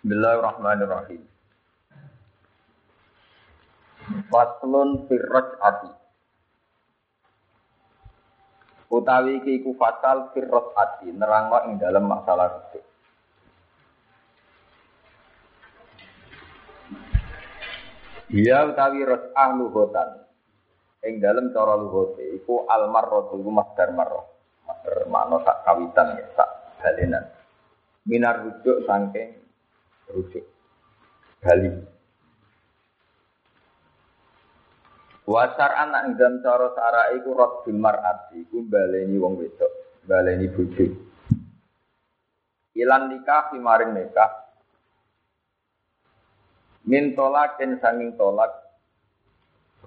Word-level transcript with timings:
Bismillahirrahmanirrahim. 0.00 1.20
Faslun 4.32 5.04
firraj 5.04 5.60
ati. 5.60 5.92
Utawi 8.88 9.44
iki 9.44 9.60
iku 9.60 9.76
fatal 9.76 10.32
firraj 10.32 10.72
ati 10.72 11.12
nerangno 11.12 11.68
ing 11.68 11.76
dalam 11.76 12.08
masalah 12.08 12.48
rujuk. 12.48 12.80
Dia 18.32 18.72
utawi 18.72 19.04
ros'ah 19.04 19.52
luhotan. 19.52 20.24
Ing 21.04 21.20
dalam 21.20 21.52
cara 21.52 21.76
luhote 21.76 22.24
iku 22.40 22.64
almarroh 22.72 23.36
iku 23.36 23.52
masdar 23.52 23.92
marroh. 23.92 24.24
Masdar 24.64 25.04
makna 25.12 25.44
sak 25.44 25.60
kawitan 25.60 26.16
ya, 26.16 26.24
sak 26.32 26.48
balenan. 26.80 27.28
Minar 28.08 28.40
rujuk 28.48 28.88
sangking 28.88 29.39
rujuk. 30.12 30.44
Bali. 31.40 31.70
Wasar 35.30 35.70
anak 35.78 36.10
ing 36.10 36.12
dalam 36.18 36.42
cara 36.42 36.68
sara 36.74 37.02
iku 37.14 37.30
radul 37.38 37.78
mar'ati 37.78 38.44
iku 38.44 38.66
baleni 38.66 39.14
wong 39.14 39.38
wedok, 39.38 40.02
baleni 40.02 40.50
bojo. 40.50 40.86
Ilan 42.74 43.02
nikah 43.14 43.54
maring 43.54 43.94
nikah. 43.94 44.30
Min 46.90 47.14
tolakin 47.14 47.78
sanging 47.78 48.18
tolak 48.18 48.70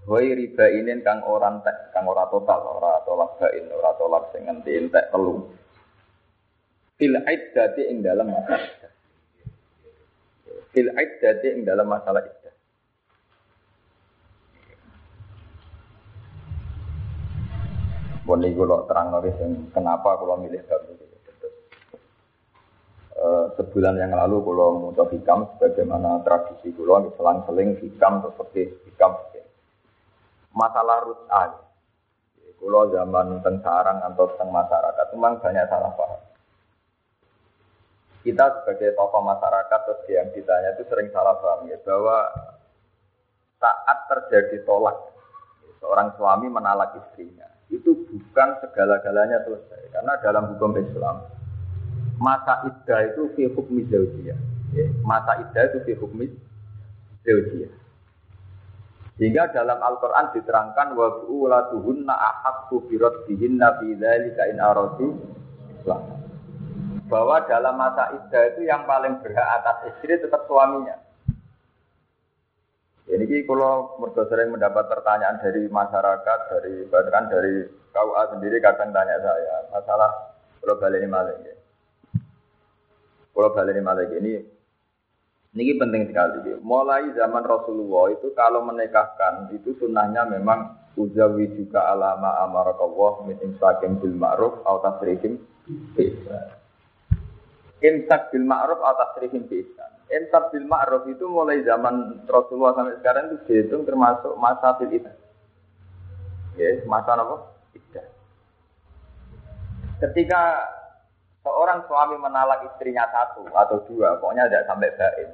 Hoi 0.03 0.35
riba 0.35 0.67
inin 0.67 0.99
kang 0.99 1.23
ora 1.23 1.48
entek, 1.48 1.95
kang 1.95 2.03
ora 2.03 2.27
total, 2.27 2.59
ora 2.59 2.99
tolak 3.07 3.40
bain, 3.40 3.71
ora 3.71 3.95
tolak 3.95 4.35
sing 4.35 4.43
ngenti 4.51 4.76
entek 4.76 5.07
telu. 5.15 5.48
Fil 6.99 7.15
iddati 7.23 7.87
ing 7.87 8.03
dalam 8.03 8.27
iddah. 8.27 8.92
Fil 10.73 10.90
iddati 10.90 11.48
ing 11.54 11.62
dalam 11.63 11.86
masalah 11.86 12.26
iddah. 12.26 12.55
Pun 18.26 18.41
niku 18.41 18.65
kula 18.65 18.90
terang 18.90 19.13
nulis 19.13 19.38
kenapa 19.70 20.18
kalau 20.18 20.41
milih 20.41 20.65
bab. 20.65 20.82
Uh, 23.13 23.46
sebulan 23.55 23.96
yang 24.02 24.12
lalu 24.12 24.41
kalau 24.41 24.90
mau 24.90 25.05
hikam 25.07 25.46
sebagaimana 25.55 26.26
tradisi 26.26 26.74
kula 26.74 27.08
selang-seling 27.13 27.77
hikam 27.80 28.26
seperti 28.26 28.74
hikam 28.90 29.15
masalah 30.54 31.02
rut'an 31.08 31.63
Kulo 32.63 32.87
zaman 32.96 33.43
teng 33.43 33.60
sarang 33.60 33.99
atau 33.99 34.24
teng 34.40 34.48
masyarakat 34.48 35.05
memang 35.12 35.35
banyak 35.43 35.68
salah 35.68 35.91
paham. 35.99 36.32
Kita 38.24 38.63
sebagai 38.63 38.96
tokoh 38.96 39.20
masyarakat 39.20 39.79
terus 39.84 40.02
yang 40.07 40.32
ditanya 40.32 40.79
itu 40.79 40.88
sering 40.88 41.12
salah 41.12 41.35
paham 41.43 41.68
ya 41.68 41.76
bahwa 41.84 42.32
saat 43.60 43.98
terjadi 44.07 44.63
tolak 44.63 44.96
seorang 45.84 46.15
suami 46.15 46.48
menalak 46.48 46.96
istrinya 47.04 47.52
itu 47.68 48.07
bukan 48.07 48.49
segala-galanya 48.63 49.43
selesai. 49.43 49.91
Karena 49.91 50.13
dalam 50.24 50.55
hukum 50.55 50.71
Islam, 50.80 51.27
masa 52.21 52.63
iddah 52.70 53.12
itu 53.12 53.27
fi 53.35 53.52
hukmi 53.52 53.84
zaujiyah. 53.91 54.40
Ya, 54.71 54.87
masa 55.04 55.43
iddah 55.43 55.63
itu 55.74 55.77
fi 55.84 55.93
hukmi 55.99 56.32
zaujiyah. 57.27 57.71
Sehingga 59.20 59.52
dalam 59.54 59.77
Al-Quran 59.77 60.34
diterangkan 60.34 60.98
wa 60.98 61.08
bu'ulatuhunna 61.21 62.13
ahakku 62.13 62.90
biraddihinna 62.90 63.84
fi 63.84 63.87
dzalika 63.93 64.44
in 64.50 64.58
aradu 64.58 65.08
Islam. 65.78 66.22
Bahwa 67.13 67.45
dalam 67.45 67.78
masa 67.78 68.09
iddah 68.17 68.44
itu 68.50 68.66
yang 68.66 68.89
paling 68.89 69.22
berhak 69.22 69.61
atas 69.61 69.94
istri 69.94 70.17
tetap 70.17 70.50
suaminya. 70.50 70.97
Ini 73.03 73.29
ki 73.29 73.45
kalau 73.45 74.01
mergo 74.01 74.25
sering 74.25 74.50
mendapat 74.50 74.89
pertanyaan 74.89 75.38
dari 75.38 75.69
masyarakat, 75.69 76.39
dari 76.50 76.89
bahkan 76.89 77.29
dari 77.29 77.67
KUA 77.94 78.23
sendiri 78.34 78.57
kadang 78.57 78.90
tanya 78.90 79.22
saya 79.22 79.69
masalah 79.69 80.09
kalau 80.57 80.79
balik 80.81 81.03
ini 81.03 81.09
malah 81.12 81.35
ya. 81.44 81.56
Kalau 83.35 83.50
balik 83.53 83.78
ini 83.78 83.81
malah 83.85 84.07
ini 84.09 84.34
ini 85.53 85.73
penting 85.78 86.09
sekali. 86.09 86.57
Mulai 86.66 87.13
zaman 87.13 87.46
Rasulullah 87.46 88.09
itu 88.18 88.34
kalau 88.34 88.66
menikahkan 88.66 89.53
itu 89.53 89.78
sunnahnya 89.78 90.25
memang 90.25 90.73
uzawi 90.97 91.53
juga 91.53 91.94
alama 91.94 92.41
amarakallah 92.50 93.29
min 93.29 93.38
imsakim 93.46 94.02
bil 94.02 94.18
ma'ruf 94.18 94.66
atau 94.66 94.81
tasrihim 94.81 95.38
Imsak 97.84 98.32
bil 98.32 98.48
ma'ruf 98.48 98.80
atau 98.80 98.96
tasrihim 98.96 99.44
bi 99.52 99.60
Entab 100.08 100.56
bil 100.56 100.64
ma'ruf 100.64 101.04
itu 101.12 101.28
mulai 101.28 101.60
zaman 101.68 102.24
Rasulullah 102.32 102.80
sampai 102.80 102.96
sekarang 103.04 103.24
itu 103.28 103.38
dihitung 103.44 103.84
termasuk 103.84 104.40
masa 104.40 104.80
fil 104.80 104.88
itu. 104.88 105.12
Ya, 106.56 106.80
masa 106.88 107.18
apa? 107.18 107.50
Iddah. 107.76 108.08
Ketika 110.00 110.42
seorang 111.44 111.84
suami 111.90 112.16
menalak 112.22 112.62
istrinya 112.72 113.04
satu 113.10 113.52
atau 113.52 113.84
dua, 113.90 114.16
pokoknya 114.22 114.48
tidak 114.48 114.68
sampai 114.70 114.94
baik. 114.96 115.30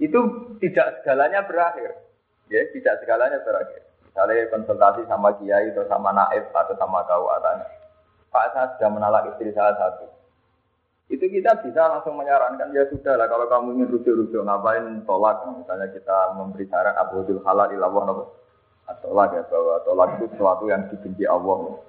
Itu 0.00 0.20
tidak 0.58 1.04
segalanya 1.04 1.44
berakhir. 1.44 1.92
Ya, 2.48 2.66
tidak 2.72 3.04
segalanya 3.04 3.38
berakhir. 3.44 3.84
Misalnya 4.08 4.48
konsultasi 4.48 5.06
sama 5.06 5.36
kiai 5.38 5.70
atau 5.70 5.86
sama 5.86 6.10
naib 6.10 6.50
atau 6.50 6.74
sama 6.80 7.04
kau 7.04 7.30
atanya. 7.30 7.68
Pak 8.32 8.56
saya 8.56 8.66
sudah 8.74 8.90
menalak 8.90 9.28
istri 9.28 9.52
salah 9.52 9.76
satu 9.76 10.21
itu 11.12 11.28
kita 11.28 11.60
bisa 11.60 11.92
langsung 11.92 12.16
menyarankan 12.16 12.72
ya 12.72 12.88
sudah 12.88 13.20
lah 13.20 13.28
kalau 13.28 13.44
kamu 13.44 13.76
ingin 13.76 13.88
rujuk-rujuk 13.92 14.48
ngapain 14.48 15.04
tolak? 15.04 15.44
Misalnya 15.60 15.92
kita 15.92 16.32
memberi 16.40 16.64
saran 16.72 16.96
abu 16.96 17.20
halal 17.44 17.68
ilawah 17.68 18.02
nopo? 18.08 18.24
Tolak 19.04 19.36
ya 19.36 19.44
bahwa 19.44 19.76
tolak 19.84 20.08
itu 20.16 20.26
sesuatu 20.32 20.64
yang 20.72 20.88
dibenci 20.88 21.28
Allah. 21.28 21.84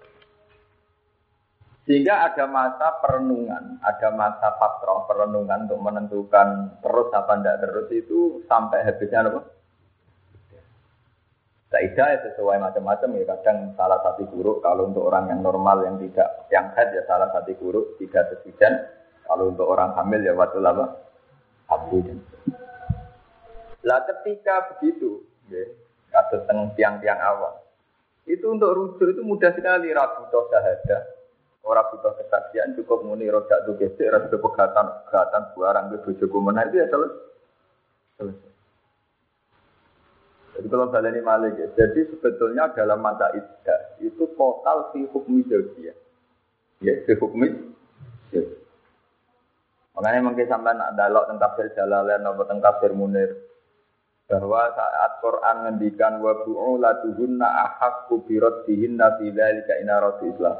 Sehingga 1.83 2.31
ada 2.31 2.47
masa 2.47 2.95
perenungan, 2.99 3.79
ada 3.83 4.07
masa 4.15 4.55
fatrah 4.55 5.03
perenungan 5.07 5.67
untuk 5.67 5.79
menentukan 5.83 6.79
terus 6.79 7.11
apa 7.11 7.39
tidak 7.39 7.59
terus 7.63 7.87
itu 7.91 8.19
sampai 8.47 8.87
habisnya 8.87 9.23
apa? 9.23 9.39
Saidah 11.71 12.07
ya 12.11 12.19
sesuai 12.27 12.59
macam-macam 12.59 13.09
ya. 13.19 13.23
Kadang 13.35 13.57
salah 13.75 13.99
satu 13.99 14.27
buruk 14.31 14.63
kalau 14.63 14.91
untuk 14.91 15.07
orang 15.07 15.31
yang 15.31 15.43
normal 15.43 15.83
yang 15.83 15.95
tidak 15.99 16.47
yang 16.51 16.71
head 16.75 16.91
ya 16.91 17.03
salah 17.07 17.27
satu 17.35 17.51
buruk 17.59 17.99
tiga 17.99 18.31
sesujan 18.31 19.02
kalau 19.27 19.51
untuk 19.51 19.67
orang 19.67 19.95
hamil 19.95 20.21
ya 20.21 20.33
waktu 20.35 20.59
lama 20.59 20.93
dan 21.67 22.19
Lah 23.83 23.99
ketika 24.07 24.71
begitu, 24.71 25.27
ya, 25.51 25.67
kasus 26.13 26.47
tiang-tiang 26.79 27.19
awal, 27.19 27.59
itu 28.23 28.47
untuk 28.47 28.71
rujuk 28.71 29.11
itu 29.11 29.19
mudah 29.19 29.51
sekali 29.51 29.91
rabu 29.91 30.23
toh 30.31 30.47
syahadah, 30.47 31.03
orang 31.67 31.91
butuh 31.91 32.15
kesaksian 32.15 32.79
cukup 32.79 33.03
muni 33.03 33.27
rojak 33.27 33.67
tuh 33.67 33.75
gesek, 33.75 34.07
rasa 34.07 34.31
pegatan 34.31 34.87
pegatan 35.03 35.41
barang 35.51 35.85
ke 35.91 35.97
bojoku 36.07 36.37
menang 36.39 36.71
itu 36.71 36.79
ya 36.79 36.87
selesai. 36.87 38.51
Jadi 40.53 40.67
kalau 40.69 40.87
baleni 40.87 41.19
malik 41.19 41.59
ya, 41.59 41.67
jadi 41.75 42.07
sebetulnya 42.13 42.71
dalam 42.77 43.03
mata 43.03 43.35
itu 43.99 44.23
total 44.37 44.93
fi 44.95 45.03
hukmi 45.09 45.43
ya, 45.49 45.91
ya 46.79 46.93
fi 47.03 47.13
hukmi 47.19 47.73
Makanya 49.93 50.25
mungkin 50.25 50.49
sampai 50.49 50.73
nak 50.73 50.97
dalok 50.97 51.29
tentang 51.29 51.53
tafsir 51.53 51.69
Jalalain 51.77 52.25
atau 52.25 52.41
tentang 52.41 52.65
tafsir 52.65 52.91
Munir 52.97 53.29
bahwa 54.25 54.65
saat 54.73 55.21
Quran 55.21 55.55
ngendikan 55.67 56.17
wa 56.17 56.33
bu'ulatuhunna 56.41 57.45
ahaqqu 57.45 58.25
bi 58.25 58.41
raddihinna 58.41 59.21
fi 59.21 59.29
dzalika 59.29 59.73
in 59.77 59.89
islah. 60.33 60.57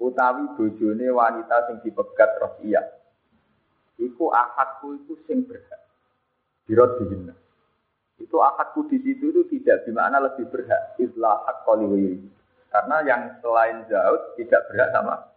Utawi 0.00 0.56
bojone 0.56 1.06
wanita 1.12 1.68
sing 1.68 1.84
dipegat 1.84 2.40
iya. 2.64 2.80
Iku 4.00 4.32
ahakku 4.32 4.96
itu 4.96 5.20
sing 5.28 5.44
berhak. 5.44 5.84
Bi 6.64 6.72
raddihinna. 6.72 7.36
Itu 8.16 8.40
ahakku 8.40 8.88
di 8.88 9.04
situ 9.04 9.28
itu 9.28 9.44
tidak 9.52 9.84
bermakna 9.84 10.32
lebih 10.32 10.48
berhak. 10.48 10.96
Islah 10.96 11.44
hak 11.44 11.68
Karena 12.70 12.96
yang 13.04 13.36
selain 13.44 13.84
Zaud 13.92 14.40
tidak 14.40 14.64
berhak 14.72 14.88
sama 14.96 15.29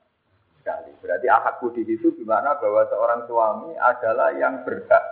sekali. 0.64 0.96
Berarti 1.04 1.28
ahadku 1.28 1.76
di 1.76 1.84
situ 1.84 2.16
gimana 2.16 2.56
bahwa 2.56 2.88
seorang 2.88 3.28
suami 3.28 3.76
adalah 3.76 4.32
yang 4.40 4.64
berhak 4.64 5.04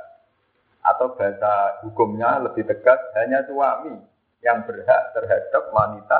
atau 0.81 1.11
bahasa 1.13 1.83
hukumnya 1.83 2.39
lebih 2.39 2.63
tegas 2.63 2.97
hanya 3.19 3.43
suami 3.43 3.99
yang 4.39 4.63
berhak 4.63 5.11
terhadap 5.11 5.67
wanita 5.75 6.19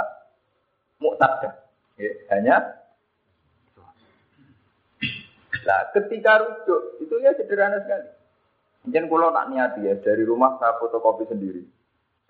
muktadah. 0.99 1.55
Ya, 1.95 2.11
hanya 2.35 2.57
Nah, 5.61 5.93
ketika 5.93 6.41
rujuk 6.41 7.05
itu 7.05 7.15
ya 7.21 7.37
sederhana 7.37 7.85
sekali. 7.85 8.09
Mungkin 8.81 9.05
kalau 9.13 9.29
tak 9.29 9.47
niati 9.53 9.85
ya 9.85 9.93
dari 10.01 10.25
rumah 10.25 10.57
saya 10.57 10.73
fotokopi 10.81 11.29
sendiri. 11.29 11.61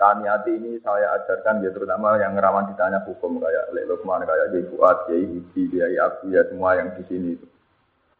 Taniati 0.01 0.57
ini 0.57 0.81
saya 0.81 1.13
ajarkan 1.21 1.61
ya 1.61 1.69
terutama 1.69 2.17
yang 2.17 2.33
rawan 2.33 2.65
ditanya 2.73 3.05
hukum 3.05 3.37
kayak 3.37 3.69
Lek 3.69 3.85
Lukman, 3.85 4.25
kayak 4.25 4.49
Jai 4.49 4.65
Fuad, 4.73 4.97
Jai 5.05 5.29
Hidi, 5.29 5.77
Jai 5.77 5.93
Aku 6.01 6.33
ya 6.33 6.41
semua 6.49 6.73
yang 6.73 6.89
di 6.97 7.05
sini 7.05 7.37
itu. 7.37 7.45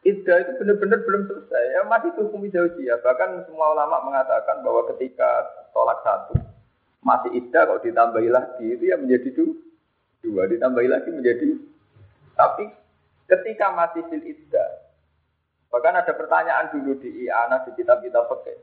Iddah 0.02 0.46
itu 0.46 0.62
benar-benar 0.62 1.02
belum 1.06 1.30
selesai. 1.30 1.62
Ya, 1.78 1.82
masih 1.86 2.10
hukum 2.18 2.42
ya. 2.46 2.98
Bahkan 3.02 3.46
semua 3.46 3.70
ulama 3.70 4.02
mengatakan 4.02 4.62
bahwa 4.62 4.86
ketika 4.94 5.46
tolak 5.70 6.02
satu, 6.02 6.38
masih 7.06 7.30
iddah 7.38 7.70
kalau 7.70 7.78
ditambahi 7.78 8.30
lagi, 8.30 8.66
itu 8.66 8.90
ya 8.90 8.98
menjadi 8.98 9.30
dua. 10.22 10.50
Ditambahi 10.50 10.86
lagi 10.90 11.10
menjadi. 11.10 11.54
Tapi 12.34 12.66
ketika 13.30 13.70
masih 13.78 14.02
fil 14.10 14.26
iddah, 14.26 14.70
bahkan 15.70 15.94
ada 15.94 16.10
pertanyaan 16.14 16.74
dulu 16.74 16.98
di 16.98 17.26
IANA, 17.26 17.62
di 17.66 17.70
kitab-kitab 17.78 18.26
pakai. 18.26 18.58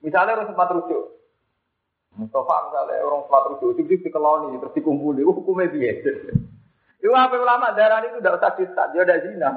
Misalnya 0.00 0.40
orang 0.40 0.48
sempat 0.48 0.72
rujuk. 0.72 1.19
Mustafa 2.18 2.56
misalnya 2.66 3.06
orang 3.06 3.22
sempat 3.26 3.42
rujuk, 3.54 3.78
itu 3.78 4.02
dikeloni, 4.02 4.58
terus 4.58 4.74
dikumpuli, 4.74 5.22
hukumnya 5.22 5.70
biasa. 5.70 6.10
Itu 7.00 7.14
apa 7.14 7.36
ulama 7.38 7.72
darah 7.72 8.02
itu 8.04 8.18
tidak 8.18 8.42
usah 8.42 8.52
disat, 8.58 8.88
dia 8.92 9.06
ada 9.06 9.22
zina. 9.22 9.50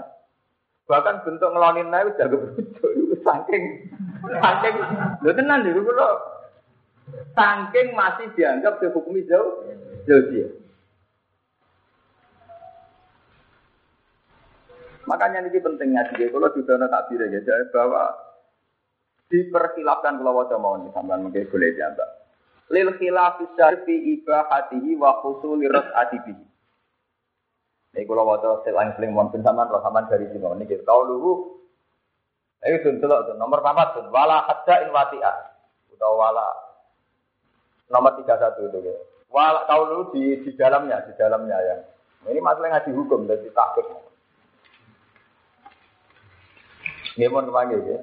Bahkan 0.87 1.23
bentuk 1.25 1.49
ngelonin 1.49 1.89
naik 1.89 2.13
udah 2.13 2.27
itu 2.27 3.15
saking 3.23 3.63
saking 4.39 4.75
lu 5.23 5.31
tenan 5.31 5.63
dulu 5.63 5.79
kalau 5.91 6.11
saking 7.35 7.95
masih 7.95 8.27
dianggap 8.35 8.83
dihukumi 8.83 9.23
jauh 9.27 9.63
jauh 10.07 10.23
dia. 10.31 10.47
Makanya 15.03 15.43
ini 15.43 15.59
pentingnya 15.59 16.07
sih, 16.15 16.31
kalau 16.31 16.47
sudah 16.55 16.79
ada 16.79 16.87
takbir 16.87 17.27
ya, 17.27 17.43
bahwa 17.75 18.15
diperkhilafkan 19.27 20.15
kalau 20.15 20.39
wajah 20.39 20.55
mau 20.55 20.79
nih, 20.79 20.95
sampai 20.95 21.19
mungkin 21.19 21.43
boleh 21.51 21.75
dianggap. 21.75 22.22
Lil 22.73 22.89
khilafis 22.97 23.53
syarfi 23.53 24.17
ibahatihi 24.17 24.97
wa 24.97 25.21
khusuli 25.21 25.69
ras'atibihi. 25.69 26.45
Ini 27.93 28.09
kalau 28.09 28.25
waktu 28.25 28.65
selang 28.65 28.97
seling 28.97 29.13
mohon 29.13 29.29
pensaman 29.29 29.69
roh 29.69 29.85
saman 29.85 30.09
dari 30.09 30.25
sini 30.33 30.41
ini 30.41 30.65
kita 30.65 30.81
tahu 30.81 31.01
dulu. 31.05 31.31
Ayo 32.65 32.81
tuh 32.81 32.97
tuh 32.97 33.37
nomor 33.37 33.61
berapa 33.61 33.93
tuh? 33.93 34.09
Wala 34.09 34.49
hadda 34.49 34.87
in 34.87 34.89
wati'ah. 34.89 35.37
Atau 35.93 36.17
wala 36.17 36.47
nomor 37.93 38.17
tiga 38.17 38.41
satu 38.41 38.65
itu 38.65 38.81
ya. 38.81 38.97
Wala 39.29 39.69
tahu 39.69 39.81
dulu 39.93 40.03
di 40.17 40.41
di 40.41 40.51
dalamnya, 40.57 41.05
di 41.05 41.13
dalamnya 41.13 41.57
ya. 41.61 41.75
Ini 42.33 42.39
masalah 42.41 42.81
ngaji 42.81 42.91
hukum 42.97 43.29
dan 43.29 43.45
takut. 43.53 43.85
Ini 47.13 47.29
mohon 47.29 47.53
kepanggil 47.53 47.81
ya. 47.93 47.99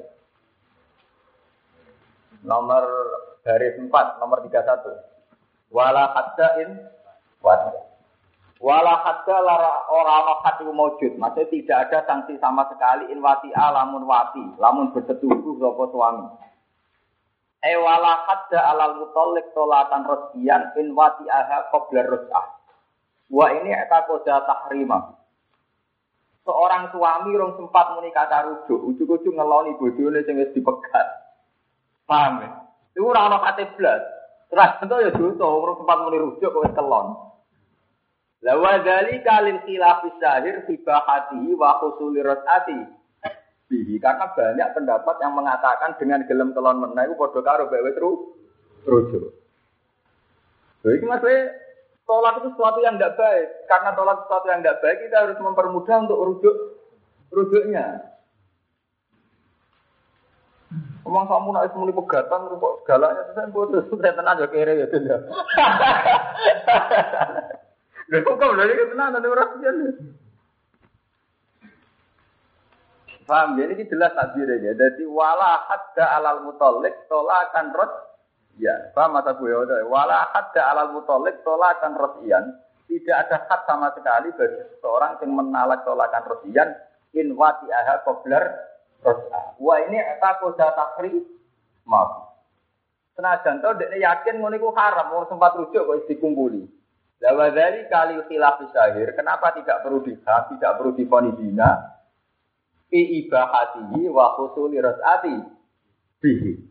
Nomor 2.47 2.85
garis 3.45 3.77
empat, 3.81 4.21
nomor 4.21 4.45
tiga 4.45 4.65
satu. 4.65 4.93
Wala 5.71 6.11
hadda 6.13 6.49
in 6.67 6.71
wati'ah. 7.41 7.91
Wala 8.61 8.93
hadda 9.01 9.37
lara 9.41 9.89
ora 9.89 10.37
hati 10.45 10.69
maujud. 10.69 11.17
Maksudnya 11.17 11.49
tidak 11.49 11.79
ada 11.89 11.99
sanksi 12.05 12.37
sama 12.37 12.69
sekali 12.69 13.09
in 13.09 13.25
wati 13.25 13.49
lamun 13.57 14.05
wati, 14.05 14.45
lamun 14.61 14.93
bersetubuh 14.93 15.57
sapa 15.57 15.85
suami. 15.89 16.29
E 17.65 17.73
wala 17.81 18.29
hadda 18.29 18.61
alal 18.61 19.01
mutalik 19.01 19.49
tolatan 19.57 20.05
rosbian 20.05 20.77
in 20.77 20.93
wati 20.93 21.25
aha 21.25 21.73
qabla 21.73 22.05
ros'ah. 22.05 22.47
Wa 23.33 23.49
ini 23.57 23.73
eta 23.73 24.05
koda 24.05 24.45
tahrima. 24.45 25.17
Seorang 26.45 26.93
suami 26.93 27.33
rong 27.41 27.57
sempat 27.57 27.97
muni 27.97 28.13
kata 28.13 28.45
rujuk, 28.45 28.81
ujuk-ujuk 28.93 29.33
ngeloni 29.41 29.77
bojone 29.81 30.21
sing 30.29 30.37
wis 30.37 30.53
dipegat. 30.53 31.09
Paham 32.05 32.45
ya? 32.45 32.51
Itu 32.95 33.07
ora 33.07 33.31
ana 33.31 33.39
kate 33.41 33.71
blas. 33.79 34.03
Terus 34.51 34.71
bentuk 34.83 34.99
ya 34.99 35.11
dosa, 35.15 35.47
orang 35.47 35.79
sempat 35.79 35.99
muni 36.03 36.19
rujuk 36.19 36.51
wis 36.59 36.75
kelon. 36.75 37.07
Lawa 38.43 38.83
dari 38.83 39.23
kalin 39.23 39.63
khilafis 39.63 40.17
sahir 40.19 40.67
hati 40.67 41.55
wa 41.55 41.79
khusuli 41.79 42.19
rosati. 42.25 42.99
Bihi 43.71 44.03
karena 44.03 44.27
banyak 44.35 44.69
pendapat 44.75 45.17
yang 45.23 45.39
mengatakan 45.39 45.95
dengan 46.03 46.27
gelem 46.27 46.51
telon 46.51 46.83
menah 46.83 47.07
itu 47.07 47.15
padha 47.15 47.39
karo 47.47 47.71
bae 47.71 47.95
ru 47.95 48.35
rujuk. 48.83 49.31
Jadi 50.83 51.07
maksudnya 51.07 51.55
tolak 52.03 52.43
itu 52.43 52.49
sesuatu 52.51 52.83
yang 52.83 52.99
tidak 52.99 53.15
baik. 53.15 53.49
Karena 53.71 53.95
tolak 53.95 54.27
sesuatu 54.27 54.47
yang 54.51 54.61
tidak 54.67 54.83
baik 54.83 54.99
kita 55.07 55.17
harus 55.23 55.39
mempermudah 55.39 55.97
untuk 56.03 56.19
rujuk 56.19 56.57
rujuknya. 57.31 58.10
Omong 61.01 61.27
kamu 61.33 61.49
nak 61.57 61.73
muni 61.73 61.93
pegatan 61.97 62.61
kok 62.61 62.77
segalanya 62.85 63.23
saya 63.33 63.49
putus. 63.49 63.89
Saya 64.01 64.13
tenang 64.13 64.37
ya 64.37 64.49
kere 64.53 64.73
ya 64.85 64.87
tidak. 64.93 65.21
Lha 68.13 68.19
kok 68.21 68.37
kok 68.37 68.53
lha 68.53 68.65
iki 68.69 68.91
tenan 68.93 69.25
ora 69.25 69.45
pian. 69.57 69.77
Paham 73.25 73.57
ya 73.57 73.65
ini 73.71 73.89
jelas 73.89 74.13
takbirnya. 74.13 74.77
Jadi 74.77 75.07
wala 75.09 75.65
hadda 75.71 76.05
alal 76.21 76.45
mutalik 76.45 77.09
tolakan 77.09 77.73
rot 77.73 77.93
ya. 78.61 78.93
Paham 78.93 79.17
mata 79.17 79.33
gue 79.39 79.49
ya? 79.49 79.87
Wala 79.89 80.29
hadda 80.37 80.63
alal 80.75 80.93
mutalik 80.93 81.41
tolakan 81.47 81.97
ian. 82.27 82.45
Tidak 82.91 83.15
ada 83.15 83.47
had 83.47 83.63
sama 83.71 83.95
sekali 83.95 84.35
bagi 84.35 84.67
seseorang 84.75 85.23
yang 85.23 85.31
menalak 85.33 85.81
tolakan 85.87 86.27
ian. 86.51 86.75
in 87.11 87.35
wati 87.35 87.67
aha 87.71 88.07
kobler 88.07 88.70
Wah 89.61 89.79
ini 89.89 89.97
apa 90.01 90.41
koda 90.41 90.73
takri 90.77 91.25
maaf. 91.89 92.31
Senajan 93.17 93.61
to 93.61 93.71
dekne 93.77 94.01
yakin 94.01 94.41
ngono 94.41 94.57
iku 94.57 94.73
haram, 94.73 95.13
mau 95.13 95.29
sempat 95.29 95.57
rujuk 95.57 95.85
kok 95.85 96.09
dikumpuli. 96.09 96.65
Lawa 97.21 97.53
dari 97.53 97.85
kali 97.93 98.17
khilaf 98.33 98.65
syahir, 98.73 99.13
kenapa 99.13 99.53
tidak 99.53 99.85
perlu 99.85 100.01
dihak, 100.01 100.57
tidak 100.57 100.73
perlu 100.81 100.97
difoni 100.97 101.37
zina? 101.37 102.01
Fi 102.89 102.97
ibahatihi 102.97 104.09
wa 104.09 104.41
khusuli 104.41 104.81
ras'ati 104.81 105.37
bihi. 106.25 106.65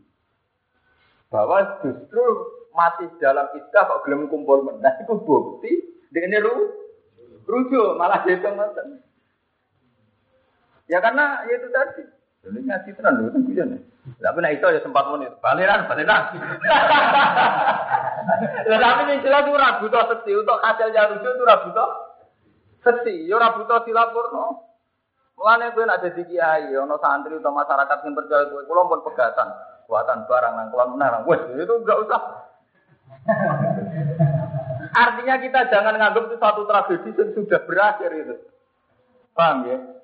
Bahwa 1.30 1.78
justru 1.86 2.26
masih 2.74 3.14
dalam 3.22 3.46
istilah 3.54 3.86
kok 3.86 4.02
gelem 4.02 4.26
kumpul 4.26 4.66
menah 4.66 4.98
itu 4.98 5.14
bukti 5.22 5.72
dengan 6.10 6.42
ru 6.42 6.54
rujuk 7.46 7.94
malah 7.94 8.26
dihitung 8.26 8.58
Ya 10.90 10.98
karena 10.98 11.46
ya 11.46 11.54
itu 11.54 11.68
tadi. 11.70 12.04
Jadi 12.40 12.58
ngaji 12.64 12.90
tenan 12.96 13.20
lho 13.20 13.28
kan 13.36 13.42
kuyon. 13.44 13.70
Lah 14.24 14.32
pernah 14.32 14.48
itu 14.48 14.64
ya 14.64 14.80
sempat 14.80 15.04
muni. 15.12 15.28
Baliran, 15.44 15.84
baliran. 15.84 16.22
Lah 18.64 18.78
tapi 18.80 19.20
jelas 19.20 19.44
itu 19.44 19.56
ragu 19.60 19.86
to 19.92 20.00
sesi 20.08 20.32
untuk 20.32 20.56
hasil 20.64 20.88
jarujo 20.88 21.28
itu 21.28 21.44
ragu 21.44 21.68
to 21.68 21.86
sesi. 22.80 23.28
Yo 23.28 23.36
ragu 23.36 23.68
to 23.68 23.76
dilapurno. 23.84 24.72
Mulane 25.36 25.72
kowe 25.76 25.84
nek 25.84 26.00
dadi 26.00 26.24
kiai 26.28 26.72
ana 26.72 26.96
santri 27.00 27.36
atau 27.36 27.52
masyarakat 27.52 27.98
yang 28.04 28.16
percaya 28.16 28.48
kowe 28.48 28.64
kula 28.64 28.88
pun 28.88 29.00
pegatan. 29.04 29.48
Buatan 29.84 30.24
barang 30.24 30.52
nang 30.56 30.68
kula 30.72 30.84
menarang. 30.96 31.28
Wes 31.28 31.44
itu 31.60 31.74
enggak 31.76 32.00
usah. 32.08 32.22
Artinya 34.96 35.36
kita 35.44 35.60
jangan 35.68 35.92
nganggap 36.00 36.24
itu 36.24 36.36
satu 36.40 36.64
tragedi 36.64 37.10
yang 37.12 37.28
sudah 37.36 37.60
berakhir 37.68 38.10
itu. 38.16 38.36
Paham 39.36 39.68
ya? 39.68 39.99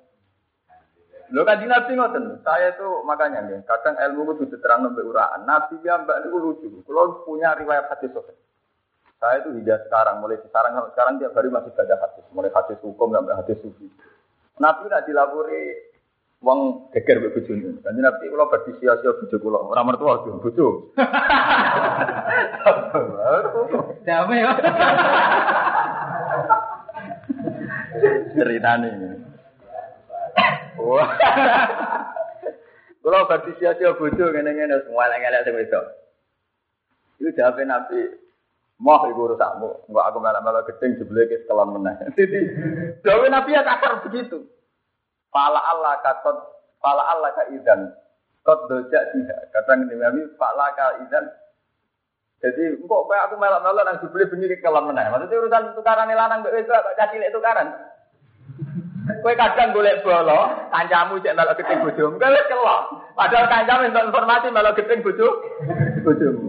Lo 1.34 1.42
kan 1.42 1.58
nabi 1.58 1.98
ngoten, 1.98 2.38
saya 2.46 2.70
itu 2.70 2.86
makanya 3.02 3.42
nih, 3.50 3.58
kadang 3.66 3.98
ilmu 3.98 4.38
itu 4.38 4.46
diterang 4.46 4.86
lebih 4.86 5.10
uraan. 5.10 5.42
Nabi 5.42 5.82
yang 5.82 6.06
mbak 6.06 6.22
itu 6.22 6.38
lucu. 6.38 6.66
Kalau 6.86 7.26
punya 7.26 7.50
riwayat 7.58 7.90
hadis 7.90 8.14
sahih. 8.14 8.38
Saya 9.16 9.40
itu 9.42 9.50
hingga 9.56 9.80
sekarang, 9.88 10.22
mulai 10.22 10.38
sekarang 10.44 10.76
sekarang 10.92 11.18
tiap 11.18 11.34
hari 11.34 11.48
masih 11.50 11.72
baca 11.74 11.96
hadis, 11.98 12.24
mulai 12.30 12.52
hadis 12.52 12.78
hukum 12.84 13.10
sampai 13.10 13.34
hadis 13.34 13.58
sufi. 13.58 13.90
Nabi 14.62 14.86
tidak 14.86 15.04
dilapori 15.08 15.62
uang 16.44 16.60
geger 16.94 17.18
mbek 17.18 17.34
bojone. 17.34 17.70
Kan 17.82 17.98
nabi 17.98 18.30
kula 18.30 18.46
badhe 18.46 18.70
sia-sia 18.78 19.18
bojo 19.18 19.36
kula, 19.40 19.58
ora 19.66 19.82
mertua. 19.82 20.22
Bojo. 20.38 20.94
Ya. 24.06 24.22
Ceritane. 28.36 29.25
Wah. 30.86 31.10
Kalau 33.02 33.22
berarti 33.30 33.50
sia-sia 33.62 33.94
bojo 33.94 34.34
ngene-ngene 34.34 34.82
semua 34.82 35.06
elek-elek 35.06 35.42
sing 35.46 35.54
wedok. 35.54 35.84
Iku 37.22 37.30
jawabe 37.38 37.62
Nabi, 37.62 38.00
Moh 38.76 39.08
iku 39.08 39.30
urusakmu, 39.30 39.88
enggak 39.88 40.06
aku 40.12 40.18
malah-malah 40.20 40.60
gedeng 40.68 41.00
jebule 41.00 41.24
ke 41.24 41.40
sekolah 41.46 41.64
meneh. 41.64 41.96
Jadi, 42.18 42.40
jawabe 43.00 43.32
Nabi 43.32 43.56
ya 43.56 43.64
kasar 43.64 44.04
begitu. 44.04 44.44
Pala 45.32 45.62
Allah 45.64 45.96
katot, 46.04 46.36
pala 46.82 47.08
Allah 47.08 47.32
ka 47.32 47.48
idan. 47.56 47.94
Kot 48.44 48.68
dojak 48.68 49.16
dia. 49.16 49.36
Kata 49.54 49.80
Nabi, 49.80 50.28
pala 50.36 50.76
ka 50.76 51.00
idan. 51.08 51.24
Jadi, 52.44 52.76
kok 52.76 53.04
kayak 53.08 53.32
aku 53.32 53.34
malah-malah 53.40 53.82
nang 53.86 54.02
jebule 54.04 54.28
bengi 54.28 54.50
ke 54.50 54.60
sekolah 54.60 54.82
meneh. 54.84 55.08
Maksudnya 55.08 55.40
urusan 55.40 55.72
tukaran 55.72 56.12
lanang 56.12 56.44
mbek 56.44 56.52
wedok 56.52 56.84
kok 56.84 56.96
cacilek 57.00 57.32
tukaran. 57.32 57.72
Kowe 59.06 59.34
kadang 59.38 59.70
golek 59.70 60.02
bolo, 60.02 60.50
kancamu 60.74 61.22
cek 61.22 61.36
melok 61.38 61.56
gedeng 61.62 61.78
bojomu, 61.86 62.18
kowe 62.18 62.26
wis 62.26 62.48
kelok. 62.50 62.80
Padahal 63.14 63.46
kancamu 63.46 63.86
entuk 63.86 64.06
informasi 64.10 64.46
melok 64.50 64.74
gedeng 64.74 65.00
bojo 65.06 65.28
bojomu. 66.02 66.46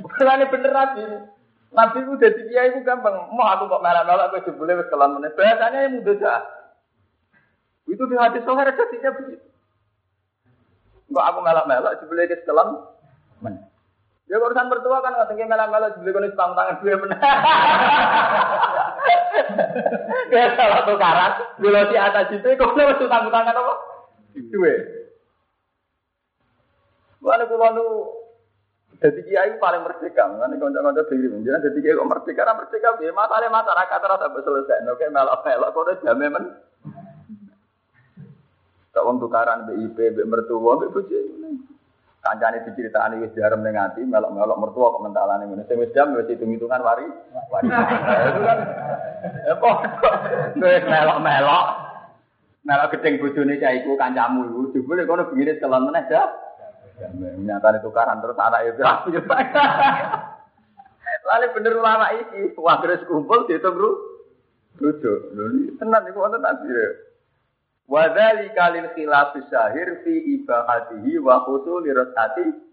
Mulane 0.00 0.44
bener 0.48 0.72
Nabi. 0.72 1.04
Nabi 1.70 1.98
ku 2.08 2.16
dadi 2.16 2.42
kiai 2.48 2.72
ku 2.72 2.80
gampang. 2.80 3.28
Mau 3.36 3.44
aku 3.44 3.68
kok 3.68 3.84
melok-melok 3.84 4.28
kowe 4.32 4.44
jebule 4.48 4.72
wis 4.80 4.88
kelam 4.88 5.20
meneh. 5.20 5.30
Biasanya 5.36 5.78
yang 5.84 5.92
mudah 6.00 6.16
dah. 6.16 6.40
Itu 7.84 8.02
di 8.08 8.16
hadis 8.16 8.44
sohar 8.48 8.64
redaksinya 8.64 9.10
begitu. 9.20 9.44
Enggak 11.10 11.26
aku 11.28 11.38
melak-melak 11.42 11.92
sebelum 12.00 12.24
ke 12.24 12.36
setelan. 12.40 12.68
Men. 13.44 13.69
Ya 14.30 14.38
urusan 14.38 14.70
mertua 14.70 15.02
kan 15.02 15.10
nggak 15.10 15.26
tinggi 15.34 15.42
melak-melak 15.42 15.98
sebelum 15.98 16.22
kau 16.22 16.38
tang 16.38 16.54
tangan 16.54 16.78
gue 16.78 16.94
men. 16.94 17.10
Ya 20.30 20.54
salah 20.54 20.86
tukaran. 20.86 21.32
Bila 21.58 21.90
di 21.90 21.98
atas 21.98 22.30
itu 22.30 22.46
kau 22.54 22.70
nggak 22.70 23.02
utang 23.02 23.26
tangan 23.26 23.58
apa? 23.58 23.74
Itu 24.38 24.62
ya. 24.62 24.78
Mana 27.18 27.50
kulo 27.50 27.66
nu 27.74 27.86
jadi 29.00 29.20
kiai 29.24 29.56
paling 29.56 29.80
merdeka, 29.80 30.28
mana 30.28 30.60
kanca-kanca 30.60 31.08
diri 31.08 31.32
menjadi 31.32 31.72
jadi 31.72 31.78
kiai 31.80 31.96
kok 31.96 32.10
merdeka, 32.12 32.44
ra 32.44 32.52
merdeka 32.52 33.00
piye? 33.00 33.10
Matane 33.16 33.48
masyarakat 33.48 34.00
rasa 34.04 34.28
selesai, 34.28 34.84
oke 34.92 35.06
melok-melok 35.08 35.72
kok 35.72 36.04
jame 36.04 36.26
men. 36.28 36.44
Tak 38.92 39.02
wong 39.02 39.18
tukaran 39.18 39.66
BIP, 39.66 39.96
BIP 39.96 40.28
mertua, 40.28 40.84
BIP. 40.84 40.96
Kancane 42.20 42.60
diceritani 42.68 43.16
wis 43.24 43.32
jarem 43.32 43.64
ning 43.64 43.80
ati, 43.80 44.04
melok-melok 44.04 44.60
mertua 44.60 44.92
kok 44.92 45.00
mentalane 45.00 45.48
ngene. 45.48 45.64
Sing 45.64 45.80
wis 45.80 45.88
jam 45.96 46.12
wis 46.12 46.28
hitung-hitungan 46.28 46.84
wari. 46.84 47.08
Wari. 47.48 47.68
Itu 48.28 48.40
kan 48.44 48.58
eh 49.48 49.56
kok 49.56 49.76
wis 50.60 50.84
melok-melok. 50.84 51.64
Melok 52.60 52.88
gedeng 52.92 53.16
bojone 53.24 53.56
cah 53.56 53.72
iku 53.72 53.96
kancamu 53.96 54.52
iku, 54.52 54.60
jebule 54.76 55.08
kono 55.08 55.32
bengine 55.32 55.56
celon 55.56 55.88
meneh 55.88 56.04
dah. 56.12 56.28
Nyata 57.40 57.80
tukaran 57.80 58.20
terus 58.20 58.36
anak 58.36 58.68
itu 58.68 58.84
rapi 58.84 59.16
Lalu 61.20 61.46
bener 61.56 61.72
ulama 61.80 62.12
iki, 62.16 62.52
wah 62.60 62.80
terus 62.84 63.00
kumpul 63.08 63.48
dihitung 63.48 63.76
ru, 63.76 63.90
rujuk. 64.76 65.32
Lalu 65.32 65.72
tenang 65.80 66.04
itu 66.04 66.20
wonten 66.20 66.44
tasbih. 67.90 67.92
Wadali 67.92 68.46
kalil 68.54 68.88
khilaf 68.94 69.34
syahir 69.50 70.06
fi 70.06 70.14
ibahatihi 70.38 71.18
wa 71.18 71.42
khusul 71.42 71.82
lirasati 71.82 72.70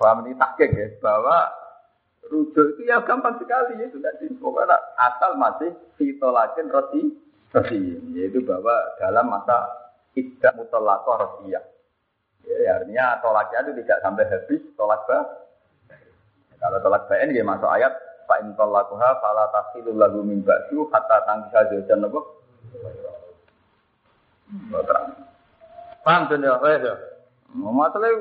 Paham 0.00 0.24
ini 0.24 0.32
takik 0.32 0.72
ya, 0.72 0.88
bahwa 1.04 1.52
rujuk 2.32 2.72
itu 2.72 2.88
ya 2.88 3.04
gampang 3.04 3.36
sekali 3.36 3.76
ya 3.76 3.84
sudah 3.92 4.08
di 4.16 4.32
pokoknya 4.32 4.72
asal 4.96 5.36
masih 5.36 5.76
fitolakin 6.00 6.72
roti 6.72 7.12
roti 7.52 8.00
yaitu 8.16 8.40
bahwa 8.40 8.72
dalam 8.96 9.28
masa 9.28 9.68
tidak 10.16 10.56
mutolakoh 10.56 11.20
rosiyah. 11.20 11.60
Ya, 12.48 12.80
artinya 12.80 13.20
tolaknya 13.20 13.68
itu 13.68 13.84
tidak 13.84 14.00
sampai 14.00 14.24
habis 14.24 14.62
tolak 14.72 15.04
bah. 15.04 15.24
Kalau 16.56 16.80
tolak 16.80 17.04
bain 17.04 17.36
ya 17.36 17.44
masuk 17.44 17.68
ayat 17.68 17.92
fa 18.30 18.38
in 18.46 18.54
tolakuha 18.54 19.18
fala 19.18 19.50
tasilu 19.50 19.98
lagu 19.98 20.22
min 20.22 20.46
ba'du 20.46 20.86
hatta 20.94 21.26
tangkisa 21.26 21.66
jajan 21.74 22.06
apa? 22.06 22.20
Paham 26.06 26.22
tuh 26.30 26.38
ya, 26.38 26.54
ya. 26.62 26.94
Masalah 27.50 28.14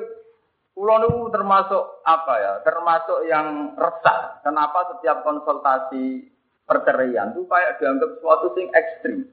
Pulau 0.80 0.96
itu 1.04 1.28
termasuk 1.36 1.84
apa 2.08 2.34
ya? 2.40 2.54
Termasuk 2.64 3.28
yang 3.28 3.76
resah. 3.76 4.40
Kenapa 4.48 4.96
setiap 4.96 5.28
konsultasi 5.28 6.24
perceraian 6.64 7.36
itu 7.36 7.44
kayak 7.52 7.84
dianggap 7.84 8.24
suatu 8.24 8.56
sing 8.56 8.72
ekstrim. 8.72 9.28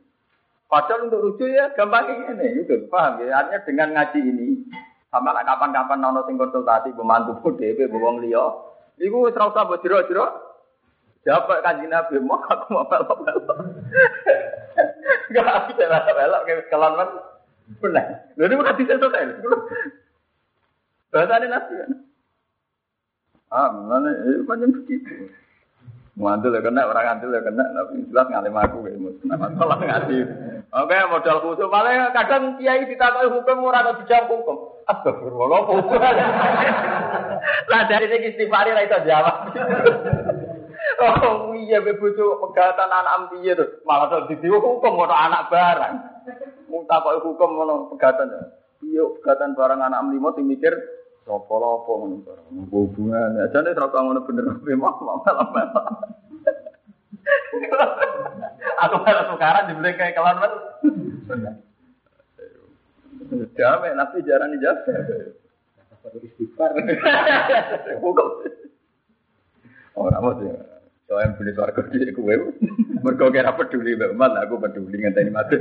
Padahal 0.66 1.06
untuk 1.06 1.22
rujuk 1.22 1.46
ya 1.46 1.70
gampang 1.78 2.10
ini, 2.34 2.66
gitu. 2.66 2.90
Paham 2.90 3.22
ya? 3.22 3.46
Artinya 3.46 3.62
dengan 3.62 3.88
ngaji 3.94 4.20
ini, 4.26 4.48
sama 5.06 5.38
kapan-kapan 5.46 6.02
nono 6.02 6.26
sing 6.26 6.34
konsultasi 6.34 6.90
pembantu 6.98 7.38
PDP, 7.38 7.86
bawang 7.94 8.26
liya, 8.26 8.42
Iku 8.98 9.28
wis 9.28 9.36
ora 9.38 9.52
usah 9.52 9.68
mbok 9.68 9.86
jero-jero. 9.86 10.26
Jawab 11.26 11.58
kanjeng 11.66 11.90
Nabi, 11.90 12.22
mau 12.22 12.38
aku 12.38 12.70
mau 12.70 12.86
pelok-pelok. 12.86 13.58
Gak 15.34 15.74
bisa 15.74 15.84
pelok-pelok 15.90 16.42
kayak 16.46 16.70
kelon 16.70 16.94
kan. 16.94 17.10
Benar. 17.82 18.06
Lha 18.38 18.44
niku 18.46 18.62
hadis 18.62 18.86
selesai. 18.86 19.42
Bahasane 21.10 21.46
Nabi 21.50 21.72
kan. 21.82 21.90
Ah, 23.50 23.70
mana 23.74 24.10
eh, 24.10 24.42
macam 24.46 24.70
begitu. 24.70 25.34
Ngantul 26.16 26.56
ya 26.56 26.64
kena, 26.64 26.88
orang 26.88 27.04
ngantul 27.12 27.36
ya 27.36 27.44
kena, 27.44 27.64
tapi 27.76 28.08
jelas 28.08 28.26
ngalim 28.32 28.56
aku 28.56 28.88
kayak 28.88 29.00
mus. 29.04 29.20
Kenapa 29.20 29.52
salah 29.52 29.78
ngaji? 29.84 30.18
Oke, 30.72 30.96
modal 31.12 31.38
khusus. 31.44 31.68
Malah 31.68 32.08
kadang 32.16 32.56
kiai 32.56 32.88
ditakoi 32.88 33.28
hukum 33.28 33.68
ora 33.68 33.84
ada 33.84 34.00
dijawab 34.00 34.32
hukum. 34.32 34.56
Astagfirullah. 34.88 35.60
Lah 37.70 37.82
dari 37.84 38.08
segi 38.08 38.32
istighfar 38.32 38.64
ra 38.64 38.80
iso 38.80 38.96
jawab. 39.04 39.52
Oh 40.96 41.52
iya 41.52 41.84
be 41.84 41.92
bojo 42.00 42.40
pegatan 42.48 42.88
anak 42.88 43.28
piye 43.28 43.52
to? 43.52 43.84
Malah 43.84 44.08
tok 44.08 44.32
didiwo 44.32 44.60
hukum 44.64 44.96
kok 44.96 45.12
anak 45.12 45.52
barang. 45.52 45.94
Mung 46.72 46.88
takoki 46.88 47.20
hukum 47.20 47.50
ngono 47.52 47.74
pegatan. 47.92 48.32
Iya 48.80 49.04
pegatan 49.20 49.52
barang 49.52 49.80
anak 49.80 50.08
limo 50.08 50.32
sing 50.32 50.48
mikir 50.48 50.72
Sopo-lopo 51.28 52.06
ngono 52.06 52.16
barang. 52.24 52.46
Hubungan. 52.72 53.44
Ajane 53.44 53.76
ora 53.76 53.92
kok 53.92 54.02
ngono 54.08 54.20
bener 54.24 54.46
memang 54.64 54.96
malah 55.04 55.44
Aku 58.86 58.96
malah 59.02 59.24
sekarang 59.34 59.64
dibeli 59.68 59.98
kayak 60.00 60.16
kelan 60.16 60.36
men. 60.40 60.52
Jamai, 63.58 63.92
nabi 63.98 64.22
jarang 64.22 64.54
dijawab. 64.54 64.86
Istighfar. 66.22 66.70
Hukum. 68.04 68.28
Orang 69.98 70.22
mau 70.22 70.32
sih. 70.38 70.75
Soalnya 71.06 71.38
beli 71.38 71.54
suarga 71.54 71.86
di 71.86 72.10
kue. 72.10 72.34
Mereka 72.98 73.30
kira 73.30 73.54
peduli 73.54 73.94
mbak 73.94 74.10
umat, 74.18 74.32
aku 74.42 74.58
peduli 74.58 74.98
ngenteni 74.98 75.30
mati. 75.30 75.54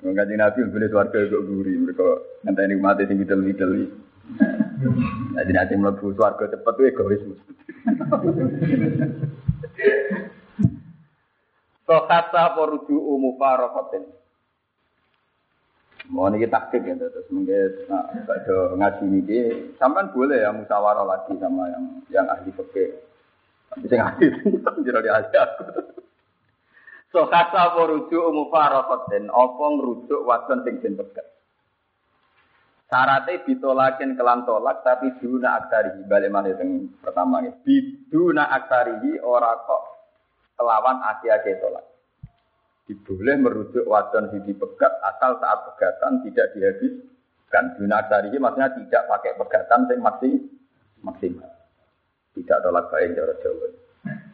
Mengkaji 0.00 0.34
nabi 0.38 0.58
beli 0.70 0.86
suarga 0.86 1.18
kok 1.26 1.42
guri. 1.42 1.74
Mereka 1.74 2.06
ngenteni 2.46 2.74
mati 2.78 3.10
sing 3.10 3.18
ngidel 3.18 3.42
ngidel. 3.42 3.72
Jadi 5.34 5.50
nanti 5.50 5.74
melebu 5.74 6.14
suarga 6.14 6.54
cepet 6.54 6.74
tuh 6.78 6.86
egois. 6.86 7.22
Sokata 11.82 12.54
poruju 12.54 12.94
umufarokotin. 12.94 14.06
Mau 16.10 16.26
nih 16.26 16.50
taktik 16.50 16.82
ya, 16.82 16.98
terus 16.98 17.30
mungkin 17.30 17.86
nah, 17.86 18.02
ada 18.10 18.74
ngaji 18.74 19.04
ini, 19.06 19.38
sampai 19.78 20.10
boleh 20.10 20.42
ya 20.42 20.50
musyawarah 20.50 21.06
lagi 21.06 21.38
sama 21.38 21.70
yang 21.70 21.84
yang 22.10 22.26
ahli 22.26 22.50
fikih. 22.50 22.98
Tapi 23.70 23.86
saya 23.86 24.10
ahli 24.10 24.26
itu 24.58 24.70
jadi 24.82 25.06
ahli 25.06 25.36
aku. 25.38 25.62
So 27.14 27.30
kata 27.30 27.78
merujuk 27.78 28.26
umufarokotin, 28.26 29.30
opo 29.30 29.62
ngerujuk 29.78 30.26
wadon 30.26 30.66
sing 30.66 30.82
den 30.82 30.98
pegat. 30.98 31.26
Syaratnya 32.90 33.46
ditolakin 33.46 34.18
kelan 34.18 34.42
tolak, 34.42 34.82
tapi 34.82 35.14
duna 35.22 35.62
aktarihi 35.62 36.10
balik 36.10 36.34
mana 36.34 36.50
yang 36.50 36.90
pertama 36.98 37.38
ini. 37.38 37.54
Biduna 37.62 38.50
aktarihi 38.50 39.22
ora 39.22 39.54
kok 39.62 39.82
kelawan 40.58 41.06
aki-aki 41.06 41.54
tolak 41.62 41.89
diboleh 42.90 43.38
merujuk 43.38 43.86
wadon 43.86 44.34
sing 44.34 44.42
pegat 44.42 44.90
asal 45.06 45.38
saat 45.38 45.62
pegatan 45.70 46.26
tidak 46.26 46.50
dihabiskan. 46.58 47.78
Dari 47.78 48.34
maksudnya 48.34 48.74
tidak 48.74 49.02
pakai 49.06 49.38
pegatan 49.38 49.86
yang 49.86 50.02
masih 50.02 50.32
maksimal. 51.06 51.50
Tidak 52.34 52.58
tolak 52.66 52.90
baik 52.90 53.14
cara 53.14 53.34
Jawa. 53.38 53.68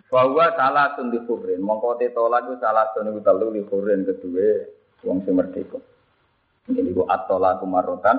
Bahwa 0.09 0.47
salah 0.57 0.97
sundi 0.97 1.21
kurin, 1.29 1.61
mongko 1.61 2.01
tolak 2.17 2.49
itu 2.49 2.57
salah 2.57 2.89
sundi 2.97 3.21
telu 3.21 3.53
li 3.53 3.61
kurin 3.69 4.09
kedua 4.09 4.65
wong 5.05 5.21
sing 5.29 5.37
merdeka. 5.37 5.77
Ini 6.73 6.97
ku 6.97 7.05
atola 7.05 7.61
kumarotan, 7.61 8.17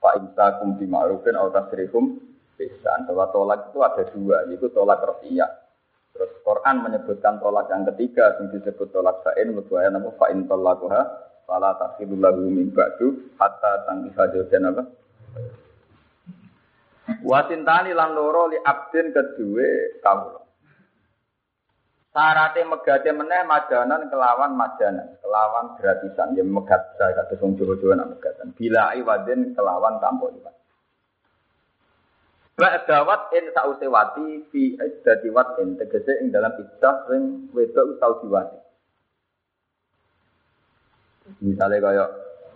fa 0.00 0.16
imsakum 0.16 0.80
bi 0.80 0.88
ma'rufin 0.88 1.36
atau 1.36 1.52
tasrihum 1.52 2.16
bisa. 2.56 3.04
Bahwa 3.04 3.28
tolak 3.28 3.72
itu 3.72 3.78
ada 3.84 4.02
dua, 4.08 4.36
yaitu 4.48 4.72
tolak 4.72 5.04
rafiyah 5.04 5.65
Terus 6.16 6.32
Quran 6.40 6.76
menyebutkan 6.80 7.36
tolak 7.38 7.68
yang 7.68 7.84
ketiga 7.92 8.40
yang 8.40 8.48
disebut 8.48 8.88
tolak 8.88 9.20
sain 9.20 9.52
ayat 9.52 9.92
nama 9.92 10.08
fa'in 10.16 10.48
tolakuha 10.48 11.00
fala 11.44 11.76
takhidul 11.76 12.18
lahu 12.18 12.48
min 12.48 12.72
ba'du 12.72 13.36
hatta 13.36 13.84
tangkiha 13.84 14.24
jodan 14.32 14.72
apa 14.72 14.82
Wasintani 17.22 17.94
lan 17.94 18.18
loro 18.18 18.50
li 18.50 18.58
abdin 18.58 19.14
kedua 19.14 20.02
kamu. 20.02 20.42
Sarate 22.10 22.64
megate 22.64 23.12
meneh 23.12 23.44
majanan 23.46 24.08
kelawan 24.10 24.56
majanan, 24.58 25.14
kelawan 25.20 25.76
gratisan 25.78 26.34
yang 26.34 26.48
megat 26.50 26.96
saya 26.96 27.12
kata 27.12 27.36
wong 27.38 27.60
Jawa-Jawa 27.60 27.94
nak 27.94 28.10
megatan. 28.16 28.48
Bila 28.56 28.96
iwadin 28.96 29.52
kelawan 29.52 30.00
tanpa 30.00 30.32
iwad. 30.32 30.56
Ba'dawat 32.56 33.36
in 33.36 33.52
sause 33.52 33.84
wati 33.84 34.48
fi 34.48 34.80
iddati 34.80 35.28
watin 35.28 35.76
tegese 35.76 36.24
ing 36.24 36.32
dalam 36.32 36.56
iddah 36.56 37.04
sing 37.04 37.52
wedok 37.52 38.00
tau 38.00 38.16
diwati. 38.24 38.56
Misalnya 41.44 41.84
kaya 41.84 42.04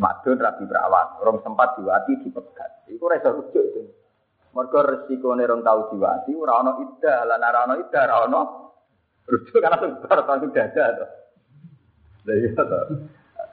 madun 0.00 0.40
rabi 0.40 0.64
perawat, 0.64 1.20
orang 1.20 1.44
sempat 1.44 1.76
diwati 1.76 2.16
dipegat. 2.24 2.88
Iku 2.88 3.12
ora 3.12 3.20
rujuk 3.20 3.60
itu. 3.60 3.82
Mergo 4.56 4.80
resikone 4.80 5.44
rong 5.44 5.60
tau 5.60 5.92
diwati 5.92 6.32
ora 6.32 6.64
ana 6.64 6.80
iddah, 6.80 7.18
lan 7.28 7.44
ora 7.44 7.60
ana 7.68 7.74
iddah 7.76 8.02
ora 8.08 8.16
ana 8.24 8.42
Rujuk 9.28 9.60
karena 9.60 9.84
sebar 9.84 10.24
langsung 10.24 10.50
dada 10.56 10.84
to. 10.96 11.06
Lah 12.24 12.34
iya 12.40 12.56
to. 12.56 12.80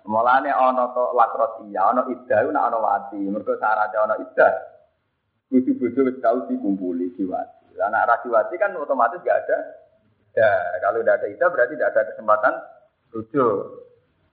Mulane 0.07 0.47
ana 0.47 0.95
to 0.95 1.11
lakros 1.11 1.59
iya, 1.67 1.91
ana 1.91 2.07
iddah 2.07 2.39
ana 2.39 2.71
ana 2.71 2.77
wati. 2.79 3.19
Mergo 3.19 3.51
syaratnya 3.59 3.99
ana 4.07 4.15
iddah. 4.15 4.76
Kudu 5.47 5.79
bojo 5.79 6.01
wis 6.11 6.19
tau 6.19 6.43
dikumpuli 6.51 7.15
diwati. 7.15 7.71
Lah 7.79 7.87
nek 7.87 8.03
ra 8.03 8.15
diwati 8.19 8.59
kan 8.59 8.75
otomatis 8.75 9.23
gak 9.23 9.47
ada. 9.47 9.57
Ya, 10.35 10.49
kalau 10.83 11.01
tidak 11.01 11.23
ada 11.23 11.27
iddah 11.33 11.49
berarti 11.49 11.73
tidak 11.79 11.89
ada 11.95 12.01
kesempatan 12.13 12.53
rujuk. 13.15 13.57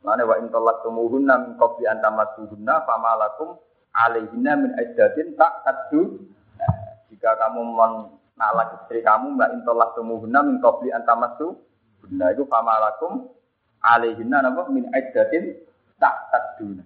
Mana 0.04 0.28
wa 0.28 0.36
in 0.36 0.52
talaqtumuhunna 0.52 1.34
min 1.40 1.52
qabli 1.56 1.88
an 1.88 2.04
tamassuhunna 2.04 2.84
fama 2.84 3.16
lakum 3.16 3.56
alaihinna 3.94 4.52
min 4.60 4.70
iddatin 4.76 5.32
tak 5.38 5.64
tadu. 5.64 6.28
Nah, 6.60 7.00
jika 7.08 7.40
kamu 7.40 7.64
menalak 7.64 8.84
istri 8.84 9.00
kamu 9.00 9.38
mbak 9.38 9.48
in 9.56 9.60
talaqtumuhunna 9.64 10.40
min 10.44 10.56
qabli 10.60 10.92
an 10.92 11.08
tamassuhunna 11.08 12.26
itu 12.36 12.44
fama 12.52 12.76
lakum 12.84 13.32
alaihinna 13.80 14.44
napa 14.44 14.68
min 14.68 14.92
iddatin 14.92 15.56
tak 15.96 16.28
tadu. 16.28 16.84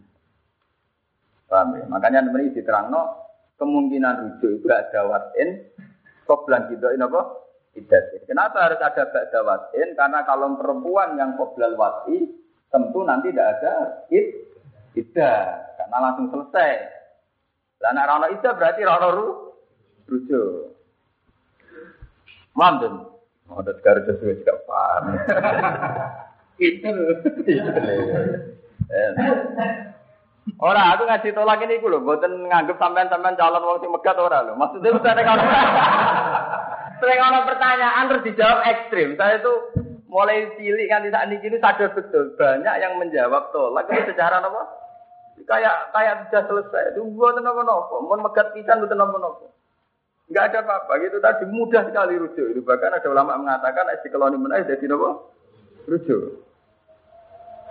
Paham 1.49 1.81
ya? 1.81 1.85
Makanya 1.91 2.29
ini 2.29 2.55
diterangno 2.55 3.28
kemungkinan 3.59 4.15
rujuk 4.23 4.63
itu 4.63 4.67
gak 4.67 4.89
ada 4.89 5.01
watin 5.11 5.67
koblan 6.25 6.71
gitu 6.71 6.87
ini 6.95 7.03
apa? 7.03 7.23
Iddatin. 7.77 8.27
Kenapa 8.27 8.71
harus 8.71 8.81
ada 8.83 9.07
ba'da 9.07 9.41
watin? 9.45 9.95
Karena 9.95 10.25
kalau 10.27 10.57
perempuan 10.59 11.15
yang 11.19 11.37
koblal 11.39 11.77
wati 11.79 12.27
tentu 12.69 13.01
nanti 13.07 13.31
tidak 13.31 13.49
ada 13.59 13.75
id 14.11 14.27
tidak 14.97 15.39
karena 15.79 15.97
langsung 16.01 16.27
selesai. 16.33 16.73
Lah 17.79 17.91
nek 17.95 18.09
ana 18.11 18.29
ida 18.35 18.51
berarti 18.57 18.83
ora 18.83 19.09
ru 19.15 19.29
rujuk. 20.11 20.75
Mandem. 22.59 23.07
Oh, 23.49 23.63
ada 23.63 23.73
sekarang 23.79 24.05
sesuai 24.05 24.43
juga 24.43 24.55
paham. 24.67 25.05
Itu. 26.59 26.93
Ora, 30.57 30.97
aku 30.97 31.05
ngaji 31.05 31.37
tolak 31.37 31.61
ini 31.61 31.77
gue 31.77 31.93
loh, 31.93 32.01
buatan 32.01 32.49
nganggep 32.49 32.81
sampean-sampean 32.81 33.37
calon 33.37 33.69
wong 33.69 33.79
sing 33.85 33.93
megat 33.93 34.17
ora 34.17 34.41
loh. 34.41 34.57
Maksudnya 34.57 34.97
bisa 34.97 35.13
kalau 35.13 35.45
sering 36.99 37.21
orang 37.21 37.45
pertanyaan 37.53 38.09
terus 38.09 38.25
dijawab 38.25 38.59
ekstrim. 38.65 39.09
Saya 39.21 39.45
itu 39.45 39.53
mulai 40.09 40.49
cilik 40.57 40.89
kan 40.89 41.05
tidak 41.05 41.29
ini 41.29 41.59
sadar 41.61 41.93
betul. 41.93 42.33
Banyak 42.41 42.75
yang 42.81 42.97
menjawab 42.97 43.53
tolak. 43.53 43.93
Itu 43.93 44.17
secara 44.17 44.41
apa? 44.41 44.63
Kayak 45.45 45.93
kayak 45.93 46.15
sudah 46.27 46.43
selesai. 46.49 46.97
Itu 46.97 47.05
buat 47.13 47.37
nopo 47.39 47.63
nopo 47.63 47.95
mau 48.09 48.17
megat 48.17 48.57
pisan 48.57 48.81
buat 48.81 48.95
nopo 48.97 49.21
nopo 49.21 49.47
nggak 50.33 50.45
ada 50.49 50.59
apa-apa. 50.65 50.93
Gitu 51.05 51.17
tadi 51.21 51.45
mudah 51.45 51.83
sekali 51.89 52.17
rujuk. 52.17 52.57
Bahkan 52.65 52.97
ada 52.99 53.09
ulama 53.13 53.37
mengatakan 53.37 53.93
si 54.01 54.09
keloni 54.09 54.41
menaik 54.41 54.67
jadi 54.67 54.89
nopo 54.89 55.37
rujuk 55.89 56.48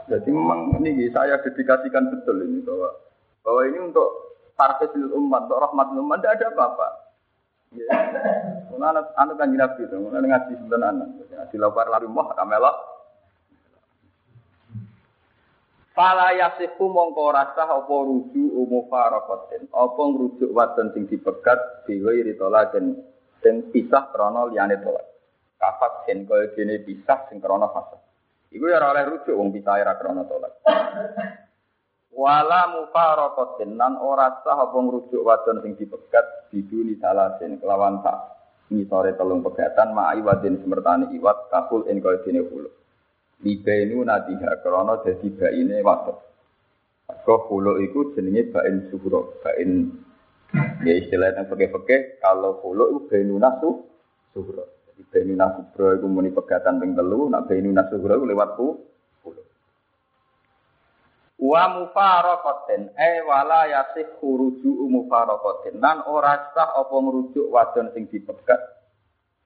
jadi 0.07 0.29
memang 0.31 0.79
ini 0.83 1.11
saya 1.11 1.39
dedikasikan 1.43 2.11
betul 2.11 2.43
ini 2.47 2.63
bahwa 2.63 2.89
bahwa 3.43 3.61
ini 3.67 3.79
untuk 3.91 4.09
partai 4.55 4.91
umat 4.95 5.47
untuk 5.47 5.59
rahmat 5.61 5.87
umat 5.93 6.17
tidak 6.23 6.35
ada 6.39 6.47
apa-apa 6.55 6.87
Ya. 7.75 7.91
Mana 8.77 9.03
anu 9.19 9.35
kan 9.35 9.51
nabi 9.51 9.83
itu, 9.83 9.97
mana 9.99 10.23
ngaji 10.23 10.53
sebenarnya, 10.55 11.03
ngaji 11.03 11.55
lapar 11.59 11.91
lalu 11.91 12.07
moh 12.07 12.31
kamelok. 12.31 12.77
Fala 15.91 16.29
yasiku 16.37 16.87
mongko 16.87 17.33
rasa 17.33 17.65
apa 17.65 17.89
ruju 17.89 18.53
umu 18.53 18.85
farokotin, 18.85 19.65
apa 19.73 19.97
ngrujuk 19.97 20.53
wadon 20.53 20.93
sing 20.93 21.09
dipegat 21.09 21.89
biwi 21.89 22.21
ritolaken 22.21 23.01
sing 23.41 23.73
pisah 23.73 24.13
krono 24.13 24.53
liyane 24.53 24.77
tolak. 24.77 25.03
Kafat 25.57 26.05
sen 26.05 26.29
kaya 26.29 26.53
dene 26.53 26.85
pisah 26.85 27.25
sing 27.27 27.41
krono 27.41 27.67
fasa. 27.73 27.97
Iku 28.47 28.63
ya 28.71 28.79
oleh 28.79 29.03
rujuk 29.11 29.35
wong 29.35 29.51
pisah 29.51 29.83
ora 29.83 29.93
krono 29.99 30.23
tolak. 30.23 30.63
Wala 32.15 32.61
mufaraqatin 32.73 33.75
nan 33.75 33.99
ora 33.99 34.39
sah 34.41 34.57
apa 34.57 34.73
ngrujuk 34.73 35.21
wadon 35.21 35.61
sing 35.61 35.75
dipegat 35.75 36.49
biduni 36.49 36.97
salasin 36.97 37.59
kelawan 37.59 38.01
sak 38.01 38.17
ngisore 38.71 39.13
telung 39.15 39.43
pegatan 39.43 39.93
ma'i 39.95 40.23
wadin 40.23 40.59
semertani 40.63 41.13
iwat 41.15 41.51
kapul 41.51 41.85
ing 41.91 41.99
kaya 41.99 42.23
dene 42.23 42.41
hulu. 42.41 42.71
Libenu 43.43 44.01
nadiha 44.01 44.63
krana 44.63 45.03
dadi 45.03 45.27
baine 45.29 45.77
wadon. 45.83 46.17
Kok 47.07 47.41
hulu 47.51 47.79
iku 47.83 48.15
jenenge 48.15 48.51
bain 48.51 48.87
suhuro, 48.91 49.39
bain 49.39 49.91
ya 50.83 50.93
istilah 50.95 51.35
yang 51.35 51.47
peke-peke 51.47 52.19
kalau 52.23 52.59
hulu 52.63 52.95
itu 52.95 52.99
bainu 53.11 53.35
nasu 53.39 53.83
suhuro. 54.31 54.76
Jadi 54.97 55.13
bainu 55.13 55.37
nasu 55.37 55.61
suhuro 55.77 55.93
itu 55.93 56.07
muni 56.09 56.33
pegatan 56.33 56.81
ping 56.81 56.97
telu, 56.97 57.29
nak 57.29 57.45
bainu 57.45 57.69
nasu 57.69 58.01
suhuro 58.01 58.25
lewat 58.25 58.57
hulu. 58.57 58.81
Wa 61.37 61.69
mufaraqatin 61.69 62.97
e 62.97 63.21
wala 63.21 63.69
yasih 63.69 64.17
khuruju 64.17 64.89
mufaraqatin 64.89 65.77
lan 65.77 66.01
ora 66.09 66.49
sah 66.57 66.81
apa 66.81 66.97
merujuk 66.97 67.45
wadon 67.53 67.93
sing 67.93 68.09
dipegat 68.09 68.57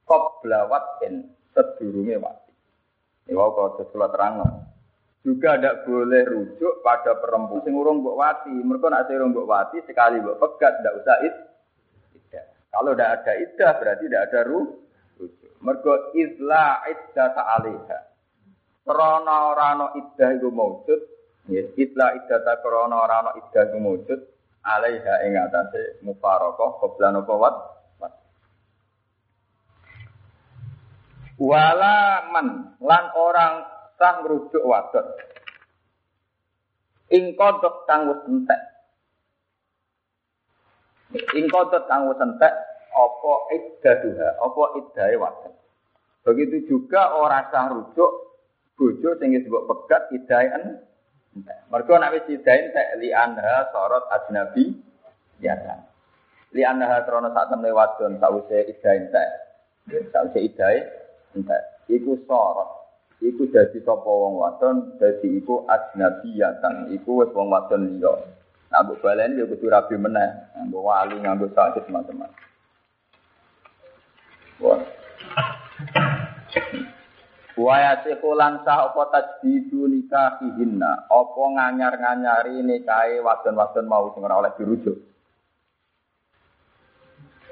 qabla 0.07 0.71
watin 0.71 1.35
sedurunge 1.51 2.15
mati. 2.15 2.55
Ini 3.27 3.35
wau 3.35 3.51
kok 3.51 3.83
sesuatu 3.83 4.15
terang. 4.15 4.39
Juga 5.21 5.59
tidak 5.59 5.83
boleh 5.83 6.23
rujuk 6.31 6.79
pada 6.79 7.19
perempuan 7.19 7.59
sing 7.67 7.75
urung 7.75 7.99
mbok 7.99 8.15
wati. 8.15 8.55
Mereka 8.55 8.87
nak 8.87 9.11
urung 9.11 9.35
mbok 9.35 9.51
wati 9.51 9.77
sekali 9.83 10.23
mbok 10.23 10.39
pegat 10.39 10.79
tidak 10.79 10.95
usah. 10.95 11.17
Tidak. 12.15 12.45
Kalau 12.71 12.95
tidak 12.95 13.09
ada 13.19 13.33
iddah 13.35 13.71
berarti 13.77 14.03
tidak 14.07 14.23
ada 14.31 14.39
ru 14.47 14.80
rujuk. 15.21 15.53
Mergo 15.61 16.09
izla 16.17 16.81
iddah 16.89 17.29
ta'alaiha. 17.37 17.99
Krana 18.81 19.35
ora 19.53 19.65
ana 19.77 19.87
iddah 19.93 20.41
iku 20.41 20.49
maujud 20.49 21.11
Ya, 21.49 21.65
itla 21.73 22.13
iddata 22.21 22.61
krana 22.61 23.01
ora 23.01 23.25
ana 23.25 23.31
iddah 23.33 23.73
mujud 23.81 24.21
alaiha 24.61 25.25
ing 25.25 25.33
atase 25.41 25.97
mufaraqah 26.05 26.77
qabla 26.77 27.07
napa 27.17 27.33
wat. 27.33 27.55
Wala 31.41 32.29
man 32.29 32.77
lan 32.77 33.05
orang 33.17 33.65
sah 33.97 34.21
ngrujuk 34.21 34.61
wadon. 34.61 35.07
Ing 37.09 37.33
kodok 37.33 37.89
kang 37.89 38.05
wis 38.13 38.21
entek. 38.29 38.61
Ing 41.33 41.49
kang 41.49 42.05
wis 42.05 42.21
entek 42.21 42.53
apa 42.91 43.31
iddaduha, 43.55 44.29
apa 44.39 44.63
iddahe 44.77 45.15
wadon. 45.15 45.53
Begitu 46.21 46.67
juga 46.69 47.17
orang 47.17 47.49
sah 47.49 47.71
rujuk 47.71 48.11
bojo 48.77 49.09
sing 49.17 49.33
disebut 49.33 49.63
pegat 49.65 50.11
iddahe 50.13 50.47
mereka 51.71 51.95
nak 51.95 52.11
wis 52.11 52.27
sidain 52.27 52.75
tak 52.75 52.99
li 52.99 53.15
anha 53.15 53.71
sorot 53.71 54.03
ajnabi 54.11 54.75
ya 55.39 55.55
kan. 55.55 55.87
Li 56.51 56.67
anha 56.67 57.07
krono 57.07 57.31
sak 57.31 57.47
temne 57.47 57.71
wadon 57.71 58.19
sause 58.19 58.67
idain 58.67 59.07
tak. 59.15 59.29
Sause 60.11 60.39
idai 60.43 60.83
entek. 61.31 61.87
Iku 61.87 62.19
sorot. 62.27 62.83
Iku 63.23 63.47
dadi 63.47 63.79
sapa 63.79 64.11
wong 64.11 64.43
wadon 64.43 64.99
dadi 64.99 65.39
iku 65.39 65.63
ajnabi 65.71 66.35
ya 66.35 66.51
kan. 66.59 66.91
Iku 66.91 67.23
wis 67.23 67.31
wong 67.31 67.47
wadon 67.47 67.87
liya. 67.87 68.11
Nah, 68.71 68.87
mbok 68.87 69.03
balen 69.03 69.39
yo 69.39 69.47
kudu 69.51 69.71
rabi 69.71 69.99
meneh. 69.99 70.55
Nganggo 70.55 70.79
wali, 70.87 71.19
nganggo 71.19 71.51
sakit 71.51 71.91
macam-macam. 71.91 72.50
Waya 77.61 78.01
sekulan 78.01 78.63
sah 78.65 78.89
apa 78.89 79.01
tajdidu 79.11 79.85
nikahihinna? 79.85 81.11
Apa 81.11 81.43
nganyar-nganyari 81.51 82.63
nikahi 82.63 83.21
wadon-wadon 83.21 83.85
mau 83.85 84.09
sing 84.15 84.23
ora 84.25 84.39
oleh 84.39 84.53
dirujuk? 84.57 84.97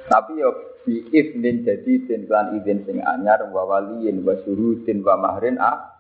Tapi 0.10 0.42
yo 0.42 0.50
bi 0.82 1.06
iznin 1.14 1.62
jadi 1.62 1.94
den 2.10 2.26
lan 2.26 2.58
izin 2.58 2.88
sing 2.90 2.98
anyar 3.06 3.46
wa 3.54 3.68
waliyin 3.70 4.26
wa 4.26 4.34
syuhudin 4.42 5.06
wa 5.06 5.14
mahrin 5.20 5.62
ah. 5.62 6.00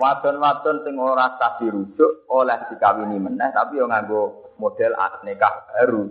Wadon-wadon 0.00 0.88
sing 0.88 0.96
ora 0.96 1.36
sah 1.36 1.60
dirujuk 1.60 2.24
oleh 2.32 2.58
dikawini 2.72 3.20
meneh 3.20 3.50
tapi 3.52 3.76
yo 3.76 3.84
nganggo 3.90 4.54
model 4.56 4.96
nikah 5.26 5.68
baru. 5.68 6.04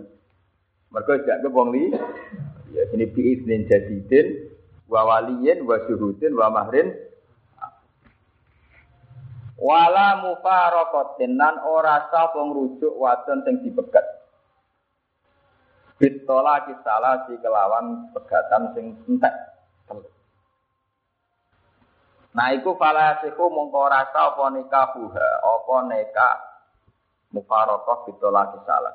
Mergo 0.94 1.14
jak 1.26 1.42
wong 1.50 1.74
li 1.74 1.90
ya 2.74 2.84
sini 2.90 3.06
bi 3.06 3.38
iznin 3.38 3.70
jadi 3.70 3.96
den 4.10 4.26
wa 4.90 5.06
waliyin 5.06 5.62
wa 5.62 5.78
syuhudin 5.86 6.34
wa 6.34 6.50
mahrin. 6.50 6.90
Wala 9.54 10.18
mufaraqatin 10.20 11.38
nan 11.38 11.62
ora 11.62 12.10
sapa 12.10 12.36
ngrujuk 12.36 12.90
wadon 12.98 13.46
sing 13.46 13.62
dipegat. 13.62 14.02
Bitola 15.94 16.66
kisala 16.66 17.24
si 17.30 17.38
kelawan 17.38 18.10
pegatan 18.10 18.74
sing 18.74 18.98
entek. 19.06 19.34
Nah 22.34 22.50
iku 22.50 22.74
falasiku 22.74 23.46
mongko 23.46 23.78
ora 23.78 24.10
apa 24.10 24.44
nikahuha 24.58 25.28
apa 25.38 25.76
nikah 25.86 26.34
mufaraqah 27.30 27.98
bitola 28.10 28.50
kisala 28.58 28.90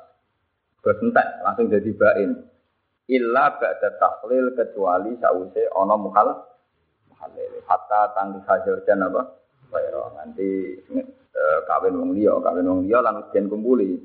Terus 0.84 1.00
entek 1.00 1.28
langsung 1.40 1.72
jadi 1.72 1.90
bain 1.96 2.30
illa 3.08 3.56
ba'da 3.56 3.96
tahlil 3.96 4.52
kecuali 4.58 5.16
sause 5.22 5.62
ana 5.72 5.96
muhal 5.96 6.28
halil. 7.20 7.52
Hatta 7.68 8.12
tangki 8.16 8.40
hajar 8.44 8.80
jan 8.84 9.04
apa? 9.04 9.22
Bayro 9.70 10.10
nanti 10.18 10.76
eh, 10.90 11.58
kawin 11.70 11.94
wong 11.94 12.12
liya, 12.16 12.36
kawin 12.42 12.66
wong 12.66 12.80
liya 12.84 12.98
lan 13.04 13.22
den 13.30 13.46
kumpuli. 13.46 13.96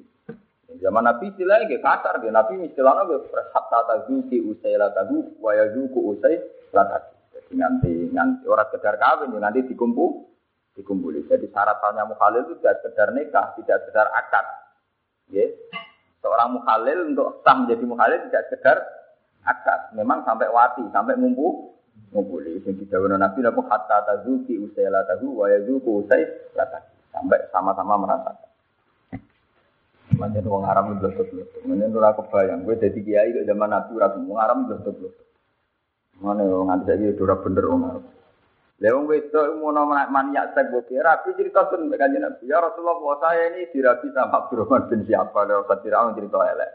Zaman 0.76 1.08
Nabi 1.08 1.32
istilahnya 1.32 1.72
kayak 1.72 1.84
kasar, 1.88 2.16
dia 2.20 2.36
Nabi 2.36 2.60
istilahnya 2.68 3.08
kayak 3.08 3.48
hatta 3.56 3.80
tazuki 3.88 4.44
usai 4.44 4.76
latahu, 4.76 5.40
wa 5.40 5.56
yazuku 5.56 6.00
usai 6.12 6.36
latahu. 6.76 7.16
Jadi 7.32 7.54
nanti 7.56 7.94
nanti 8.12 8.44
orang 8.46 8.68
sekedar 8.70 9.00
kawin, 9.00 9.32
ya 9.32 9.40
nanti 9.40 9.64
dikumpul, 9.72 10.28
dikumpuli. 10.76 11.24
Jadi 11.32 11.48
syarat 11.50 11.80
halnya 11.80 12.04
mukhalil 12.12 12.44
itu 12.44 12.60
tidak 12.60 12.84
sekedar 12.84 13.10
nikah, 13.16 13.56
tidak 13.56 13.88
sekedar 13.88 14.08
akad. 14.12 14.46
Ya. 15.32 15.48
Seorang 16.26 16.58
mukhalil 16.58 17.14
untuk 17.14 17.46
sah 17.46 17.54
menjadi 17.54 17.86
mukhalil 17.86 18.18
tidak 18.26 18.50
sekedar 18.50 18.78
akad. 19.46 19.94
Memang 19.94 20.26
sampai 20.26 20.50
wati, 20.50 20.82
sampai 20.90 21.14
ngumpul, 21.22 21.78
ngumpuli. 22.10 22.66
Yang 22.66 22.82
didawuhna 22.82 23.22
Nabi 23.22 23.46
napa 23.46 23.62
hatta 23.70 24.02
tazuki 24.10 24.58
usai 24.58 24.90
latahu, 24.90 25.38
wa 25.38 25.46
yazuku 25.54 26.02
usai 26.02 26.26
latahu. 26.58 26.82
Sampai 27.14 27.46
sama-sama 27.54 28.02
merasakan. 28.02 28.50
Macam 30.18 30.50
wong 30.50 30.66
Arab 30.66 30.98
itu 30.98 31.14
betul 31.14 31.46
betul. 31.46 31.62
Mana 31.70 31.86
ora 31.94 32.18
kebayang. 32.18 32.66
Gue 32.66 32.76
jadi 32.82 33.00
kiai 33.06 33.30
kok 33.30 33.46
zaman 33.46 33.70
Nabi 33.70 33.92
ora 33.94 34.08
wong 34.18 34.40
Arab 34.42 34.58
betul 34.66 34.98
betul. 34.98 35.14
Mana 36.26 36.42
nganti 36.42 36.90
saiki 36.90 37.22
ora 37.22 37.36
bener 37.38 37.64
wong 37.70 37.82
Arab. 37.86 38.15
Lah 38.76 38.92
wedok 38.92 39.56
mau 39.64 39.72
maniak 39.88 40.52
sek 40.52 40.68
boke 40.68 40.92
rapi 41.00 41.32
cerita 41.40 41.72
sun 41.72 41.88
kanjeng 41.96 42.28
Nabi. 42.28 42.44
Ya 42.52 42.60
Rasulullah 42.60 43.16
saya 43.24 43.56
ini 43.56 43.72
dirapi 43.72 44.12
sama 44.12 44.44
Abdurrahman 44.44 44.92
bin 44.92 45.08
siapa 45.08 45.48
lewat 45.48 45.80
Firaun 45.80 46.12
cerita 46.12 46.44
elek. 46.44 46.72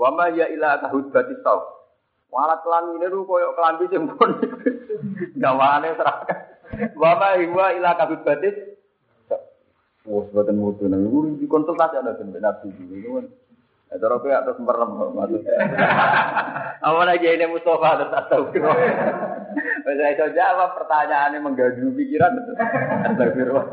Wa 0.00 0.08
ma 0.16 0.32
ya 0.32 0.48
ila 0.48 0.80
kahudbati 0.80 1.36
sauf. 1.44 1.84
Walat 2.32 2.64
kelamine 2.64 3.04
ru 3.12 3.28
koyo 3.28 3.52
kelambi 3.52 3.84
sing 3.92 4.08
pun 4.08 4.32
gawane 5.44 5.92
serahkan. 5.92 6.38
Wa 6.96 7.20
ma 7.20 7.36
huwa 7.36 7.66
ila 7.76 7.90
kahudbati 8.00 8.72
Wah, 10.02 10.26
buatan 10.34 10.58
mutu 10.58 10.90
nih. 10.90 10.98
Gue 10.98 11.38
di 11.38 11.46
konsultasi 11.46 11.94
ada 11.94 12.18
sampai 12.18 12.42
nabi 12.42 12.74
Ya, 13.92 14.00
terus 14.00 14.24
aku 14.24 14.32
atas 14.32 14.56
merem. 14.56 14.90
Apa 16.88 17.00
lagi 17.04 17.28
ini 17.28 17.44
Mustafa 17.44 18.00
tahu 18.32 18.48
kira. 18.56 18.72
Bisa 19.84 20.04
itu 20.16 20.26
jawab 20.32 20.72
pertanyaannya 20.80 21.44
menggaduh 21.44 21.92
pikiran. 21.92 22.32
Astagfirullah. 23.12 23.68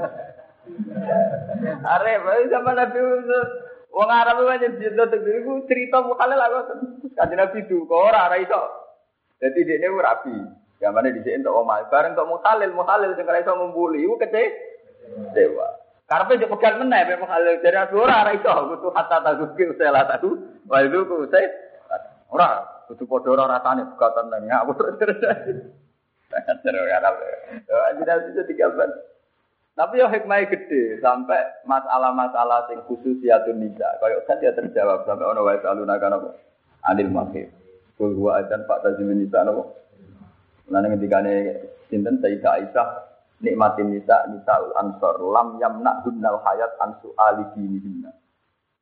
Are, 1.88 2.14
bayi 2.20 2.52
sama 2.52 2.76
nabi 2.76 3.00
Wong 3.90 4.10
Arab 4.12 4.46
aja 4.46 4.70
cerita 4.76 5.10
tuh 5.10 5.66
cerita 5.66 5.98
mukhalil 6.06 6.38
aku 6.38 6.60
kanjeng 7.18 7.42
Nabi 7.42 7.66
itu 7.66 7.90
kok 7.90 7.98
ora 7.98 8.30
ora 8.30 8.38
iso. 8.38 8.62
Dadi 9.42 9.66
dekne 9.66 9.90
rapi. 9.90 10.36
Gamane 10.78 11.10
dhisik 11.16 11.42
entuk 11.42 11.58
omah 11.58 11.90
bareng 11.90 12.14
entuk 12.14 12.30
mukhalil 12.30 12.70
mukhalil 12.76 13.18
sing 13.18 13.26
ora 13.26 13.42
iso 13.42 13.56
ngumpuli 13.58 14.06
iku 14.06 14.22
kece 14.22 14.44
dewa. 15.34 15.79
Karena 16.10 16.42
dia 16.42 16.50
pegang 16.50 16.82
meneh, 16.82 17.06
memang 17.06 17.30
hal 17.30 17.46
dari 17.62 17.78
ora 17.94 18.26
ora 18.26 18.34
iso, 18.34 18.50
kudu 18.50 18.90
hatta 18.98 19.22
tazuki 19.22 19.70
usela 19.70 20.10
tadu, 20.10 20.42
wa 20.66 20.82
itu 20.82 21.06
ku 21.06 21.30
usai. 21.30 21.46
Ora, 22.34 22.66
kudu 22.90 23.06
padha 23.06 23.30
ora 23.30 23.46
rasane 23.46 23.86
bukatan 23.94 24.34
nang 24.34 24.42
ngawur 24.50 24.98
terus. 24.98 25.22
Sangat 26.30 26.58
seru 26.66 26.82
ya 26.86 26.98
Arab. 26.98 27.18
Jadi 28.02 28.34
itu 28.34 28.42
tiga 28.54 28.70
bulan. 28.74 28.90
Tapi 29.74 30.02
ya 30.02 30.10
hikmahnya 30.10 30.50
gede 30.50 31.02
sampai 31.02 31.42
masalah-masalah 31.66 32.70
sing 32.70 32.82
khusus 32.86 33.18
ya 33.26 33.42
nisa. 33.50 33.98
Kayak 33.98 34.26
kan 34.30 34.38
dia 34.38 34.54
terjawab 34.54 35.10
sampai 35.10 35.26
ono 35.26 35.42
wae 35.42 35.58
aluna 35.62 35.98
kan 35.98 36.14
apa? 36.18 36.30
Adil 36.90 37.10
mahir. 37.10 37.50
Kul 37.98 38.14
huwa 38.14 38.42
pak 38.46 38.80
tazimin 38.86 39.26
nisa 39.26 39.42
napa? 39.42 39.74
Lan 40.70 40.86
ngendikane 40.86 41.66
sinten 41.90 42.22
Sayyidah 42.22 42.62
Aisyah 42.62 43.09
nikmatin 43.40 43.96
nisa 43.96 44.28
nisaul 44.32 44.72
ansor 44.76 45.20
lam 45.32 45.60
yamna 45.60 46.04
dunnal 46.04 46.40
hayat 46.44 46.76
ansu 46.80 47.12
ali 47.16 47.44
dinihimna. 47.56 48.12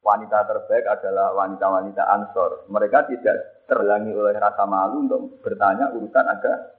Wanita 0.05 0.47
terbaik 0.47 0.87
adalah 0.87 1.35
wanita-wanita 1.35 2.03
ansor. 2.07 2.63
Mereka 2.71 3.11
tidak 3.11 3.67
terhalangi 3.67 4.15
oleh 4.15 4.37
rasa 4.39 4.63
malu 4.63 5.03
untuk 5.03 5.43
bertanya 5.43 5.91
urusan 5.91 6.25
agama. 6.25 6.77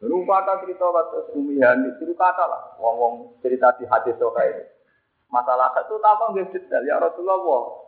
Dulu 0.00 0.24
kata 0.24 0.64
cerita 0.64 0.88
waktu 0.88 1.36
umihan 1.36 1.84
itu 1.84 2.08
kata 2.16 2.44
lah, 2.48 2.72
wong-wong 2.80 3.36
cerita 3.44 3.76
di 3.76 3.84
hadis 3.84 4.16
soka 4.16 4.40
ini. 4.48 4.64
Masalah 5.28 5.76
itu 5.76 6.00
apa 6.00 6.24
nggak 6.32 6.56
detail 6.56 6.82
ya 6.88 6.96
Rasulullah. 6.96 7.84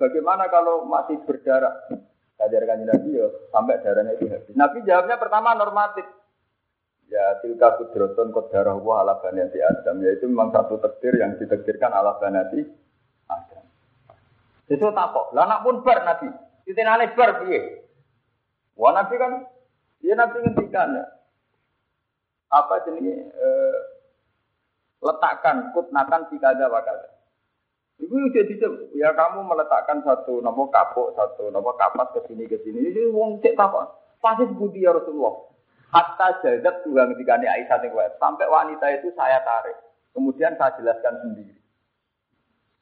Bagaimana 0.00 0.48
kalau 0.48 0.88
masih 0.88 1.20
berdarah? 1.28 1.74
Ajarkan 2.38 2.86
Nabi 2.86 3.18
ya 3.18 3.26
sampai 3.50 3.82
darahnya 3.82 4.14
itu 4.14 4.30
habis. 4.30 4.54
Nabi 4.54 4.86
jawabnya 4.86 5.18
pertama 5.18 5.58
normatif. 5.58 6.06
Ya 7.08 7.40
tilka 7.40 7.80
kudroton 7.80 8.36
darah 8.52 8.76
wa 8.76 9.00
ala 9.00 9.16
banati 9.24 9.56
Adam. 9.64 10.04
Ya 10.04 10.12
itu 10.12 10.28
memang 10.28 10.52
satu 10.52 10.76
takdir 10.76 11.16
yang 11.16 11.40
ditakdirkan 11.40 11.88
ala 11.88 12.20
banati 12.20 12.60
Adam. 13.32 13.64
Itu 14.68 14.92
tak 14.92 15.06
kok. 15.16 15.32
Lah 15.32 15.48
anak 15.48 15.64
pun 15.64 15.80
bar 15.80 16.04
Nabi. 16.04 16.28
Titinane 16.68 17.16
bar 17.16 17.40
piye? 17.40 17.80
Wah 18.76 18.92
Nabi 18.92 19.14
kan 19.16 19.32
ya 20.04 20.14
Nabi 20.20 20.36
ngendikan 20.44 21.00
ya. 21.00 21.06
Apa 22.52 22.84
jenenge 22.84 23.32
eh, 23.32 23.78
letakkan 25.00 25.72
kutnatan 25.72 26.28
tikada 26.28 26.68
wakada. 26.68 27.08
Ibu 27.98 28.30
jadi 28.30 28.54
ya 28.94 29.10
kamu 29.10 29.42
meletakkan 29.42 30.06
satu 30.06 30.38
nomor 30.38 30.70
kapuk, 30.70 31.18
satu 31.18 31.50
nomor 31.50 31.74
kapas 31.74 32.14
ke 32.14 32.30
sini 32.30 32.46
ke 32.46 32.62
sini. 32.62 32.94
Ini 32.94 33.10
wong 33.10 33.42
cek 33.42 33.58
apa? 33.58 33.90
Pasti 34.22 34.46
budi 34.54 34.86
ya 34.86 34.94
Rasulullah. 34.94 35.34
Hatta 35.88 36.44
jadat 36.44 36.84
juga 36.84 37.08
ketika 37.16 37.40
ini 37.40 37.48
Aisyah 37.48 37.80
nih 37.80 37.92
sampai 38.20 38.44
wanita 38.44 38.86
itu 38.92 39.08
saya 39.16 39.40
tarik. 39.40 39.76
Kemudian 40.12 40.52
saya 40.60 40.76
jelaskan 40.76 41.16
sendiri. 41.24 41.56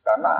Karena 0.02 0.34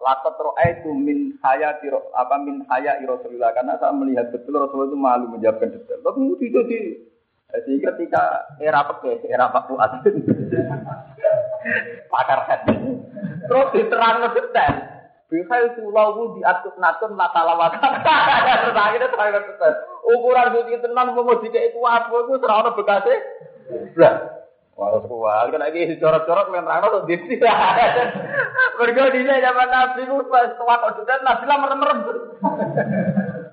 lakot 0.00 0.36
roa 0.40 0.64
itu 0.64 0.88
min 0.96 1.36
saya 1.44 1.76
tiro, 1.82 2.08
apa 2.16 2.40
min 2.40 2.64
haya 2.72 2.96
Rasulullah 3.04 3.52
karena 3.52 3.76
saya 3.76 3.92
melihat 3.92 4.32
betul 4.32 4.56
Rasulullah 4.56 4.88
itu 4.88 4.98
malu 4.98 5.26
menjawabkan 5.36 5.74
detail. 5.74 6.00
Tapi 6.00 6.18
itu 6.40 6.60
di 6.68 6.80
sehingga 7.48 7.96
ketika 7.96 8.44
era 8.60 8.84
peke, 8.84 9.24
era 9.24 9.48
Pak 9.48 9.72
Fuad, 9.72 10.04
pakar 12.12 12.40
head, 12.44 12.60
terus 13.48 13.68
diterang 13.72 14.28
detail. 14.36 14.97
Bihal 15.28 15.76
itu 15.76 15.84
lawu 15.92 16.40
diatur 16.40 16.72
natun 16.80 17.12
mata 17.12 17.44
lawatan. 17.44 17.84
Terus 18.64 18.76
akhirnya 18.76 19.12
terang 19.12 19.44
detail 19.44 19.74
ukuran 20.08 20.52
suci 20.56 20.80
tenan 20.80 21.12
mau 21.12 21.36
jika 21.44 21.60
itu 21.60 21.80
apa 21.84 22.16
itu 22.24 22.34
serana 22.40 22.70
bekasnya 22.72 23.16
lah 24.00 24.14
Walau 24.78 25.02
kuat, 25.10 25.50
kan 25.50 25.58
lagi 25.58 25.98
corot-corot 25.98 26.54
main 26.54 26.62
rano 26.62 27.02
tuh 27.02 27.10
disi. 27.10 27.34
Mereka 28.78 29.10
di 29.10 29.26
zaman 29.26 29.68
Nabi 29.74 30.06
itu 30.06 30.22
pas 30.30 30.54
kok 30.54 30.94
sudah 31.02 31.18
Nabi 31.26 31.44
lah 31.50 31.58
merem-merem. 31.58 31.98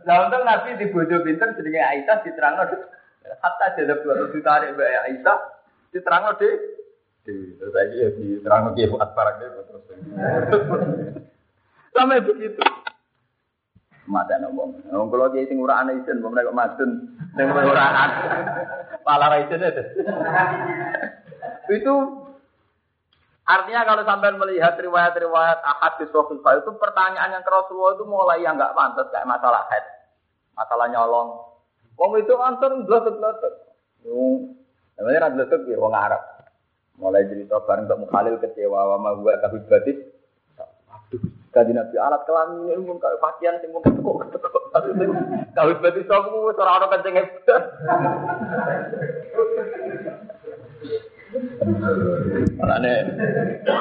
Nah 0.05 0.15
untuk 0.29 0.45
Nabi 0.45 0.77
di 0.77 0.85
bojo 0.93 1.25
pinter 1.25 1.57
sedikit 1.57 1.81
Aisyah 1.81 2.21
diterang. 2.21 2.61
Hatta 3.41 3.73
jadi 3.73 3.97
dua 4.05 4.21
ratus 4.21 4.37
ditarik 4.37 4.77
mbak 4.77 5.01
Aisyah 5.09 5.37
diterang 5.97 6.29
di. 6.37 6.49
Terus 7.25 7.73
lagi 7.73 8.05
ya 8.05 8.09
diterang 8.13 8.77
di 8.77 8.85
buat 8.85 9.09
barang 9.17 9.35
terus. 9.41 11.24
Sampai 11.95 12.19
begitu. 12.19 12.59
mata 14.05 14.37
wong. 14.37 14.85
Wong 14.85 15.07
kula 15.09 15.33
ki 15.33 15.49
sing 15.49 15.57
ora 15.57 15.81
ana 15.81 15.97
isin, 15.97 16.21
wong 16.21 16.37
nek 16.37 16.53
madun 16.53 17.17
sing 17.33 17.45
ora 17.49 17.83
ana. 17.89 18.05
Pala 19.01 19.33
ra 19.33 19.37
isin 19.41 19.65
itu. 19.65 19.83
itu 21.73 21.93
artinya 23.45 23.81
kalau 23.85 24.03
sampai 24.05 24.37
melihat 24.37 24.77
riwayat-riwayat 24.77 25.59
ahad 25.65 25.93
di 25.97 26.05
sahih 26.13 26.61
itu 26.61 26.71
pertanyaan 26.77 27.33
yang 27.33 27.43
ke 27.45 27.49
Rasulullah 27.49 27.97
itu 27.97 28.05
mulai 28.05 28.41
yang 28.45 28.57
enggak 28.57 28.77
pantas 28.77 29.09
kayak 29.09 29.25
masalah 29.25 29.65
head. 29.73 29.85
Masalah 30.53 30.85
nyolong. 30.89 31.29
Wong 31.97 32.11
itu 32.21 32.33
antar 32.37 32.77
blotek-blotek. 32.85 33.53
Wong 34.05 34.53
namanya 35.01 35.25
ra 35.25 35.33
blotek 35.33 35.65
ya 35.65 35.77
wong 35.81 35.93
Arab. 35.97 36.21
Mulai 36.95 37.27
cerita 37.27 37.59
bareng 37.59 37.91
untuk 37.91 38.07
Mukhalil 38.07 38.39
kecewa 38.39 38.95
wa 38.95 38.97
ma 39.01 39.11
huwa. 39.17 39.35
Kaji 41.55 41.71
Nabi 41.71 41.95
alat 41.95 42.27
kelamin 42.27 42.67
ini 42.67 42.83
pun 42.83 42.99
kayak 42.99 43.23
pakaian 43.23 43.55
sing 43.63 43.71
mungkin 43.71 43.95
kok 44.03 44.27
Kau 45.55 45.71
berarti 45.79 46.03
sopo 46.03 46.51
ora 46.51 46.83
orang 46.83 46.99
kenceng 46.99 47.15
hebat. 47.15 47.63
Makanya 52.59 52.93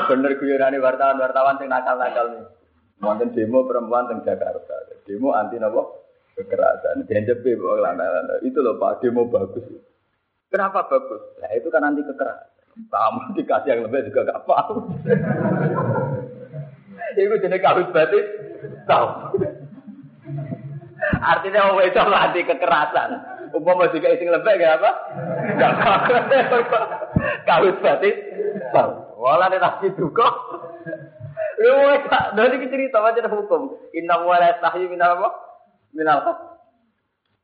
bener 0.07 0.33
guyonane 0.39 0.79
wartawan-wartawan 0.79 1.59
sing 1.59 1.67
nakal-nakal 1.67 2.31
nih. 2.31 2.47
Wonten 3.03 3.35
demo 3.35 3.67
perempuan 3.67 4.07
teng 4.07 4.23
Jakarta. 4.23 4.75
Demo 5.03 5.35
anti 5.35 5.59
nopo? 5.59 6.07
Kekerasan. 6.39 7.11
Dianjepe 7.11 7.59
lanang 7.59 8.39
Itu 8.47 8.63
loh 8.63 8.79
Pak, 8.79 9.03
demo 9.03 9.27
bagus. 9.27 9.67
Kenapa 10.47 10.87
bagus? 10.87 11.23
Nah 11.43 11.51
itu 11.59 11.67
kan 11.75 11.83
anti 11.83 12.07
kekerasan. 12.07 12.55
Kamu 12.87 13.35
dikasih 13.35 13.71
yang 13.71 13.81
lebih 13.87 14.11
juga 14.11 14.31
gak 14.31 14.43
paham. 14.47 14.79
Iku 17.15 17.35
jenis 17.39 17.63
kawin 17.63 17.91
berarti 17.95 18.21
tahu. 18.87 19.07
Artinya 21.21 21.61
orang 21.73 21.87
itu 21.89 22.01
latih 22.01 22.43
kekerasan. 22.49 23.11
Umpama 23.55 23.87
jika 23.95 24.11
isi 24.11 24.27
lembek 24.27 24.59
kayak 24.59 24.83
apa? 24.83 24.91
Kawit 27.47 27.79
batin. 27.79 28.15
Wala 29.15 29.47
nek 29.47 29.63
tak 29.63 29.95
duka. 29.95 30.29
Lu 31.63 32.03
tak 32.11 32.35
dari 32.35 32.67
cerita 32.67 32.99
macam 32.99 33.31
hukum. 33.31 33.63
Inna 33.95 34.27
wa 34.27 34.43
la 34.43 34.59
tahyi 34.59 34.91
minal 34.91 35.23
apa? 35.23 35.31
Haq. 35.95 36.39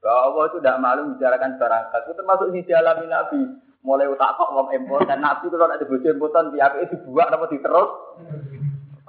Bahwa 0.00 0.20
Allah 0.32 0.42
itu 0.50 0.58
tidak 0.58 0.80
malu 0.80 1.00
membicarakan 1.12 1.60
barang. 1.60 1.84
Itu 1.92 2.12
termasuk 2.16 2.46
ini 2.50 2.66
dialami 2.66 3.06
Nabi. 3.06 3.40
Mulai 3.80 4.12
utak 4.12 4.36
kok 4.36 4.52
wong 4.52 4.76
impor 4.76 5.08
dan 5.08 5.24
Nabi 5.24 5.48
kalau 5.48 5.64
ada 5.64 5.84
bojo 5.88 6.04
importan 6.04 6.52
tiap 6.52 6.76
itu 6.84 7.00
dibuat 7.00 7.32
apa 7.32 7.48
diterus. 7.48 7.90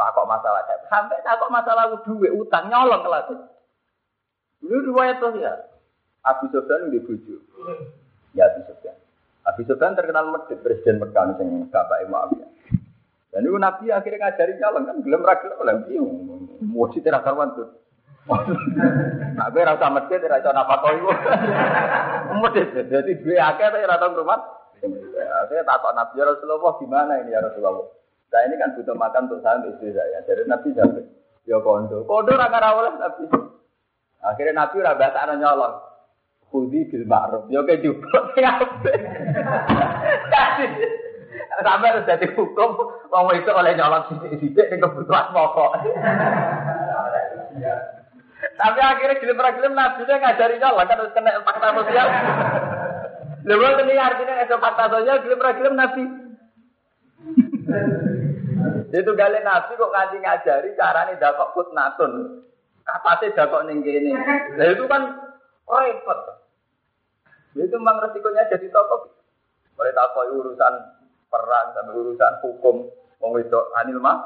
Tak 0.02 0.18
kok 0.18 0.26
masalah 0.26 0.66
sampai 0.90 1.22
tak 1.22 1.38
kok 1.38 1.54
masalah 1.54 1.94
duit 2.02 2.34
utang 2.34 2.74
nyolong 2.74 3.06
kelas. 3.06 3.38
Lu 4.66 4.82
riwayat 4.90 5.22
tuh 5.22 5.38
ya. 5.38 5.54
Abu 6.26 6.50
Sofyan 6.50 6.90
di 6.90 6.98
bojo. 6.98 7.38
Ya 8.34 8.50
Abu 8.50 8.66
Sofyan. 8.66 8.98
Abu 9.46 9.62
Sofyan 9.70 9.94
terkenal 9.94 10.34
medit 10.34 10.58
presiden 10.66 10.98
Mekah 10.98 11.38
sing 11.38 11.70
bapak 11.70 12.02
Muawiyah. 12.10 12.50
Dan 13.30 13.46
itu 13.46 13.58
Nabi 13.62 13.94
akhirnya 13.94 14.26
ngajari 14.26 14.58
nyolong 14.58 14.84
kan 14.90 14.98
gelem 15.06 15.22
ra 15.22 15.36
gelem 15.38 15.62
oleh 15.62 15.76
piye. 15.86 16.02
Mesti 16.66 17.00
tidak 17.06 17.22
karuan 17.22 17.54
tuh. 17.54 17.70
Nah, 19.38 19.50
gue 19.54 19.62
rasa 19.62 19.86
medit, 19.94 20.26
rasa 20.26 20.50
apa 20.50 20.82
kau 20.82 20.98
itu. 20.98 21.10
Medit, 22.42 22.68
jadi 22.90 23.12
dua 23.22 23.54
akeh 23.54 23.70
tapi 23.70 24.18
rumah. 24.18 24.42
Saya 25.46 25.62
takut 25.62 25.94
Nabi 25.94 26.26
Rasulullah 26.26 26.74
gimana 26.82 27.22
ini 27.22 27.38
ya 27.38 27.46
Rasulullah. 27.46 28.01
Saya 28.32 28.48
ini 28.48 28.56
kan 28.56 28.72
butuh 28.80 28.96
makan 28.96 29.28
untuk 29.28 29.44
saya 29.44 29.60
istri 29.68 29.92
saya. 29.92 30.24
Jadi 30.24 30.48
Nabi 30.48 30.72
sampai 30.72 31.04
ya 31.44 31.60
kondo. 31.60 32.08
Kondo 32.08 32.32
raka 32.40 32.64
rawol 32.64 32.96
Nabi. 32.96 33.28
Akhirnya 34.24 34.56
Nabi 34.56 34.76
ora 34.80 34.96
bahasa 34.96 35.36
nyolong. 35.36 35.76
Khudi 36.48 36.88
bil 36.88 37.04
ma'ruf. 37.04 37.52
Ya 37.52 37.60
kayak 37.68 37.84
juga 37.92 38.24
Sampai 41.62 41.92
harus 41.92 42.08
jadi 42.08 42.28
hukum 42.32 42.70
wong 43.12 43.36
itu 43.36 43.52
oleh 43.52 43.76
nyolong 43.76 44.08
sidik-sidik 44.08 44.68
ning 44.72 44.80
kebutuhan 44.80 45.36
pokok. 45.36 45.72
Tapi 48.56 48.80
akhirnya 48.80 49.20
gelem-gelem 49.20 49.76
Nabi 49.76 50.08
dia 50.08 50.24
ngajari 50.24 50.56
nyolong 50.56 50.88
kan 50.88 51.00
harus 51.04 51.12
kena 51.12 51.44
fakta 51.44 51.68
sosial. 51.76 52.08
Lalu 53.44 53.92
ini 53.92 54.00
artinya 54.00 54.40
itu 54.40 54.56
fakta 54.56 54.86
sosial 54.88 55.20
gelem-gelem 55.20 55.76
Nabi. 55.76 56.04
Itu 58.92 59.12
kali 59.16 59.40
Nabi 59.40 59.80
kok 59.80 59.94
ngaji 59.96 60.18
ngajari 60.20 60.70
carane 60.76 61.14
dakok 61.16 61.56
kutnatun. 61.56 62.44
Kapate 62.84 63.32
dakok 63.32 63.64
ning 63.66 63.80
kene. 63.82 64.12
Lah 64.60 64.68
itu 64.68 64.84
kan 64.86 65.04
repot. 65.66 66.20
Itu 67.56 67.76
memang 67.80 68.04
resikonya 68.04 68.52
jadi 68.52 68.68
tokoh. 68.68 69.12
Boleh 69.80 69.96
takoi 69.96 70.32
urusan 70.36 70.74
perang 71.32 71.72
sampai 71.72 71.96
urusan 71.96 72.34
hukum, 72.44 72.92
wong 73.24 73.32
wedok 73.40 73.72
anil 73.80 74.04
mah, 74.04 74.20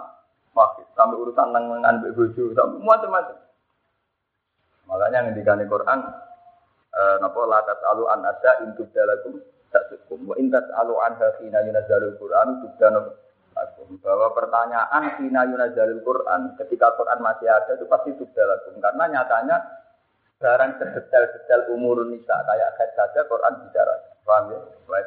sampai 0.98 1.22
urusan 1.22 1.54
nang 1.54 1.70
ngambil 1.86 2.18
bojo, 2.18 2.50
sampai 2.58 2.82
macam-macam. 2.82 3.38
Makanya 4.90 5.30
ngendikane 5.30 5.66
Quran 5.70 6.00
eh 6.96 7.16
napa 7.20 7.42
la 7.44 7.60
tasalu 7.68 8.08
an 8.08 8.24
asa 8.24 8.64
in 8.64 8.72
tubdalakum 8.80 9.36
tasukum 9.68 10.32
wa 10.32 10.36
in 10.40 10.48
tasalu 10.48 10.96
hina 11.44 11.60
yunazzalul 11.68 12.16
Quran 12.16 12.64
tubdana 13.56 14.00
bahwa 14.04 14.28
pertanyaan 14.36 15.04
hina 15.24 15.48
yunazzalul 15.48 16.04
Quran 16.04 16.60
ketika 16.60 16.92
Quran 17.00 17.20
masih 17.24 17.48
ada 17.48 17.72
itu 17.80 17.88
pasti 17.88 18.12
tubdalakum 18.20 18.76
karena 18.84 19.04
nyatanya 19.08 19.58
barang 20.36 20.72
sedetail-detail 20.76 21.72
umur 21.72 22.04
nisa 22.12 22.36
kayak 22.44 22.76
head 22.76 22.92
saja 23.00 23.24
Quran 23.24 23.64
bicara. 23.64 23.96
Paham 24.28 24.52
ya? 24.52 24.60
Wa 24.90 25.00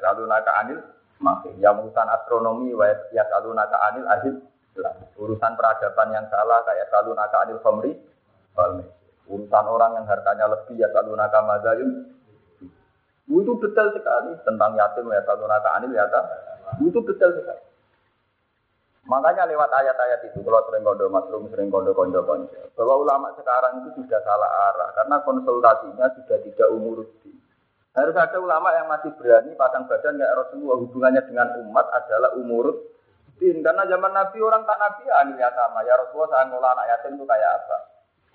anil 0.64 0.80
masih 1.18 1.52
yang 1.61 1.82
urusan 1.82 2.08
astronomi 2.08 2.72
wa 2.72 2.87
yasalunaka 3.12 3.76
anil 3.92 4.06
ahil 4.08 4.34
urusan 5.18 5.52
peradaban 5.58 6.08
yang 6.14 6.26
salah 6.30 6.62
kayak 6.62 6.87
salunaka 6.88 7.37
anil 7.44 7.61
khamri 7.61 7.92
wal 8.56 8.80
Urusan 9.28 9.64
orang 9.68 9.92
yang 9.92 10.08
hartanya 10.08 10.48
lebih 10.48 10.80
ya 10.80 10.88
selalu 10.88 11.12
naka 11.12 11.44
mazayun. 11.44 12.16
Itu 13.28 13.52
detail 13.61 13.92
sekali 13.92 14.32
tentang 14.40 14.72
yatim 14.72 15.04
ya 15.12 15.20
selalu 15.20 15.44
naka 15.44 15.68
anil 15.76 15.92
ya 15.92 16.08
Itu 16.80 17.04
detail 17.04 17.37
sekali. 17.37 17.67
Makanya 19.06 19.46
lewat 19.46 19.70
ayat-ayat 19.70 20.20
itu, 20.26 20.42
kalau 20.42 20.64
sering 20.66 20.82
kondo 20.82 21.06
masrum, 21.08 21.46
sering 21.48 21.70
kondo 21.70 21.94
kondo 21.94 22.20
kondo, 22.26 22.61
bahwa 22.74 22.94
ulama 22.98 23.30
sekarang 23.38 23.84
itu 23.84 24.02
sudah 24.02 24.20
salah 24.26 24.50
arah 24.72 24.90
karena 24.96 25.16
konsultasinya 25.22 26.06
sudah 26.18 26.38
tidak 26.42 26.68
umur 26.74 27.06
Harus 27.98 28.14
ada 28.14 28.38
ulama 28.38 28.70
yang 28.78 28.87
masih 28.87 29.11
berani 29.18 29.58
pasang 29.58 29.90
badan 29.90 30.14
kayak 30.22 30.37
Rasulullah 30.38 30.78
hubungannya 30.78 31.22
dengan 31.26 31.50
umat 31.66 31.87
adalah 31.90 32.30
umur 32.38 32.94
din. 33.42 33.58
Karena 33.58 33.82
zaman 33.90 34.14
Nabi 34.14 34.38
orang 34.38 34.62
tak 34.62 34.78
Nabi 34.78 35.02
anil 35.11 35.34
ya 35.34 35.50
sama 35.50 35.82
ya 35.82 35.98
Rasulullah 35.98 36.30
saya 36.30 36.46
ngolah 36.46 36.70
anak 36.78 36.87
yatim 36.94 37.18
itu 37.18 37.26
kayak 37.26 37.50
apa? 37.58 37.76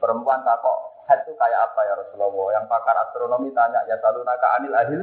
Perempuan 0.03 0.43
takok 0.43 1.07
head 1.07 1.23
itu 1.23 1.31
kayak 1.39 1.59
apa 1.63 1.79
ya 1.87 1.93
Rasulullah? 1.95 2.59
Yang 2.59 2.65
pakar 2.67 2.95
astronomi 3.07 3.49
tanya 3.55 3.79
ya 3.87 3.95
selalu 4.03 4.19
naka 4.27 4.47
anil 4.59 4.73
ahil. 4.75 5.01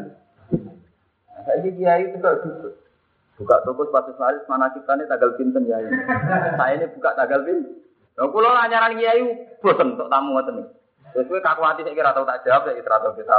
Nah, 1.31 1.41
saya 1.47 1.71
kiai 1.73 2.03
itu 2.13 2.17
gak 2.21 2.37
gitu. 2.45 2.69
Buka 3.41 3.65
toko 3.65 3.89
sepatu 3.89 4.13
selaris 4.21 4.45
mana 4.45 4.69
kita 4.77 5.01
ini 5.01 5.09
tanggal 5.09 5.33
pinten 5.41 5.65
ya 5.65 5.81
ini. 5.81 5.97
Saya 6.61 6.77
ini 6.77 6.87
buka 6.93 7.17
tanggal 7.17 7.41
pinten. 7.41 7.73
Nah, 8.21 8.29
kalau 8.29 8.53
nanya 8.53 8.93
kiai 8.93 9.25
bosan 9.65 9.97
untuk 9.97 10.13
tamu 10.13 10.37
ngoten 10.37 10.61
nih. 10.61 10.67
Terus 11.17 11.27
gue 11.27 11.41
kaku 11.41 11.63
hati 11.65 11.81
saya 11.83 11.97
kira 11.97 12.13
tahu 12.13 12.29
tak 12.29 12.45
jawab 12.45 12.69
ya 12.69 12.77
kira 12.77 13.01
tahu 13.01 13.17
kita. 13.17 13.37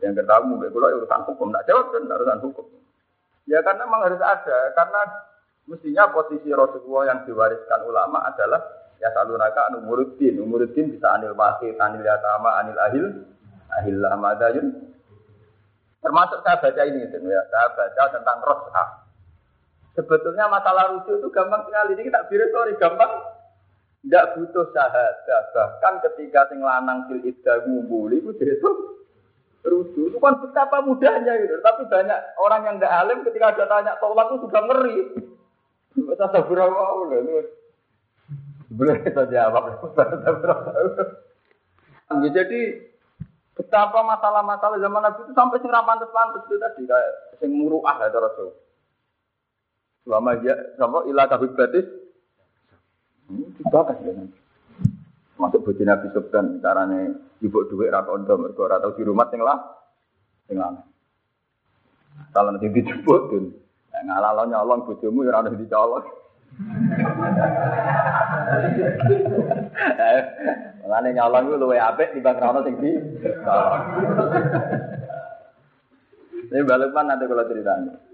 Yang 0.00 0.24
ketemu 0.24 0.52
gue 0.64 0.68
kalau 0.72 0.88
urusan 0.96 1.22
hukum 1.28 1.48
tak 1.52 1.64
jawab 1.68 1.92
kan 1.92 2.08
urusan 2.08 2.40
hukum. 2.40 2.66
Ya 3.44 3.60
karena 3.60 3.84
memang 3.84 4.08
harus 4.08 4.22
ada 4.24 4.72
karena 4.72 5.00
mestinya 5.68 6.08
posisi 6.08 6.48
Rasulullah 6.48 7.12
yang 7.12 7.28
diwariskan 7.28 7.84
ulama 7.84 8.24
adalah 8.24 8.82
Ya 9.02 9.10
salunaka 9.10 9.66
anu 9.66 9.82
muridin, 9.82 10.38
muridin 10.46 10.94
bisa 10.94 11.10
anil 11.18 11.34
masih, 11.34 11.74
anil 11.74 12.06
yatama, 12.06 12.54
anil 12.62 12.78
ahil, 12.78 13.06
ahil 13.74 13.98
lamadayun. 13.98 14.94
Termasuk 15.98 16.38
saya 16.46 16.62
baca 16.62 16.82
ini, 16.86 17.10
gitu, 17.10 17.18
ya. 17.26 17.42
saya 17.50 17.66
baca 17.74 18.02
tentang 18.14 18.38
rosah. 18.46 19.01
Sebetulnya 19.92 20.48
masalah 20.48 20.96
rujuk 20.96 21.20
itu 21.20 21.28
gampang 21.28 21.68
sekali. 21.68 21.96
Ini 21.96 22.02
kita 22.08 22.24
sorry, 22.28 22.72
gampang. 22.80 23.12
Tidak 24.02 24.24
butuh 24.34 24.66
syahadah. 24.74 25.42
Bahkan 25.54 25.94
ketika 26.10 26.50
sing 26.50 26.58
lanang 26.58 27.06
fil 27.06 27.22
iddah 27.22 27.62
ngumpuli, 27.68 28.18
itu 28.18 28.34
itu 28.34 28.70
rujuk. 29.62 30.10
Itu 30.10 30.18
kan 30.18 30.42
betapa 30.42 30.82
mudahnya 30.82 31.38
gitu. 31.38 31.60
Tapi 31.62 31.86
banyak 31.86 32.18
orang 32.40 32.60
yang 32.66 32.76
tidak 32.80 32.92
alim 32.98 33.18
ketika 33.22 33.54
ada 33.54 33.64
tanya 33.70 33.92
tolak 34.02 34.32
itu 34.32 34.48
sudah 34.48 34.62
ngeri. 34.66 34.96
Masa 35.92 36.40
berapa 36.40 36.82
itu 37.20 37.34
boleh 38.72 38.96
kita 39.04 39.28
jawab. 39.28 39.64
ya, 42.24 42.28
jadi 42.32 42.60
betapa 43.52 44.00
masalah-masalah 44.00 44.80
zaman 44.80 45.02
Nabi 45.04 45.20
itu 45.28 45.32
sampai 45.36 45.60
sing 45.60 45.68
pantes-pantes 45.68 46.48
itu 46.48 46.56
tadi 46.56 46.82
kayak 46.88 47.12
sing 47.36 47.52
muruah 47.52 48.00
ya 48.00 48.08
Rasul. 48.08 48.56
Selama 50.02 50.34
ya 50.42 50.54
sama 50.78 51.06
ilah 51.06 51.26
kabut 51.30 51.54
batis 51.54 51.86
hmm, 53.30 53.54
dibahas 53.58 53.98
ya. 54.02 54.12
Masuk 55.38 55.62
bojo 55.62 55.82
Nabi 55.86 56.10
Subhan 56.10 56.58
carane 56.58 57.14
ibu 57.42 57.58
duit 57.70 57.90
ra 57.90 58.06
kondo 58.06 58.38
mergo 58.38 58.64
ora 58.66 58.82
tau 58.82 58.94
di 58.94 59.02
rumah 59.06 59.30
sing 59.30 59.40
lah 59.42 59.58
sing 60.46 60.58
lanang. 60.58 60.86
Kalau 62.34 62.50
nanti 62.52 62.68
dijemput, 62.68 63.32
ngalah 64.04 64.46
nyolong 64.46 64.84
bojomu 64.84 65.24
ya 65.26 65.38
ora 65.38 65.50
dicolong. 65.50 66.04
Mulane 70.82 71.14
nyolong 71.16 71.44
ku 71.48 71.54
luwe 71.56 71.80
apik 71.80 72.12
timbang 72.12 72.36
rono 72.36 72.60
sing 72.66 72.76
di 72.76 72.92
Ini 76.52 76.68
balapan 76.68 77.08
nanti 77.08 77.24
kalau 77.24 77.48
ceritanya. 77.48 78.11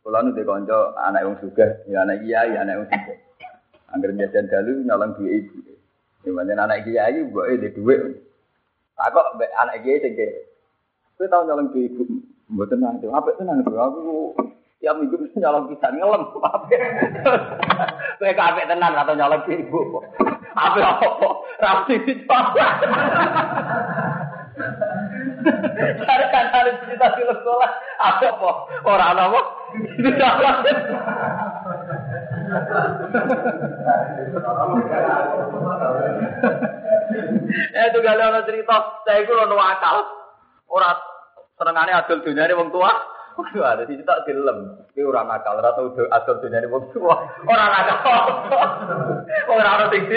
Kalau 0.00 0.20
nanti 0.24 0.42
konco 0.48 0.96
anak 0.96 1.22
yang 1.28 1.36
suka, 1.44 1.84
ya 1.84 2.08
anak 2.08 2.24
kiai, 2.24 2.56
anak 2.56 2.74
yang 2.80 2.86
suka. 2.88 3.14
Angger 3.92 4.16
jajan 4.16 4.48
dalu 4.48 4.72
nyolong 4.88 5.12
duit 5.20 5.44
ibu. 5.44 5.76
Gimana 6.24 6.64
anak 6.64 6.88
kiai, 6.88 7.20
buat 7.28 7.52
itu 7.52 7.68
duit. 7.76 8.00
Aku 8.96 9.18
anak 9.36 9.84
kiai 9.84 10.00
sing 10.00 10.16
Saya 11.20 11.28
tahu 11.28 11.42
nyolong 11.44 11.68
duit 11.68 11.92
ibu. 11.92 12.04
Buat 12.50 12.72
tenang, 12.72 12.96
apa 13.12 13.30
tenang? 13.36 13.60
Aku 13.60 14.34
Tiap 14.80 14.96
minggu 14.96 15.12
mesti 15.20 15.36
nyolong 15.44 15.68
pisang 15.68 15.92
ngelem. 15.92 16.22
Kowe 18.16 18.32
kabeh 18.32 18.64
tenan 18.64 18.96
atau 18.96 19.12
nyolong 19.12 19.44
ibu. 19.44 20.00
Apa 20.56 20.80
apa? 20.80 21.28
Rapi 21.60 21.94
dicoba. 22.08 22.66
Cari 26.00 26.26
kan 26.32 26.46
harus 26.52 26.74
cerita 26.84 27.06
di 27.16 27.22
sekolah. 27.24 27.70
Apa 28.00 28.26
apa? 28.30 28.50
Orang 28.84 29.18
apa? 29.20 29.40
Dicoba. 29.98 30.50
Eh 37.50 37.84
itu 37.90 37.98
gak 38.02 38.18
ada 38.18 38.42
cerita, 38.46 38.76
saya 39.06 39.22
itu 39.22 39.32
lo 39.34 39.58
akal, 39.58 40.06
orang 40.70 40.98
Senengane 41.60 41.92
adol 41.92 42.24
dunyane 42.24 42.56
wong 42.56 42.72
tua. 42.72 42.88
Waduh, 43.36 43.60
ada 43.68 43.84
sisi 43.84 44.00
tak 44.00 44.24
dilem. 44.24 44.80
Iki 44.96 45.04
ora 45.04 45.28
nakal, 45.28 45.60
ora 45.60 45.76
tau 45.76 45.92
adol 45.92 46.40
dunyane 46.40 46.72
wong 46.72 46.88
tua. 46.96 47.20
Ora 47.44 47.64
nakal. 47.68 48.48
Ora 49.52 49.70
ana 49.76 49.92
sing 49.92 50.08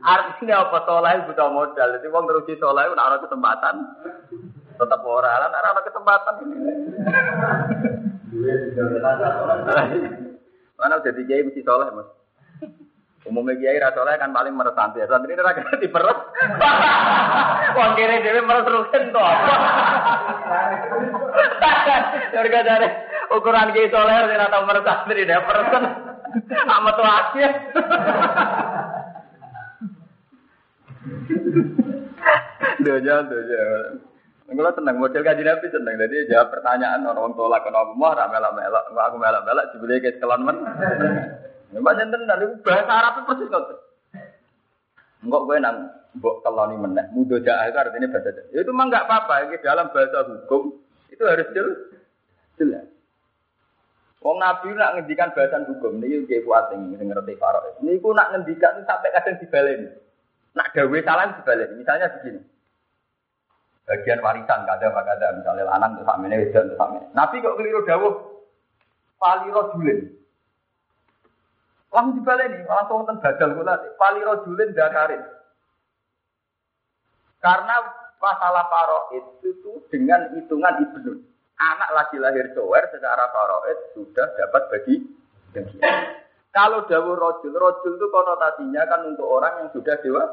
Artinya 0.00 0.64
apa 0.64 0.78
soleh 0.88 1.28
butuh 1.28 1.48
modal. 1.52 1.88
Jadi 2.00 2.08
wong 2.08 2.24
teruji 2.24 2.56
soleh 2.56 2.88
ora 2.88 3.02
ana 3.04 3.20
kesempatan. 3.20 3.74
Tetap 4.80 5.04
ora, 5.04 5.44
lan 5.44 5.52
ora 5.52 5.68
ana 5.76 5.82
kesempatan. 5.84 6.34
Mana 10.80 11.04
jadi 11.04 11.20
kiai 11.28 11.44
mesti 11.44 11.60
soleh, 11.60 11.92
Mas. 11.92 12.08
Umumnya 13.28 13.60
kiai 13.60 13.76
ra 13.76 13.92
soleh 13.92 14.16
kan 14.16 14.32
paling 14.32 14.56
meres 14.56 14.72
santri. 14.72 15.04
Ini 15.04 15.44
ra 15.44 15.52
kena 15.52 15.76
diperes. 15.76 16.18
Wong 17.76 17.90
kiri 18.00 18.24
dhewe 18.24 18.40
meres 18.40 18.72
rugen 18.72 19.12
apa. 19.12 19.56
Harga 22.40 22.60
dari 22.64 22.88
ukuran 23.36 23.76
kiai 23.76 23.92
soleh 23.92 24.16
ora 24.16 24.48
tau 24.48 24.64
meres 24.64 24.88
santri 24.88 25.28
dhewe 25.28 25.44
persen. 25.44 25.84
Amat 26.64 26.96
wae. 26.96 27.46
Doja, 32.80 33.14
doja. 33.24 33.62
Kalau 34.50 34.72
seneng 34.74 34.98
model 34.98 35.22
kaji 35.22 35.42
nabi 35.46 35.66
seneng, 35.70 35.94
jadi 35.94 36.26
jawab 36.26 36.58
pertanyaan 36.58 37.06
orang 37.06 37.38
tolak 37.38 37.62
kenapa 37.62 37.94
mau 37.94 38.10
rame 38.10 38.34
melak 38.34 38.50
melak, 38.58 38.84
aku 38.90 39.16
melak 39.22 39.42
melak 39.46 39.68
jebule 39.70 40.02
ke 40.02 40.18
sekolah 40.18 40.38
men. 40.42 40.58
Mbak 41.78 41.94
nyenten 41.94 42.26
dari 42.26 42.50
bahasa 42.66 42.90
Arab 42.90 43.12
itu 43.14 43.22
persis 43.30 43.46
kok. 43.46 43.62
Enggak 45.22 45.44
gue 45.46 45.56
nang 45.62 45.76
mbok 46.18 46.42
keloni 46.42 46.74
meneh, 46.74 47.06
mudo 47.14 47.38
jaah 47.38 47.70
itu 47.70 47.78
artinya 47.78 48.10
bahasa 48.10 48.34
jaah. 48.34 48.46
Itu 48.50 48.74
mah 48.74 48.90
enggak 48.90 49.06
apa-apa, 49.06 49.34
ini 49.46 49.62
dalam 49.62 49.86
bahasa 49.94 50.18
hukum 50.26 50.74
itu 51.14 51.22
harus 51.22 51.46
jelas. 51.54 51.78
Jelas. 52.58 52.86
Wong 54.18 54.42
Nabi 54.42 54.74
nak 54.74 54.98
ngendikan 54.98 55.30
bahasan 55.30 55.70
hukum, 55.70 56.02
ini 56.02 56.26
kayak 56.26 56.42
kuat 56.42 56.74
yang 56.74 56.98
ngerti 56.98 57.38
Farok. 57.38 57.78
Ini 57.86 58.02
aku 58.02 58.10
nak 58.12 58.34
ngendikan 58.34 58.82
sampai 58.82 59.14
kadang 59.14 59.38
dibalen. 59.38 59.94
Nak 60.54 60.70
gawe 60.74 60.98
salah 61.06 61.30
dibalen. 61.36 61.70
Misalnya 61.78 62.10
begini. 62.18 62.40
Bagian 63.90 64.22
warisan 64.22 64.70
kada 64.70 64.86
kada 64.94 65.34
misalnya 65.34 65.66
lanang 65.66 65.98
tuh 65.98 66.06
samene 66.06 66.38
wedok 66.38 66.62
tuh 66.70 66.78
samene. 66.78 67.06
Nabi 67.10 67.42
kok 67.42 67.58
keliru 67.58 67.82
dawuh. 67.82 68.14
Pali 69.18 69.50
rojulin. 69.50 70.00
Langsung 71.90 72.22
dibaleni, 72.22 72.62
langsung 72.70 73.02
wonten 73.02 73.18
badal 73.18 73.50
kula. 73.58 73.74
Pali 73.98 74.20
rojulin 74.22 74.70
dakarin. 74.78 75.22
Karena 77.42 77.76
masalah 78.22 78.64
paroid 78.70 79.42
itu 79.42 79.72
dengan 79.90 80.30
hitungan 80.38 80.86
ibnu. 80.86 81.18
Anak 81.60 81.90
lagi 81.92 82.16
lahir 82.16 82.46
cowok 82.56 82.94
secara 82.94 83.26
paroid 83.34 83.78
sudah 83.92 84.26
dapat 84.38 84.62
bagi 84.70 84.94
bagian. 85.52 86.29
Kalau 86.50 86.82
dawuh 86.90 87.14
rojul, 87.14 87.54
rojul 87.54 87.94
itu 87.94 88.06
konotasinya 88.10 88.82
kan 88.90 89.06
untuk 89.06 89.26
orang 89.26 89.62
yang 89.62 89.68
sudah 89.70 89.94
dewa. 90.02 90.24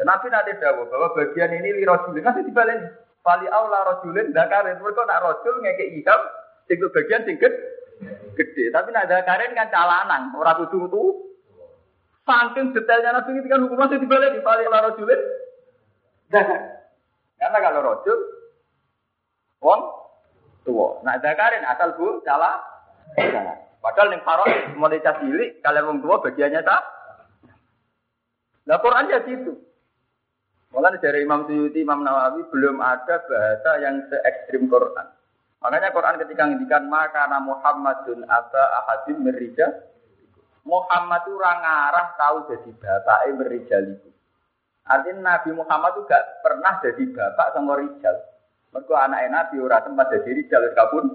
Nabi 0.00 0.26
nanti 0.32 0.56
dawuh 0.56 0.88
bahwa 0.88 1.12
bagian 1.12 1.52
ini 1.52 1.76
li 1.76 1.84
rojulin 1.84 2.24
nanti 2.24 2.40
dibalen. 2.44 2.88
Pali 3.20 3.46
aula 3.52 3.84
rojulin 3.84 4.32
dakarin. 4.32 4.80
Mereka 4.80 5.02
nak 5.04 5.20
rojul 5.20 5.60
ngeke 5.60 5.84
iham, 6.00 6.20
sing 6.66 6.80
bagian 6.80 7.22
sing 7.28 7.36
gede. 7.36 8.64
Tapi 8.72 8.88
nak 8.96 9.08
dakarin 9.12 9.52
kan 9.52 9.68
calanan, 9.68 10.32
orang 10.32 10.56
kudu 10.64 10.88
itu. 10.88 11.04
Saking 12.22 12.70
detailnya 12.72 13.18
Nabi 13.18 13.34
itu 13.34 13.48
kan 13.50 13.60
hukum 13.66 13.76
masih 13.76 13.98
dibalen 14.00 14.32
di 14.32 14.40
pali 14.40 14.64
aula 14.64 14.88
rojulin 14.88 15.20
dakar. 16.32 16.80
Karena 17.36 17.58
kalau 17.60 17.80
rojul, 17.92 18.18
wong 19.60 19.80
tua. 20.64 21.02
Nah 21.04 21.20
dakarin 21.20 21.66
asal 21.68 21.92
bu 21.98 22.24
cala. 22.24 22.56
Padahal 23.82 24.14
yang 24.14 24.22
paro 24.22 24.46
mulai 24.78 25.02
cilik 25.02 25.58
kalian 25.58 25.86
wong 25.90 25.98
tua 25.98 26.22
bagiannya 26.22 26.62
tak. 26.62 26.82
Nah 28.70 28.78
Quran 28.78 29.10
ya 29.10 29.18
gitu. 29.26 29.58
Dari 30.72 31.26
Imam 31.26 31.44
Suyuti, 31.44 31.84
Imam 31.84 32.00
Nawawi 32.00 32.48
belum 32.48 32.80
ada 32.80 33.20
bahasa 33.26 33.70
yang 33.82 34.06
se 34.08 34.16
ekstrim 34.22 34.70
Quran. 34.70 35.04
Makanya 35.60 35.92
Quran 35.92 36.16
ketika 36.22 36.42
ngendikan 36.48 36.88
maka 36.88 37.28
Muhammadun 37.42 38.24
aba 38.24 38.62
ahadim 38.82 39.20
merija 39.20 39.68
Muhammad 40.62 41.26
itu 41.26 41.34
orang 41.42 41.62
arah 41.62 42.06
tahu 42.14 42.36
jadi 42.54 42.70
bapak 42.78 43.34
merijaliku. 43.34 44.10
Artinya 44.86 45.38
Nabi 45.38 45.50
Muhammad 45.58 45.98
itu 45.98 46.02
gak 46.06 46.24
pernah 46.42 46.78
jadi 46.82 47.02
bapak 47.10 47.48
sama 47.54 47.74
rijal. 47.78 48.16
Mereka 48.70 48.94
anak 48.94 49.20
Nabi 49.30 49.56
ora 49.58 49.82
tempat 49.82 50.06
jadi 50.10 50.30
rijal 50.38 50.62
kabun 50.74 51.06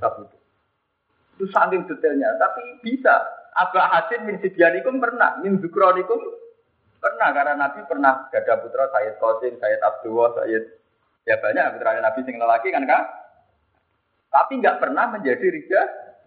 kabun. 0.00 0.28
Itu 1.34 1.50
saking 1.50 1.90
detailnya, 1.90 2.30
tapi 2.38 2.62
bisa. 2.86 3.14
Aba 3.54 3.86
Hasim 3.86 4.26
min 4.26 4.42
Sidianikum 4.42 4.98
pernah, 4.98 5.38
min 5.38 5.62
Zukronikum 5.62 6.18
pernah 6.98 7.30
karena 7.30 7.54
Nabi 7.54 7.86
pernah 7.86 8.26
gada 8.34 8.58
putra 8.58 8.90
Sayyid 8.90 9.14
Qasim, 9.22 9.54
Sayyid 9.62 9.78
Abdullah, 9.78 10.34
Sayyid 10.42 10.64
ya 11.22 11.38
banyak 11.38 11.78
putra 11.78 12.02
Nabi 12.02 12.20
sing 12.26 12.34
lelaki 12.38 12.74
kan 12.74 12.82
kak. 12.82 13.04
Tapi 14.34 14.58
nggak 14.58 14.82
pernah 14.82 15.14
menjadi 15.14 15.46
rija. 15.46 15.82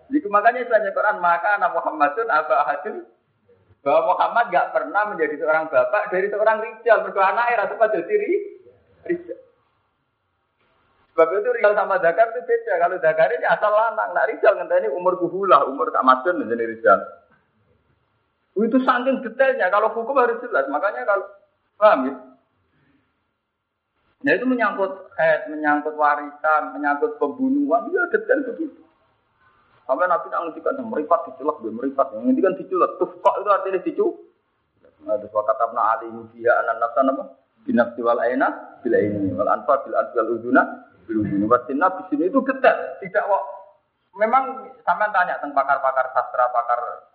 Jadi 0.08 0.24
makanya 0.32 0.64
istilahnya 0.64 0.96
Quran 0.96 1.20
maka 1.20 1.60
anak 1.60 1.76
Muhammadun 1.76 2.28
Aba 2.32 2.58
Hasim 2.64 3.04
bahwa 3.84 4.16
Muhammad 4.16 4.46
nggak 4.48 4.72
pernah 4.72 5.04
menjadi 5.12 5.36
seorang 5.36 5.68
bapak 5.68 6.04
dari 6.08 6.28
seorang 6.32 6.58
rijal. 6.64 7.04
Mereka 7.04 7.22
anaknya 7.24 7.60
rasa 7.68 7.76
pada 7.76 8.00
diri 8.08 8.32
rijal. 9.04 9.40
Sebab 11.18 11.34
itu 11.34 11.50
rijal 11.50 11.74
sama 11.74 11.98
zakar 11.98 12.30
itu 12.30 12.46
beda. 12.46 12.78
Kalau 12.78 13.02
zakar 13.02 13.34
ini 13.34 13.42
asal 13.50 13.74
lanang, 13.74 14.14
nak 14.14 14.30
rijal 14.30 14.54
ini 14.54 14.86
umur 14.94 15.18
kuhulah, 15.18 15.66
umur 15.66 15.90
tak 15.90 16.06
madun 16.06 16.46
menjadi 16.46 16.78
rijal. 16.78 17.00
Itu 18.54 18.78
saking 18.86 19.26
detailnya. 19.26 19.74
Kalau 19.74 19.90
hukum 19.98 20.14
harus 20.14 20.38
jelas. 20.46 20.70
Makanya 20.70 21.10
kalau 21.10 21.26
paham 21.82 22.06
ya. 22.06 22.14
Nah 24.22 24.32
itu 24.38 24.46
menyangkut 24.46 25.10
head, 25.18 25.50
menyangkut 25.50 25.98
warisan, 25.98 26.78
menyangkut 26.78 27.18
pembunuhan, 27.18 27.90
iya 27.90 28.06
detail 28.14 28.46
begitu. 28.54 28.86
Sampai 29.90 30.06
Nabi 30.06 30.30
nak 30.30 30.54
ngerti 30.54 30.62
kan 30.62 30.78
meripat 30.86 31.34
diculak, 31.34 31.58
dia 31.66 31.74
meripat. 31.74 32.14
Yang 32.14 32.30
ngerti 32.30 32.42
kan 32.46 32.54
diculak. 32.62 32.92
Tuh 33.02 33.10
kok 33.26 33.36
itu 33.42 33.50
artinya 33.50 33.80
dicu. 33.82 34.08
Nah, 35.02 35.18
wakat 35.18 35.58
abna 35.66 35.98
ali 35.98 36.14
dia 36.38 36.54
anak 36.62 36.78
nafsa 36.78 37.02
nama. 37.02 37.26
Binafsi 37.66 38.06
wal 38.06 38.22
aina, 38.22 38.78
bila 38.86 39.02
ini. 39.02 39.34
Wal 39.34 39.50
anfa, 39.50 39.82
bil 39.82 39.98
anfa, 39.98 40.22
uduna. 40.22 40.64
Bil 41.08 41.24
uduna. 41.24 41.46
Wasinna, 41.48 41.88
di 41.96 42.04
sini 42.12 42.24
itu 42.28 42.40
detail. 42.44 43.00
Tidak 43.00 43.24
kok. 43.24 43.44
Memang 44.20 44.44
sampai 44.84 45.10
tanya 45.16 45.40
tentang 45.40 45.56
pakar-pakar 45.56 46.12
sastra, 46.12 46.52
pakar 46.52 47.08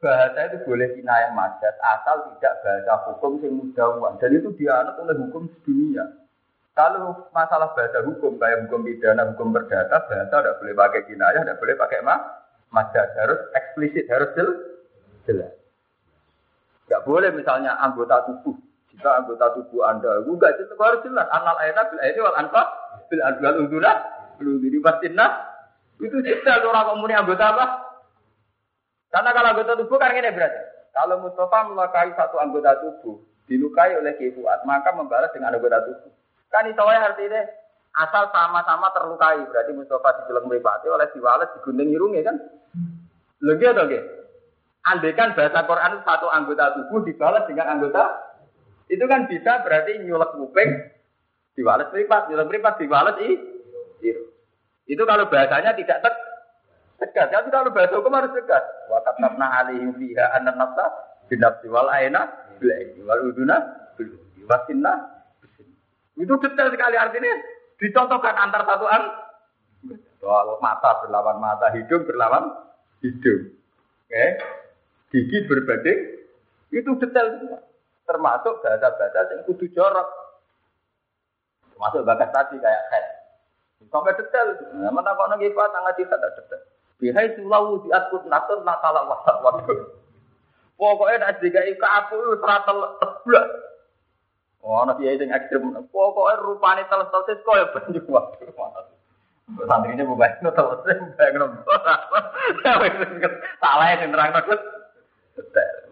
bahasa 0.00 0.48
itu 0.48 0.64
boleh 0.64 0.96
kinayah 0.96 1.30
majaz 1.36 1.76
asal 1.76 2.32
tidak 2.32 2.56
bahasa 2.64 2.92
hukum 3.04 3.36
yang 3.44 3.60
mudawan 3.60 4.16
dan 4.16 4.32
itu 4.32 4.48
dianut 4.56 4.96
oleh 4.96 5.14
hukum 5.28 5.44
dunia. 5.62 6.08
Kalau 6.72 7.28
masalah 7.36 7.76
bahasa 7.76 8.00
hukum 8.08 8.40
kayak 8.40 8.64
hukum 8.64 8.80
pidana, 8.80 9.28
hukum 9.28 9.52
perdata, 9.52 10.00
bahasa 10.08 10.32
tidak 10.32 10.56
boleh 10.56 10.72
pakai 10.72 11.00
kinayah, 11.04 11.44
tidak 11.44 11.60
boleh 11.60 11.74
pakai 11.76 12.00
ma 12.00 12.16
majaz 12.72 13.12
harus 13.20 13.40
eksplisit, 13.52 14.08
harus 14.08 14.32
jelas. 15.28 15.52
Tidak 16.88 17.02
boleh 17.04 17.30
misalnya 17.36 17.76
anggota 17.76 18.24
tubuh. 18.24 18.56
Jika 19.00 19.24
anggota 19.24 19.56
tubuh 19.56 19.88
Anda, 19.88 20.20
enggak 20.28 20.60
itu 20.60 20.76
harus 20.76 21.00
jelas. 21.00 21.24
Anal 21.32 21.56
ayat 21.56 21.88
bil 21.88 22.00
ayat 22.04 22.20
wal 22.20 22.36
anfa 22.36 22.62
bil 23.08 23.24
adwal 23.24 23.56
udura 23.64 23.92
belum 24.36 24.60
diri 24.60 24.76
itu 26.00 26.16
jelas 26.24 26.64
orang 26.64 26.84
komuni 26.88 27.12
anggota 27.12 27.44
apa? 27.52 27.64
Karena 29.12 29.30
kalau 29.36 29.48
anggota 29.52 29.72
tubuh 29.80 29.96
kan 30.00 30.16
ini 30.16 30.32
berarti. 30.32 30.60
Kalau 30.90 31.16
Mustafa 31.22 31.58
melukai 31.70 32.12
satu 32.12 32.36
anggota 32.40 32.76
tubuh, 32.82 33.20
dilukai 33.46 33.94
oleh 33.96 34.16
Kifuat, 34.16 34.64
maka 34.68 34.90
membalas 34.92 35.30
dengan 35.32 35.54
anggota 35.54 35.80
tubuh. 35.86 36.12
Kan 36.52 36.66
itu 36.66 36.82
artinya 36.82 37.40
asal 38.00 38.28
sama-sama 38.32 38.92
terlukai. 38.96 39.44
Berarti 39.48 39.72
Mustafa 39.76 40.24
dijeleng 40.24 40.44
meripati 40.48 40.88
oleh 40.88 41.08
si 41.12 41.18
Walid 41.20 41.48
digunting 41.56 41.88
irungnya 41.94 42.32
kan. 42.32 42.36
Lagi 43.40 43.64
atau 43.64 43.84
enggak? 43.88 44.04
Andaikan 44.80 45.36
bahasa 45.36 45.60
Quran 45.68 45.92
satu 46.04 46.26
anggota 46.32 46.64
tubuh 46.76 47.04
dibalas 47.04 47.44
dengan 47.44 47.76
anggota 47.76 48.29
itu 48.90 49.04
kan 49.06 49.30
bisa 49.30 49.62
berarti 49.62 50.02
nyulek 50.02 50.34
kuping 50.34 50.70
diwales 51.54 51.88
meripat, 51.94 52.26
nyulek 52.26 52.48
meripat 52.50 52.74
diwales 52.82 53.16
i 53.22 53.30
Itu 54.90 55.06
kalau 55.06 55.30
bahasanya 55.30 55.70
tidak 55.78 56.02
tek 56.02 56.16
Tegas. 57.00 57.32
Tapi 57.32 57.48
kalau 57.48 57.72
bahasa 57.72 57.96
hukum 57.96 58.12
harus 58.12 58.28
tegas. 58.36 58.60
Wa 58.92 59.00
katabna 59.00 59.48
alihim 59.64 59.96
fiha 59.96 60.36
anna 60.36 60.52
nafsa 60.52 60.84
binafsi 61.32 61.70
wal 61.72 61.88
aina 61.88 62.28
bil 62.60 62.68
aini 62.74 63.00
wal 63.06 63.22
uduna 63.30 63.56
bil 63.96 64.10
wasinna 64.50 65.22
itu 66.18 66.34
detail 66.42 66.68
sekali 66.74 66.96
artinya 66.98 67.32
dicontohkan 67.80 68.34
antar 68.36 68.66
satu 68.66 68.84
an 68.90 69.02
soal 70.20 70.58
mata 70.60 71.00
berlawan 71.00 71.38
mata 71.40 71.72
hidung 71.72 72.04
berlawan 72.04 72.50
hidung 73.00 73.56
oke 73.56 74.12
okay. 74.12 74.36
gigi 75.14 75.48
berbanding 75.48 75.98
itu 76.74 76.90
detail 77.00 77.40
semua 77.40 77.62
termasuk 78.10 78.58
bahasa-bahasa 78.58 79.30
yang 79.30 79.46
kudu 79.46 79.70
jorok 79.70 80.08
Masuk 81.80 82.04
bakat 82.04 82.28
tadi 82.28 82.60
kayak 82.60 82.84
head. 82.92 83.04
Sampai 83.88 84.12
detail. 84.12 84.52
Nah, 84.76 84.92
mana 84.92 85.16
kok 85.16 85.32
nagi 85.32 85.48
pak 85.56 85.72
tangga 85.72 85.96
cinta 85.96 86.20
tak 86.20 86.36
detail. 86.36 86.60
Bihai 87.00 87.32
sulawu 87.40 87.80
diatur 87.88 88.20
natur 88.28 88.60
natala 88.60 89.08
wasat 89.08 89.40
waktu. 89.40 89.74
Pokoknya 90.76 91.24
nak 91.24 91.40
digai 91.40 91.72
ke 91.72 91.86
aku 91.88 92.36
seratel 92.36 93.00
teblak. 93.00 93.46
Oh, 94.60 94.84
nanti 94.84 95.08
ya 95.08 95.16
yang 95.16 95.32
ekstrim. 95.32 95.72
Pokoknya 95.88 96.44
rupanya 96.44 96.84
teles-teles 96.92 97.40
kok 97.40 97.56
ya 97.56 97.66
banyak 97.72 98.04
waktu. 98.04 98.44
Santrinya 99.64 100.04
bukan 100.04 100.30
itu 100.36 100.50
teles, 100.52 100.80
bukan 100.84 101.32
itu. 102.92 103.28
Salah 103.56 103.86
yang 103.96 104.12
terang 104.12 104.36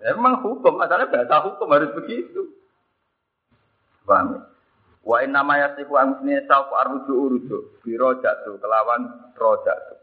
detail. 0.08 0.16
Emang 0.16 0.40
hukum, 0.40 0.80
masalahnya 0.80 1.12
bahasa 1.12 1.36
hukum 1.44 1.68
harus 1.68 1.92
begitu. 1.92 2.48
Paham 4.08 4.40
ya? 4.40 4.40
Wa 5.04 5.24
inna 5.24 5.40
ma 5.44 5.56
yasifu 5.60 5.96
amsni 5.96 6.36
sauq 6.48 6.68
arruju 6.68 7.12
uruju 7.12 7.58
bi 7.84 7.96
rojatu 7.96 8.56
kelawan 8.60 9.32
rojatu. 9.36 9.94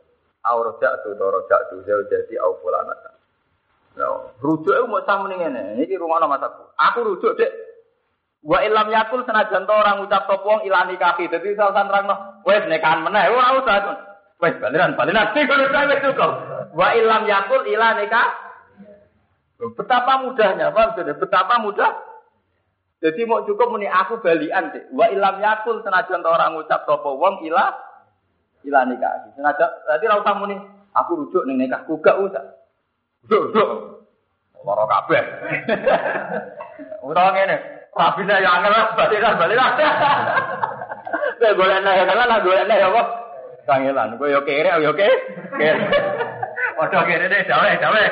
Au 0.46 0.62
rojatu 0.62 1.18
do 1.18 1.26
rojatu 1.30 1.82
jauh 1.86 2.06
jadi 2.10 2.38
au 2.42 2.58
fulanata. 2.62 3.18
No, 3.96 4.36
rujuk 4.44 4.76
itu 4.76 4.86
mau 4.92 5.02
sama 5.08 5.32
nih 5.32 5.40
ngene. 5.40 5.80
Ini 5.80 5.96
rumah 5.96 6.20
nama 6.20 6.42
satu. 6.42 6.74
Aku 6.74 7.06
rujuk 7.06 7.38
dek. 7.38 7.54
Wa 8.46 8.62
ilam 8.62 8.92
yakul 8.92 9.26
senajan 9.26 9.66
to 9.66 9.74
orang 9.74 10.06
ucap 10.06 10.28
topong 10.30 10.66
ilani 10.68 11.00
kaki. 11.00 11.32
Jadi 11.32 11.56
salah 11.56 11.74
satu 11.74 11.90
orang 11.94 12.06
no. 12.06 12.16
Wes 12.44 12.66
nekahan 12.68 13.02
meneh. 13.06 13.30
Ora 13.32 13.56
usah. 13.62 13.78
Wes 14.42 14.58
baliran 14.60 15.00
baliran. 15.00 15.32
Kalau 15.32 15.70
saya 15.74 15.98
cukup. 16.02 16.32
Wa 16.76 16.94
ilam 16.98 17.24
yakul 17.30 17.66
ilani 17.70 18.06
kaki. 18.10 18.45
Betapa 19.56 20.20
mudahnya, 20.20 20.76
paham 20.76 21.00
sudah? 21.00 21.16
Betapa 21.16 21.56
mudah. 21.64 21.92
Jadi 23.00 23.22
mau 23.28 23.44
cukup 23.44 23.72
muni 23.72 23.88
aku 23.88 24.20
balian 24.20 24.72
deh. 24.72 24.84
Wa 24.92 25.08
ilam 25.12 25.40
yakul 25.40 25.84
senajan 25.84 26.24
orang 26.24 26.56
ngucap 26.56 26.88
topo 26.88 27.16
wong 27.20 27.44
ila 27.48 27.76
ila 28.66 28.80
nikah. 28.88 29.32
Senajan 29.36 29.70
berarti 29.86 30.06
ra 30.10 30.16
usah 30.20 30.36
muni 30.40 30.56
aku 30.96 31.12
rujuk 31.24 31.44
ning 31.48 31.60
nikahku 31.60 32.02
gak 32.02 32.18
usah. 32.20 32.44
Rujuk. 33.30 33.70
Loro 34.66 34.84
kabeh. 34.90 35.24
Utawa 37.06 37.38
ngene, 37.38 37.56
rabine 37.94 38.36
ya 38.42 38.50
angel 38.58 38.76
baliran 38.98 39.38
baliran. 39.38 39.72
Kowe 41.40 41.52
golek 41.54 41.80
nek 41.84 42.10
kangen 42.10 42.26
lah 42.26 42.40
golek 42.42 42.66
nek 42.66 42.90
apa? 42.90 43.04
Kangelan, 43.70 44.18
kowe 44.18 44.26
yo 44.26 44.42
kere 44.42 44.82
yo 44.82 44.92
kere. 44.98 45.16
Padha 46.80 47.08
kere 47.08 47.30
deh, 47.30 47.46
dawe-dawe. 47.48 48.04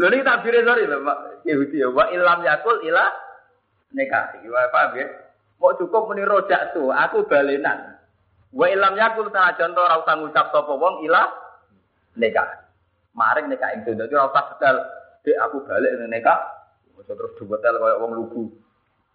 Lho 0.00 0.06
ini 0.08 0.24
tabire 0.24 0.64
sorry 0.64 0.84
lho 0.88 0.98
Pak 1.04 1.18
Yahudi 1.44 1.76
ya. 1.82 1.88
Wa 1.92 2.08
ilam 2.12 2.40
yakul 2.44 2.80
ila 2.86 3.04
nekati. 3.92 4.46
Wa 4.48 4.70
paham 4.72 4.96
ya? 4.96 5.06
Mau 5.60 5.76
cukup 5.76 6.08
muni 6.08 6.24
rojak 6.24 6.72
tuh, 6.72 6.88
aku 6.88 7.28
balenan. 7.28 8.00
Wa 8.50 8.66
ilam 8.72 8.96
yakul 8.96 9.28
tanah 9.28 9.54
contoh 9.60 9.84
ora 9.84 10.00
usah 10.00 10.14
ngucap 10.16 10.46
sapa 10.50 10.72
wong 10.72 11.04
ila 11.04 11.28
nekah. 12.16 12.48
Maring 13.12 13.52
nekah 13.52 13.68
ing 13.76 13.84
dadi 13.84 14.14
ora 14.16 14.32
usah 14.32 14.72
dek 15.20 15.36
aku 15.36 15.68
balik 15.68 15.92
ning 16.00 16.16
nekah. 16.16 16.40
Masa 16.96 17.12
terus 17.12 17.36
duwetel 17.36 17.76
koyo 17.76 17.96
wong 18.00 18.12
lugu. 18.16 18.44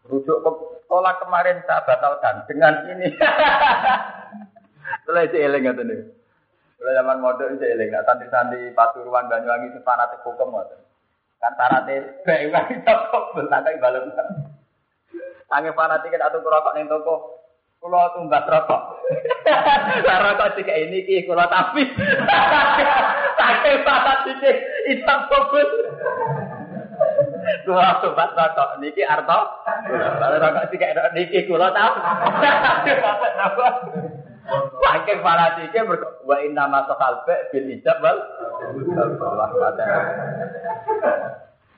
Rujuk 0.06 0.38
ke 0.46 0.52
sekolah 0.86 1.18
kemarin 1.18 1.66
saya 1.66 1.82
batalkan 1.82 2.46
dengan 2.46 2.74
ini. 2.94 3.10
Setelah 5.02 5.24
itu 5.26 5.38
eling 5.42 5.66
ngoten. 5.66 5.90
Kalau 6.86 7.02
zaman 7.02 7.18
modern 7.18 7.58
itu 7.58 7.66
eling, 7.66 7.98
santri-santri 8.06 8.70
Pasuruan 8.78 9.26
Banyuwangi 9.26 9.74
itu 9.74 9.82
fanatik 9.82 10.22
hukum 10.22 10.54
ngoten. 10.54 10.78
Kan 11.42 11.58
syaratnya 11.58 12.22
baik 12.22 12.54
wae 12.54 12.78
toko 12.86 13.34
bentakai 13.34 13.82
balem. 13.82 14.14
Sange 15.50 15.74
fanatik 15.74 16.14
atau 16.14 16.46
rokok 16.46 16.78
ning 16.78 16.86
toko. 16.86 17.42
Kulo 17.82 18.06
tumbas 18.14 18.46
rokok. 18.46 19.02
Rokok 20.30 20.50
sih 20.54 20.62
kayak 20.62 20.94
ini 20.94 21.10
ki 21.10 21.26
kulo 21.26 21.42
tapi. 21.50 21.90
Sange 23.42 23.74
fanatik 23.82 24.46
hitam 24.86 25.26
kobel. 25.26 25.70
Kulo 27.66 27.90
tumbas 28.06 28.30
rokok 28.30 28.78
niki 28.78 29.02
arto. 29.02 29.42
Rokok 30.38 30.70
kayak 30.70 31.18
niki 31.18 31.50
kulo 31.50 31.66
tapi. 31.74 31.98
Saking 34.46 35.20
fanatike 35.26 35.80
wa 36.26 36.36
inna 36.46 36.70
ma 36.70 36.86
sakalbe 36.86 37.50
bil 37.50 37.66
ijab 37.66 37.98
wal 38.02 38.20
Allah 39.26 39.50
pada. 39.50 39.86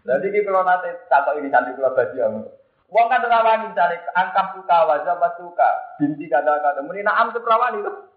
Jadi 0.08 0.32
ki 0.32 0.48
kalau 0.48 0.64
nanti 0.64 0.92
takut 1.08 1.40
ini 1.40 1.52
santri 1.52 1.76
kula 1.76 1.96
bagi 1.96 2.20
om. 2.24 2.44
Wong 2.88 3.08
kan 3.12 3.24
rawani 3.24 3.76
cari 3.76 4.00
angkap 4.16 4.56
suka 4.56 4.78
wajah 4.88 5.20
suka 5.36 5.70
binti 6.00 6.32
kata 6.32 6.64
kata 6.64 6.80
muni 6.84 7.04
naam 7.04 7.36
tuh 7.36 7.44
rawani 7.44 7.84
tuh. 7.84 8.08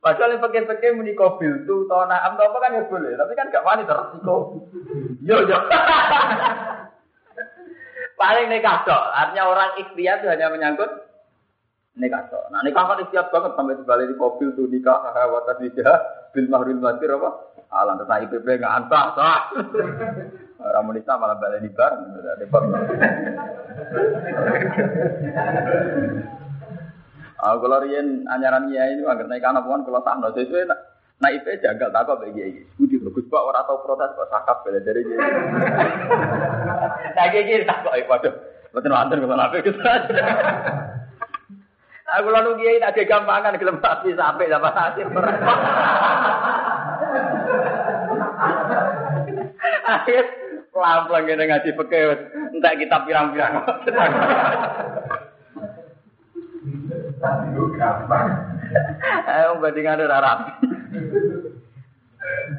Padahal 0.00 0.32
yang 0.32 0.40
pakai-pakai 0.40 0.96
muni 0.96 1.12
kobil 1.12 1.68
tuh 1.68 1.84
tau 1.84 2.08
naam 2.08 2.40
tau 2.40 2.48
apa 2.48 2.56
kan 2.56 2.72
ya 2.72 2.88
boleh, 2.88 3.20
tapi 3.20 3.36
kan 3.36 3.52
gak 3.52 3.64
wani 3.64 3.84
terusiko. 3.84 4.64
Yo 5.20 5.44
yo. 5.44 5.60
Paling 8.20 8.52
nekah 8.52 8.84
artinya 8.84 9.48
orang 9.48 9.80
ikhtiar 9.80 10.20
itu 10.20 10.28
hanya 10.28 10.52
menyangkut 10.52 11.09
nikah. 11.98 12.22
Nah 12.54 12.60
nikah 12.62 12.84
kan 12.86 13.02
siap 13.10 13.34
banget 13.34 13.52
sampai 13.58 13.78
dibalik 13.78 14.06
di 14.10 14.14
mobil 14.14 14.54
tuh 14.54 14.70
nikah 14.70 15.10
hawa 15.10 15.42
nikah 15.58 15.98
bil 16.30 16.46
mahrul 16.46 16.78
matir 16.78 17.10
apa? 17.10 17.30
Alam 17.70 18.02
tentang 18.02 18.26
IPP 18.26 18.46
nggak 18.46 18.74
antah 18.82 19.06
sah. 19.14 19.40
Orang 20.60 20.92
malah 20.92 21.40
balik 21.40 21.64
di 21.64 21.70
bar, 21.72 21.96
repot. 22.36 22.62
Ah 27.40 27.56
kalau 27.56 27.80
rian 27.80 28.28
anyaran 28.28 28.68
iya 28.68 28.92
ini 28.92 29.00
agar 29.08 29.24
naik 29.24 29.40
anak 29.40 29.64
puan 29.64 29.80
kalau 29.88 30.04
sahno 30.04 30.28
sesuai 30.36 30.68
nak 30.68 30.76
naik 31.24 31.40
IP 31.40 31.64
jagal 31.64 31.88
tak 31.88 32.04
kok 32.04 32.20
bagi 32.20 32.44
ini. 32.44 32.62
Budi 32.76 33.00
bagus 33.00 33.24
pak 33.32 33.40
orang 33.40 33.64
tahu 33.64 33.80
protes 33.80 34.12
kok 34.12 34.28
sakap 34.28 34.60
bela 34.60 34.80
dari 34.84 35.00
dia. 35.00 35.18
Nah 37.16 37.26
gini 37.32 37.64
tak 37.64 37.80
kok 37.80 37.96
waduh. 38.12 38.34
Betul 38.76 38.92
kalau 38.92 39.36
nape 39.40 39.64
gitu. 39.64 39.80
Aku 42.10 42.28
lalu 42.34 42.58
kiai 42.58 42.82
tak 42.82 42.98
ada 42.98 43.02
gampangan 43.06 43.54
gelem 43.54 43.78
sapi 43.78 44.10
sampai 44.18 44.50
dapat 44.50 44.72
hasil 44.74 45.06
Akhir 49.86 50.24
pelan-pelan 50.74 51.26
kita 51.26 51.44
ngaji 51.46 51.70
pakai 51.78 52.02
entah 52.56 52.74
kita 52.78 52.96
pirang-pirang. 53.06 53.54
Ayo 59.30 59.58
bandingan 59.60 60.02
ada 60.02 60.18
rapi. 60.18 60.52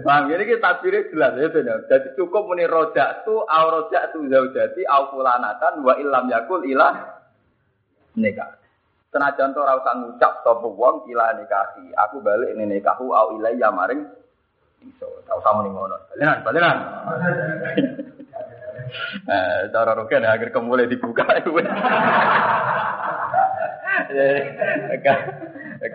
Bang, 0.01 0.31
jadi 0.31 0.43
kita 0.47 0.79
pilih 0.81 1.11
jelas 1.11 1.35
ya 1.35 1.47
benar. 1.51 1.85
Jadi 1.91 2.15
cukup 2.15 2.47
muni 2.47 2.65
rojak 2.65 3.27
tu, 3.27 3.35
au 3.37 3.65
rojak 3.69 4.15
tu 4.15 4.23
zaujati, 4.27 4.81
au 4.87 5.11
fulanatan, 5.11 5.83
wa 5.83 5.93
ilam 5.99 6.25
yakul 6.31 6.63
ilah 6.63 7.21
nikah. 8.15 8.60
Senajan 9.11 9.51
to 9.51 9.59
ora 9.59 9.75
usah 9.75 9.93
ngucap 9.99 10.39
sapa 10.39 10.63
wong 10.63 11.03
ila 11.11 11.35
nikahi. 11.35 11.91
Aku 12.07 12.23
balik 12.23 12.55
ini 12.55 12.79
nikahu 12.79 13.11
au 13.11 13.35
ilayya 13.35 13.67
maring 13.67 14.07
iso. 14.87 15.07
Ta 15.27 15.35
usah 15.35 15.51
muni 15.59 15.75
ngono. 15.75 15.99
Balenan, 16.15 16.39
balenan. 16.47 16.77
Eh, 19.23 19.71
cara 19.71 19.95
roken 19.95 20.27
agar 20.27 20.51
kemulai 20.51 20.83
dibuka 20.83 21.23
itu. 21.39 21.55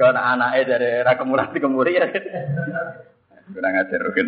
Kalau 0.00 0.16
anaknya 0.16 0.64
dari 0.64 1.04
era 1.04 1.12
kemulai 1.12 1.52
di 1.52 1.60
kemuri 1.60 1.92
ya. 1.92 2.08
Kurang 3.46 3.78
ajar 3.78 4.00
roken. 4.02 4.26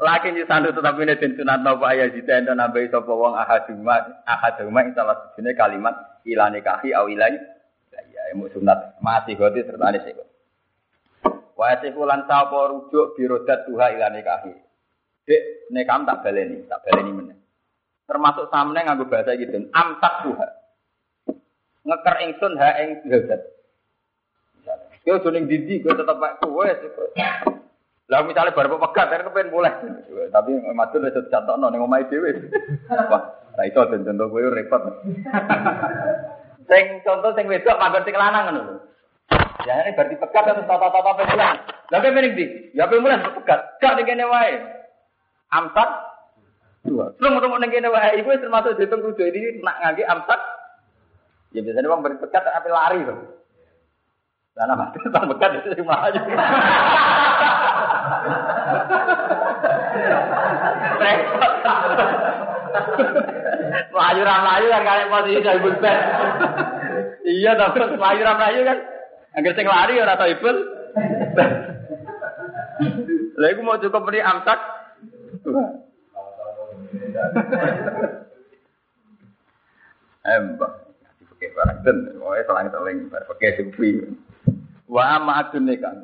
Laki 0.00 0.32
di 0.32 0.42
sandu 0.48 0.72
tetapi 0.72 1.04
ini 1.04 1.14
den 1.20 1.36
sunat 1.36 1.60
nopo 1.60 1.84
ayah 1.84 2.08
jita 2.08 2.40
ento 2.40 2.56
nambahi 2.56 2.88
sapa 2.88 3.12
wong 3.12 3.36
ahaduma 3.36 4.24
ahaduma 4.24 4.80
ing 4.80 4.96
salah 4.96 5.28
sijine 5.36 5.52
kalimat 5.52 5.92
ila 6.24 6.48
nikahi 6.48 6.96
au 6.96 7.06
ilai 7.12 7.36
ya 7.92 8.22
emu 8.32 8.48
sunat 8.48 8.96
mati 9.04 9.36
goti 9.36 9.60
serta 9.60 9.92
sik. 10.00 10.16
Wa 11.52 11.76
sifulan 11.84 12.24
sapa 12.24 12.58
rujuk 12.72 13.12
birodat 13.14 13.68
tuha 13.68 13.92
ila 13.92 14.08
nikahi. 14.08 14.56
Dek 15.28 15.68
nekam 15.68 16.08
tak 16.08 16.24
baleni, 16.24 16.64
tak 16.64 16.80
baleni 16.80 17.12
meneh. 17.12 17.36
Termasuk 18.08 18.48
samne 18.48 18.80
nganggo 18.82 19.04
bahasa 19.06 19.36
gitu, 19.36 19.68
amtak 19.70 20.24
tuha. 20.24 20.48
Ngeker 21.84 22.16
ingsun 22.24 22.56
ha 22.56 22.68
ing 22.82 23.04
birodat. 23.04 23.59
Yo 25.08 25.20
joning 25.24 25.48
didi 25.48 25.80
gue 25.80 25.92
tetep 25.96 26.16
kowe 26.44 26.68
lah 28.10 28.26
misalnya 28.26 28.50
baru 28.50 28.74
pegat, 28.74 29.06
kan 29.06 29.22
kepengen 29.22 29.54
boleh. 29.54 29.70
Tapi 30.34 30.50
matur 30.74 31.06
wis 31.06 31.14
dicatakno 31.14 31.70
ning 31.70 31.78
omahe 31.78 32.10
dhewe. 32.10 32.50
Wah, 33.06 33.22
ra 33.54 33.62
iso 33.70 33.86
contoh 33.86 34.26
kowe 34.26 34.50
repot. 34.50 34.82
Sing 36.66 36.84
contoh 37.06 37.30
sing 37.38 37.46
wedok 37.46 37.78
manggon 37.78 38.02
sing 38.02 38.18
lanang 38.18 38.50
ngono 38.50 38.60
lho. 38.66 38.74
Ya 39.62 39.86
ini 39.86 39.94
berarti 39.94 40.18
pegat 40.18 40.42
atau 40.42 40.66
tata-tata 40.66 41.22
pengulang. 41.22 41.56
Lah 41.62 41.98
kowe 42.02 42.10
mending 42.10 42.34
di, 42.34 42.46
ya 42.74 42.90
kowe 42.90 42.98
mulai 42.98 43.22
pegat. 43.22 43.78
Gak 43.78 43.94
ning 43.94 44.06
kene 44.10 44.26
wae. 44.26 44.58
Amsat 45.54 45.90
Dua. 46.82 47.14
Terus 47.14 47.30
mau 47.30 47.62
neng 47.62 47.70
kene 47.70 47.94
wae 47.94 48.18
iku 48.18 48.34
termasuk 48.42 48.74
dihitung 48.74 49.06
rujuk 49.06 49.22
ini 49.22 49.62
nak 49.62 49.78
ngangge 49.86 50.02
amsak. 50.02 50.40
Ya 51.54 51.62
biasanya 51.62 51.86
wong 51.86 52.02
berpekat 52.02 52.42
tapi 52.42 52.68
lari 52.74 53.06
tuh. 53.06 53.39
Karena 54.54 54.74
mati 54.76 54.98
tak 55.08 55.24
bekat 55.30 55.50
itu 55.62 55.78
cuma 55.80 55.94
aja. 56.04 56.20
Repot. 61.00 61.52
Melayu 63.90 64.22
melayu 64.26 64.66
kan 64.70 64.82
kalian 64.82 65.08
posisi 65.12 65.44
dari 65.44 65.60
bulpen. 65.62 65.96
Iya, 67.24 67.50
tapi 67.54 67.78
melayu 67.94 68.22
melayu 68.26 68.60
kan. 68.66 68.78
Agar 69.30 69.52
sing 69.54 69.66
lari 69.70 69.94
ora 70.02 70.18
tau 70.18 70.26
ibul. 70.26 70.56
Lah 73.38 73.48
iku 73.54 73.60
mau 73.62 73.78
cukup 73.78 74.02
beri 74.10 74.18
amsak. 74.18 74.58
Embah. 80.26 80.72
Pakai 81.30 81.56
barang 81.56 81.78
den, 81.86 81.98
wae 82.20 82.44
selang-seling 82.44 83.08
pakai 83.08 83.56
supi. 83.56 84.04
Wa 84.90 85.22
ma 85.22 85.46
kan. 85.46 85.96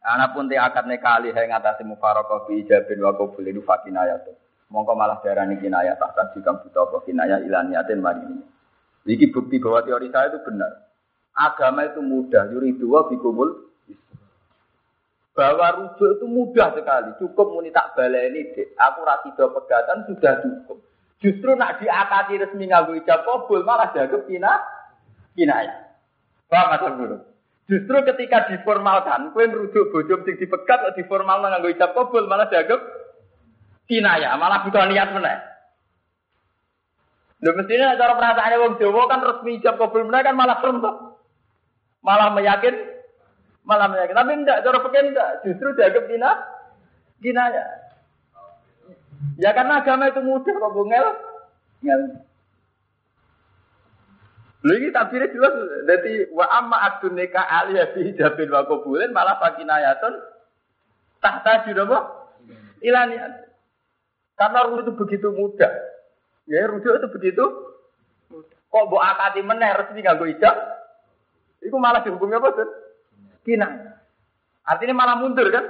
Anak 0.00 0.32
pun 0.32 0.48
ti 0.48 0.56
akad 0.56 0.88
nekali 0.88 1.34
hai 1.34 1.50
ngatasi 1.50 1.84
mufarokoh 1.84 2.48
bi 2.48 2.64
ijabin 2.64 3.02
wa 3.04 3.12
qabul 3.12 3.44
itu 3.44 3.60
fakinayatun. 3.60 4.32
Mongko 4.70 4.94
malah 4.94 5.18
darani 5.20 5.58
kinayah 5.58 5.98
tak 5.98 6.32
jika 6.32 6.56
buta 6.62 6.86
apa 6.86 7.02
kinayah 7.04 7.42
ilaniatin 7.42 7.98
mari 7.98 8.22
ini. 8.22 8.44
Iki 9.10 9.34
bukti 9.34 9.58
bahwa 9.58 9.82
teori 9.82 10.08
saya 10.08 10.30
itu 10.30 10.40
benar. 10.46 10.88
Agama 11.34 11.84
itu 11.90 12.00
mudah, 12.00 12.48
yuridu 12.54 12.86
wa 12.86 13.10
bikumul 13.10 13.70
bahwa 15.34 15.66
rujuk 15.72 16.20
itu 16.20 16.26
mudah 16.30 16.68
sekali. 16.76 17.10
Cukup 17.18 17.50
muni 17.50 17.74
tak 17.74 17.92
baleni 17.98 18.50
dek. 18.52 18.76
Aku 18.76 19.04
rasido 19.04 19.52
pegatan 19.56 20.06
sudah 20.06 20.38
cukup. 20.44 20.78
Justru 21.20 21.52
nak 21.56 21.80
diakati 21.80 22.40
resmi 22.40 22.68
nganggo 22.68 22.96
ijab 22.96 23.24
kabul 23.28 23.64
malah 23.64 23.92
dianggap 23.92 24.24
kina 24.24 24.52
kinayah. 25.36 25.92
Paham 26.48 26.96
Guru? 26.98 27.29
Justru 27.70 28.02
ketika 28.02 28.50
diformalkan, 28.50 29.30
kue 29.30 29.46
merujuk 29.46 29.94
bojo 29.94 30.26
sing 30.26 30.34
dipegat 30.42 30.82
atau 30.82 30.96
diformal 30.98 31.38
nganggo 31.38 31.70
ijab 31.70 31.94
kabul 31.94 32.26
malah 32.26 32.50
dianggap 32.50 32.82
kinaya, 33.86 34.34
malah 34.34 34.66
butuh 34.66 34.90
niat 34.90 35.14
meneh. 35.14 35.38
Lho 37.46 37.54
mestinya 37.54 37.94
cara 37.94 38.18
perasaannya 38.18 38.58
wong 38.58 38.74
Jawa 38.82 39.06
kan 39.06 39.22
resmi 39.22 39.62
ijab 39.62 39.78
kabul 39.78 40.02
meneh 40.02 40.18
kan 40.26 40.34
malah 40.34 40.58
serem 40.58 40.82
Malah 42.02 42.34
meyakin, 42.34 42.74
malah 43.62 43.86
meyakin. 43.86 44.18
Tapi 44.18 44.32
enggak, 44.34 44.58
cara 44.66 44.78
pikir 44.82 45.02
enggak. 45.14 45.30
Justru 45.46 45.70
dianggap 45.78 46.04
kina, 46.10 46.30
kinaya. 47.22 47.64
Ya 49.38 49.54
karena 49.54 49.78
agama 49.78 50.10
itu 50.10 50.18
mudah 50.26 50.54
kok 50.58 50.74
bungel. 50.74 51.06
Ngel. 51.86 52.00
Lha 54.60 54.72
iki 54.76 54.92
tabire 54.92 55.32
jelas 55.32 55.54
dadi 55.88 56.28
wa 56.36 56.44
amma 56.52 56.76
adunika 56.84 57.40
aliyah 57.48 57.96
fi 57.96 58.12
hijabin 58.12 58.52
wa 58.52 58.68
qabulin 58.68 59.08
malah 59.12 59.40
fakinayatun 59.40 60.14
tahta 61.20 61.64
apa? 61.64 61.98
Ilaniat. 62.80 63.32
Karena 64.36 64.64
rujuk 64.68 64.88
itu 64.88 64.92
begitu 64.96 65.28
mudah. 65.32 65.72
Ya 66.48 66.64
rujuk 66.68 66.96
itu 66.96 67.08
begitu 67.12 67.44
Kok 68.70 68.86
mbok 68.86 69.02
akati 69.02 69.42
meneh 69.42 69.74
resmi 69.74 69.98
nganggo 69.98 70.30
ijab? 70.30 70.54
Iku 71.58 71.74
malah 71.76 72.06
dihukumi 72.06 72.38
apa, 72.38 72.54
Sun? 72.54 72.70
Kina. 73.42 73.66
Artinya 74.62 74.94
malah 74.94 75.18
mundur 75.18 75.50
kan? 75.50 75.66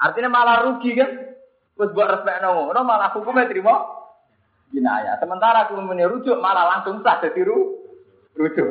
Artinya 0.00 0.32
malah 0.32 0.64
rugi 0.64 0.96
kan? 0.96 1.10
Terus 1.76 1.92
buat 1.92 2.08
respek 2.08 2.40
ngono 2.40 2.80
malah 2.80 3.12
hukumnya 3.12 3.52
terima 3.52 3.84
kinaya. 4.72 5.20
Sementara 5.20 5.68
aku 5.68 5.76
rujuk 5.76 6.40
malah 6.40 6.76
langsung 6.76 7.04
sah 7.04 7.20
jadi 7.20 7.44
rujuk. 8.40 8.68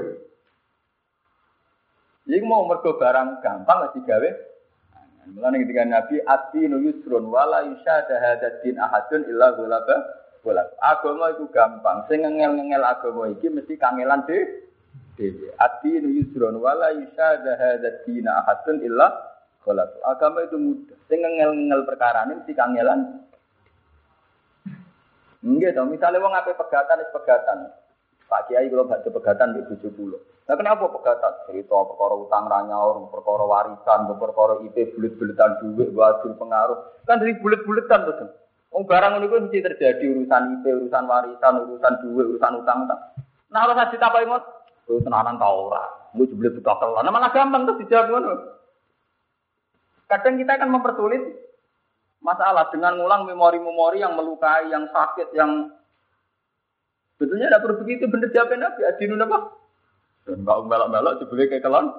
Jadi 2.26 2.45
mau 2.45 2.65
mergo 2.65 2.97
barang 2.97 3.41
gampang 3.41 3.78
lagi 3.86 4.01
gawe. 4.01 4.30
Mulane 5.30 5.61
ketika 5.61 5.86
Nabi 5.86 6.15
ati 6.26 6.61
nu 6.65 6.82
yusrun 6.82 7.30
wala 7.30 7.61
yusyada 7.70 8.17
hadatin 8.17 8.82
ahadun 8.82 9.30
illa 9.30 9.53
ghalaba 9.53 9.97
wala. 10.41 10.65
Agama 10.82 11.30
itu 11.38 11.45
gampang. 11.53 12.05
Sing 12.09 12.26
ngengel-ngengel 12.26 12.82
agama 12.82 13.30
iki 13.30 13.49
mesti 13.49 13.78
kangelan 13.78 14.26
deh. 14.26 14.65
Dewi. 15.17 15.53
Ati 15.57 16.01
nu 16.01 16.09
yusrun 16.17 16.57
wala 16.57 16.93
yusyada 16.97 17.57
hadatin 17.57 18.26
ahadun 18.26 18.78
illa 18.82 19.09
ghalaba. 19.61 19.97
Agama 20.05 20.45
itu 20.45 20.57
mudah. 20.57 20.97
Sing 21.05 21.22
ngengel-ngengel 21.22 21.86
perkara 21.86 22.26
ini 22.30 22.41
mesti 22.41 22.53
kangelan. 22.57 22.99
Enggak 25.39 25.72
dong, 25.72 25.88
misalnya 25.88 26.20
wong 26.20 26.36
ape 26.36 26.51
pegatan 26.51 26.99
pegatan. 27.15 27.72
Pak 28.30 28.46
Kiai 28.46 28.70
kalau 28.70 28.86
baca 28.86 29.10
pegatan 29.10 29.58
di 29.58 29.62
tujuh 29.74 29.90
puluh. 29.98 30.22
Nah 30.46 30.54
kenapa 30.54 30.86
pegatan? 30.86 31.34
Cerita 31.50 31.74
perkara 31.74 32.14
utang 32.14 32.46
ranyaur, 32.46 33.10
perkara 33.10 33.42
warisan, 33.42 34.06
perkara 34.06 34.62
IP 34.70 34.94
bulet-buletan 34.94 35.58
duit, 35.66 35.90
wajib 35.98 36.38
pengaruh. 36.38 36.78
Kan 37.10 37.18
dari 37.18 37.34
bulet-buletan 37.42 38.06
tuh. 38.06 38.30
Oh 38.70 38.86
barang 38.86 39.18
ini 39.18 39.26
kan 39.34 39.42
mesti 39.50 39.66
terjadi 39.66 40.06
urusan 40.14 40.62
IP, 40.62 40.66
urusan 40.70 41.04
warisan, 41.10 41.54
urusan 41.66 41.94
duit, 42.06 42.26
urusan 42.38 42.54
utang. 42.62 42.86
Nah 42.86 43.60
kalau 43.66 43.74
saya 43.74 43.90
cerita 43.90 44.14
ingat, 44.14 44.46
itu 44.86 45.02
tenanan 45.02 45.42
tau 45.42 45.74
ora. 45.74 45.86
Mau 46.14 46.26
jeblet 46.26 46.54
buka 46.58 46.74
kelan, 46.82 47.06
nah, 47.06 47.14
malah 47.14 47.30
gampang 47.30 47.70
tuh 47.70 47.78
dijawab 47.82 48.10
ngono. 48.10 48.34
Kadang 50.10 50.42
kita 50.42 50.58
akan 50.58 50.70
mempersulit 50.74 51.22
masalah 52.22 52.66
dengan 52.74 52.98
ngulang 52.98 53.30
memori-memori 53.30 54.02
yang 54.02 54.18
melukai, 54.18 54.70
yang 54.74 54.90
sakit, 54.90 55.30
yang 55.38 55.70
Betulnya 57.20 57.51
tidak 57.51 57.61
perlu 57.67 57.76
begitu, 57.84 58.07
bener 58.07 58.32
jawab 58.32 58.55
Nabi. 58.55 58.82
Adinu 58.88 59.20
apa? 59.20 59.38
Dan 60.24 60.47
kalau 60.47 60.63
melok-melok 60.63 61.20
dibeli 61.20 61.51
kayak 61.51 61.67
kelon. 61.67 61.91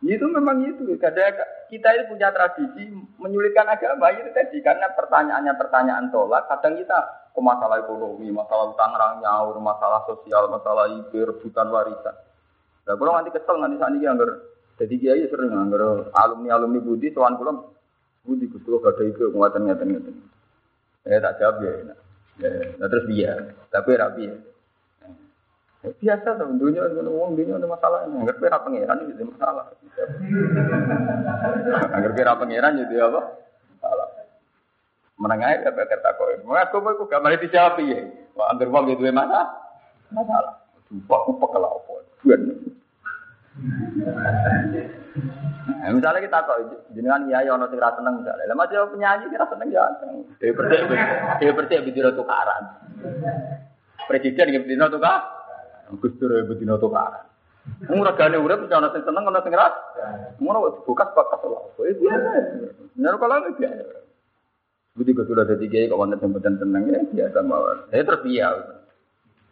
Itu 0.00 0.26
memang 0.26 0.64
itu. 0.64 0.82
Kadang 0.96 1.36
kita 1.68 1.88
itu 1.94 2.04
punya 2.10 2.32
tradisi 2.32 2.88
menyulitkan 3.20 3.68
agama 3.68 4.08
itu 4.16 4.32
tadi 4.32 4.58
karena 4.64 4.88
pertanyaannya 4.96 5.54
pertanyaan 5.54 6.08
tolak. 6.08 6.48
Kadang 6.48 6.80
kita 6.80 6.98
ke 7.30 7.40
masalah 7.44 7.84
ekonomi, 7.84 8.32
masalah 8.32 8.72
utang 8.72 8.96
nyaur, 8.96 9.54
masalah 9.60 10.02
sosial, 10.08 10.50
masalah 10.50 10.88
ibu, 10.90 11.14
rebutan 11.20 11.68
warisan. 11.68 12.16
Nah, 12.88 12.96
kalau 12.96 13.12
nanti 13.14 13.30
kesel 13.30 13.60
nanti 13.60 13.76
saat 13.78 13.94
ini 13.94 14.08
anggar. 14.08 14.30
Jadi 14.80 14.94
kiai 14.96 15.28
sering 15.28 15.52
anggar 15.52 16.08
alumni 16.16 16.56
alumni 16.56 16.80
budi, 16.80 17.12
tuan 17.12 17.36
pulang 17.36 17.68
budi 18.24 18.48
kustu 18.48 18.80
gak 18.80 18.96
ada 18.96 19.02
itu 19.04 19.28
penguatan 19.28 19.68
ngeten 19.68 19.88
ngeten. 19.92 20.14
Eh 21.04 21.20
tak 21.20 21.36
jawab 21.36 21.60
ya. 21.60 21.92
Ya, 22.40 22.86
terus 22.88 23.04
dia, 23.04 23.32
tapi 23.68 24.00
rapi 24.00 24.22
ya. 24.32 24.36
Biasa 25.80 26.36
tuh, 26.36 26.60
dunia 26.60 26.92
ngomong 26.92 27.40
dunia 27.40 27.56
ada 27.56 27.64
masalah. 27.64 28.04
Angger 28.04 28.36
pira 28.36 28.60
pangeran 28.60 29.00
itu 29.08 29.24
masalah. 29.24 29.64
Angger 31.96 32.12
pira 32.12 32.36
pangeran 32.36 32.84
itu 32.84 33.00
apa? 33.00 33.20
Masalah. 33.76 34.08
Menengah 35.16 35.48
ya 35.56 35.72
bakar 35.72 36.00
takoi. 36.04 36.36
Mengaku 36.44 36.84
aku 36.84 37.08
gak 37.08 37.24
mari 37.24 37.40
dijawab 37.40 37.80
ya. 37.80 38.12
Wah, 38.36 38.52
angger 38.52 38.68
wong 38.68 38.92
itu 38.92 39.08
mana? 39.08 39.48
Masalah. 40.12 40.60
Sumpah 40.88 41.18
aku 41.24 41.32
pekel 41.40 41.64
apa? 41.64 41.94
Nah, 45.80 45.96
misalnya 45.96 46.20
kita 46.20 46.44
kok 46.44 46.60
jenengan 46.92 47.24
iya 47.24 47.40
ya 47.40 47.56
ono 47.56 47.64
sing 47.72 47.80
seneng 47.80 48.20
misalnya. 48.20 48.52
Lah 48.52 48.56
masih 48.60 48.84
penyanyi 48.92 49.32
kira 49.32 49.48
seneng 49.48 49.68
ya. 49.72 49.84
Dia 50.36 50.52
percaya 50.52 50.82
dia 51.40 51.52
percaya 51.56 51.80
bidino 51.80 52.12
tukaran. 52.12 52.62
Presiden 54.04 54.52
nggih 54.52 54.62
bidino 54.68 54.92
tukar. 54.92 55.24
Gus 55.96 56.12
Dur 56.20 56.36
bidino 56.52 56.76
tukaran. 56.76 57.24
Wong 57.88 58.04
regane 58.04 58.36
urip 58.36 58.68
ono 58.68 58.88
sing 58.92 59.02
seneng 59.08 59.24
ono 59.24 59.40
sing 59.40 59.56
ra. 59.56 59.72
Ngono 60.36 60.84
buka 60.84 61.16
bakas 61.16 61.48
lho. 61.48 61.58
Itu 61.80 62.04
biasa. 62.04 62.30
Nek 63.00 63.16
kalau 63.16 63.40
itu 63.40 63.50
biasa. 63.56 63.96
Budi 65.00 65.16
sudah 65.16 65.48
jadi 65.48 65.64
gay 65.64 65.88
kok 65.88 65.96
wonten 65.96 66.20
sing 66.20 66.60
seneng 66.60 66.92
ya 66.92 67.00
biasa 67.08 67.40
mawon. 67.40 67.88
Saya 67.88 68.04
terus 68.04 68.20
biasa. 68.20 68.84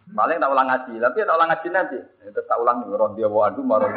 Paling 0.09 0.41
tak 0.41 0.49
ulang 0.49 0.69
ngaji, 0.73 0.93
tapi 1.05 1.21
tak 1.21 1.37
ulang 1.37 1.49
ngaji 1.53 1.69
nanti. 1.69 1.99
Itu 2.25 2.41
tak 2.49 2.57
ulang 2.61 2.81
roh 2.89 3.13
dia 3.13 3.29
waduh 3.29 3.61
marah. 3.61 3.93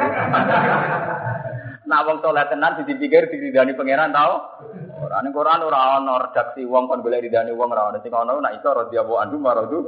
Nah 1.82 2.06
wong 2.06 2.22
soleh 2.22 2.46
tenan 2.46 2.78
dipikir 2.78 3.26
didani 3.26 3.74
pangeran 3.74 4.14
tau. 4.14 4.62
Ora 5.02 5.18
ning 5.22 5.34
Quran 5.34 5.66
ora 5.66 5.98
ana 5.98 6.30
redaksi 6.30 6.62
wong 6.62 6.86
kon 6.86 7.02
golek 7.02 7.26
ridane 7.26 7.50
wong 7.50 7.74
ora 7.74 7.90
ana 7.90 7.98
sing 8.02 8.14
ana 8.14 8.38
nek 8.38 8.62
iso 8.62 8.70
waduh 8.70 9.40
marah 9.42 9.66
tuh. 9.66 9.82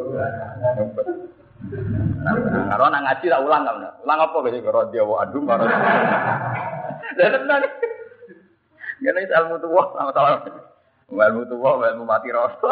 Karo 2.71 2.85
nak 2.91 3.03
ngaji 3.07 3.27
tak 3.31 3.43
ulang 3.47 3.63
kan. 3.63 3.77
Ulang 4.03 4.19
apa 4.27 4.37
roh 4.43 4.85
dia 4.91 5.07
waduh 5.07 5.43
marah. 5.43 5.71
Lah 7.15 7.29
tenan. 7.31 7.63
Ngene 9.05 9.21
ilmu 9.29 9.57
tuwa 9.61 9.83
sama-sama. 9.93 10.49
Ilmu 11.13 11.43
tuwa, 11.45 11.85
ilmu 11.93 12.05
mati 12.09 12.33
rasa. 12.33 12.71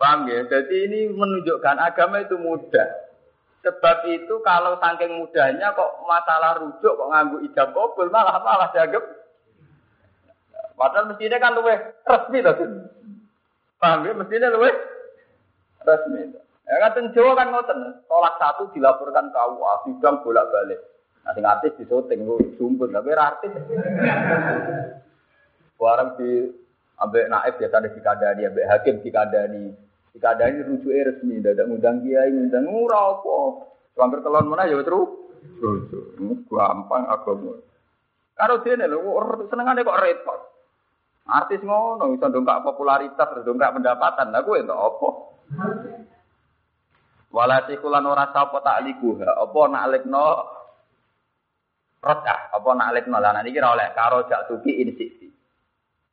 Paham 0.00 0.26
ya? 0.26 0.42
Jadi 0.48 0.76
ini 0.88 1.00
menunjukkan 1.12 1.76
agama 1.76 2.24
itu 2.24 2.40
mudah. 2.40 3.03
Sebab 3.64 4.04
itu 4.12 4.34
kalau 4.44 4.76
saking 4.76 5.24
mudahnya 5.24 5.72
kok 5.72 6.04
masalah 6.04 6.60
rujuk 6.60 6.92
kok 6.92 7.08
nganggu 7.08 7.40
ijab 7.48 7.72
kabul 7.72 8.12
malah 8.12 8.36
malah 8.44 8.68
dianggap 8.76 9.00
Padahal 10.74 11.14
mestinya 11.14 11.38
kan 11.38 11.54
luwe 11.54 11.74
resmi 12.02 12.42
to. 12.42 12.52
Paham 13.78 14.10
ya? 14.10 14.12
Mestinya 14.12 14.50
luwe 14.50 14.70
resmi. 15.86 16.34
Ya 16.64 16.76
kadang 16.80 17.12
Jawa 17.12 17.36
kan 17.36 17.52
ngoten, 17.52 17.78
tolak 18.08 18.40
satu 18.40 18.72
dilaporkan 18.72 19.28
ke 19.28 19.36
UA, 19.36 19.72
sidang 19.84 20.24
bolak-balik. 20.24 20.80
Nah, 21.24 21.32
sing 21.36 21.44
artis 21.44 21.76
di 21.76 21.84
syuting 21.84 22.24
lu 22.24 22.40
sumpun, 22.56 22.88
tapi 22.88 23.12
ora 23.12 23.36
artis. 23.36 23.52
Barang 25.76 26.16
di 26.16 26.48
ambek 26.96 27.28
naib 27.28 27.54
biasa 27.60 27.84
ada 27.84 27.92
dikadani, 27.92 28.48
ambek 28.48 28.68
hakim 28.68 28.96
dikadani. 30.14 30.62
Dikadani 30.62 30.68
rujuke 30.70 31.00
resmi, 31.02 31.42
dadak 31.42 31.66
ngundang 31.66 32.06
kiai, 32.06 32.30
ngundang 32.30 32.64
ora 32.70 33.18
apa. 33.18 33.36
Hampir 33.98 34.20
telon 34.22 34.46
mana 34.50 34.70
ya 34.70 34.78
terus. 34.82 35.10
Terus 35.60 36.38
gampang 36.48 37.04
agama. 37.10 37.58
Karo 38.34 38.54
dene 38.66 38.90
lho, 38.90 38.98
senengane 39.46 39.86
kok 39.86 40.00
repot. 40.02 40.40
Artis 41.24 41.62
ngono 41.64 42.12
iso 42.12 42.26
dongkak 42.28 42.66
popularitas, 42.66 43.44
dongkak 43.46 43.72
pendapatan. 43.78 44.34
Lah 44.34 44.42
kuwi 44.44 44.60
entuk 44.60 44.76
apa? 44.76 45.08
Wala 47.34 47.66
sikulan 47.66 48.06
ora 48.06 48.30
sapa 48.30 48.62
ta'likuha, 48.62 49.34
apa 49.34 49.60
nak 49.66 49.84
alikno 49.90 50.26
rotah, 51.98 52.40
apa 52.54 52.68
nak 52.76 52.90
alikno 52.94 53.16
lan 53.18 53.42
iki 53.42 53.58
ora 53.58 53.74
oleh 53.74 53.88
karo 53.96 54.28
jak 54.30 54.46
tuki. 54.46 55.23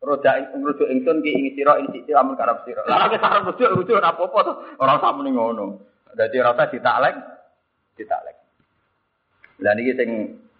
Roda 0.01 0.33
ngrujuk 0.57 0.89
ingsun 0.89 1.21
ki 1.21 1.29
ing 1.29 1.45
sira 1.53 1.77
insiksi 1.77 2.09
amun 2.17 2.33
karep 2.33 2.65
sira. 2.65 2.81
Lah 2.89 3.05
nek 3.05 3.21
sarep 3.21 3.45
rujuk 3.53 3.69
rujuk 3.69 4.01
ora 4.01 4.17
apa-apa 4.17 4.39
to, 4.49 4.53
ora 4.81 4.97
usah 4.97 5.13
muni 5.13 5.29
ngono. 5.29 5.77
Dadi 6.17 6.41
ora 6.41 6.57
usah 6.57 6.73
ditaklek, 6.73 7.15
ditaklek. 7.93 8.37
Lah 9.61 9.77
niki 9.77 9.93
sing 9.93 10.09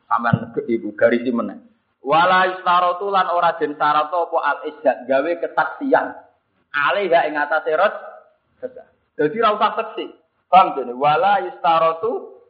sampean 0.06 0.54
ibu 0.70 0.94
garis 0.94 1.26
meneh. 1.34 1.58
Wala 2.06 2.54
istaratu 2.54 3.10
lan 3.10 3.34
ora 3.34 3.58
den 3.58 3.74
syarat 3.74 4.14
apa 4.14 4.38
al 4.46 4.58
izzat 4.70 5.10
gawe 5.10 5.32
kesaksian. 5.42 6.08
Ale 6.70 7.10
gak 7.10 7.26
ing 7.26 7.34
atase 7.34 7.74
rot. 7.74 7.96
Dadi 9.18 9.36
ora 9.42 9.58
usah 9.58 9.72
saksi. 9.74 10.06
Paham 10.54 10.78
dene 10.78 10.94
wala 10.94 11.42
istaratu 11.50 12.46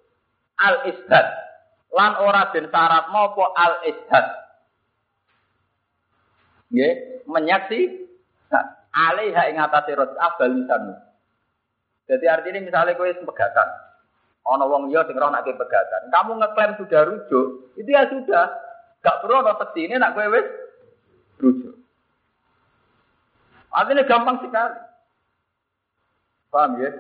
al 0.60 0.92
izzat. 0.92 1.28
Lan 1.96 2.20
ora 2.20 2.52
den 2.52 2.68
syarat 2.68 3.08
apa 3.08 3.44
al 3.56 3.74
izzat. 3.88 4.51
Nggih, 6.72 7.28
menyaksi 7.28 7.80
alaiha 8.96 9.42
ing 9.52 9.60
atase 9.60 9.92
abal 9.96 10.52
lisan. 10.56 10.96
Jadi 12.08 12.26
artinya 12.28 12.60
misalnya 12.64 12.96
kowe 12.96 13.08
pegatan, 13.08 13.70
Ono 14.42 14.66
wong 14.68 14.90
liya 14.90 15.06
sing 15.06 15.16
roh 15.16 15.30
nak 15.30 15.46
pegatan. 15.46 16.02
Kamu 16.10 16.42
ngeklaim 16.42 16.76
sudah 16.82 17.02
rujuk, 17.08 17.48
itu 17.78 17.90
ya 17.92 18.10
sudah. 18.10 18.52
Gak 19.02 19.20
perlu 19.22 19.42
seksi 19.46 19.90
ini 19.90 19.96
nak 20.02 20.18
kowe 20.18 20.26
wis 20.28 20.48
rujuk. 21.38 21.76
Artinya 23.72 24.04
gampang 24.04 24.44
sekali. 24.44 24.78
Paham 26.52 26.84
ya? 26.84 26.92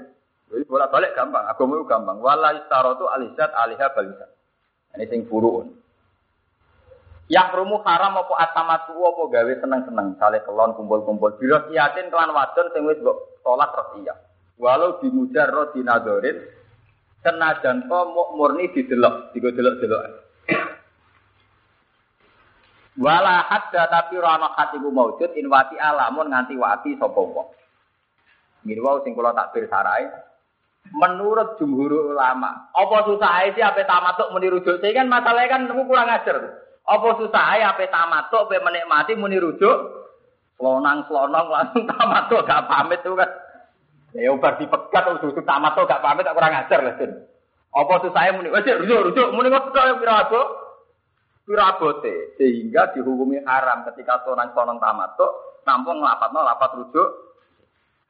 Jadi 0.47 0.63
bolak 0.67 0.91
balik 0.91 1.11
gampang. 1.15 1.43
Agama 1.43 1.76
itu 1.76 1.86
gampang. 1.88 2.17
Wala 2.24 2.55
istarotu 2.55 3.11
alisat 3.11 3.51
alihah 3.51 3.91
balisan. 3.91 4.32
Ini 4.95 5.05
sing 5.11 5.28
furuun. 5.28 5.80
Yang 7.28 7.49
rumu 7.61 7.84
haram 7.86 8.17
apa 8.17 8.34
atamatu 8.49 8.97
apa 8.97 9.22
gawe 9.30 9.53
seneng-seneng. 9.61 10.17
Sale 10.17 10.41
kelon 10.41 10.74
kumpul-kumpul. 10.74 11.38
Bila 11.38 11.67
siatin 11.69 12.09
kelan 12.09 12.34
wadon 12.34 12.67
sing 12.74 12.84
wis 12.88 12.99
mbok 13.03 13.41
sholat 13.45 13.72
iya. 14.01 14.15
Walau 14.57 14.97
dimujar 15.01 15.49
roh 15.49 15.69
dinadorin. 15.74 16.38
Senajan 17.22 17.86
to 17.86 17.99
murni 18.34 18.74
didelok. 18.74 19.32
Digo 19.32 19.53
delok-delok. 19.53 20.01
Wala 22.99 23.47
hadda 23.47 23.88
tapi 23.88 24.19
rana 24.19 24.51
hatiku 24.51 24.91
maujud 24.91 25.32
inwati 25.34 25.80
alamun 25.80 26.28
nganti 26.28 26.59
wati 26.59 26.99
sapa 26.99 27.15
wong. 27.15 27.47
Mirwau 28.67 29.01
sing 29.01 29.15
kula 29.15 29.32
takbir 29.32 29.65
sarai 29.72 30.05
menurut 30.89 31.55
jumhur 31.55 32.13
ulama. 32.13 32.67
Apa 32.76 33.07
susah 33.07 33.47
sih 33.53 33.63
apa 33.63 33.86
tamatuk 33.88 34.34
muni 34.36 34.51
rujuk? 34.51 34.82
Saya 34.82 34.91
kan 34.91 35.07
masalahnya 35.07 35.51
kan 35.51 35.61
kamu 35.69 35.88
kurang 35.88 36.09
ajar. 36.09 36.38
Apa 36.91 37.07
susah 37.15 37.55
apa 37.63 37.87
tamatuk 37.87 38.51
apa 38.51 38.59
menikmati 38.59 39.15
muni 39.15 39.39
rujuk? 39.39 39.77
Selonang 40.59 41.07
langsung 41.07 41.87
tamatuk 41.87 42.43
gak 42.43 42.67
pamit 42.67 42.99
tuh 42.99 43.15
kan. 43.15 43.31
Ya 44.11 44.35
ubar 44.35 44.59
dipegat 44.59 45.07
rujuk 45.15 45.39
tamatuk 45.47 45.87
gak 45.87 46.03
pamit 46.03 46.27
tak 46.27 46.35
kurang 46.35 46.51
ajar 46.51 46.83
lah 46.83 46.99
kan. 46.99 47.11
Apa 47.71 47.93
susah 48.03 48.35
muni 48.35 48.51
wes 48.51 48.67
rujuk 48.67 49.15
rujuk 49.15 49.27
muni 49.31 49.47
kok 49.47 49.71
pirago? 49.71 50.41
Pirabote 51.47 52.37
sehingga 52.37 52.91
dihukumi 52.91 53.39
haram 53.47 53.87
ketika 53.87 54.27
selonang 54.27 54.51
tamatuk 54.53 55.63
nampung 55.63 56.03
lapatno 56.03 56.43
lapat 56.43 56.75
rujuk 56.75 57.31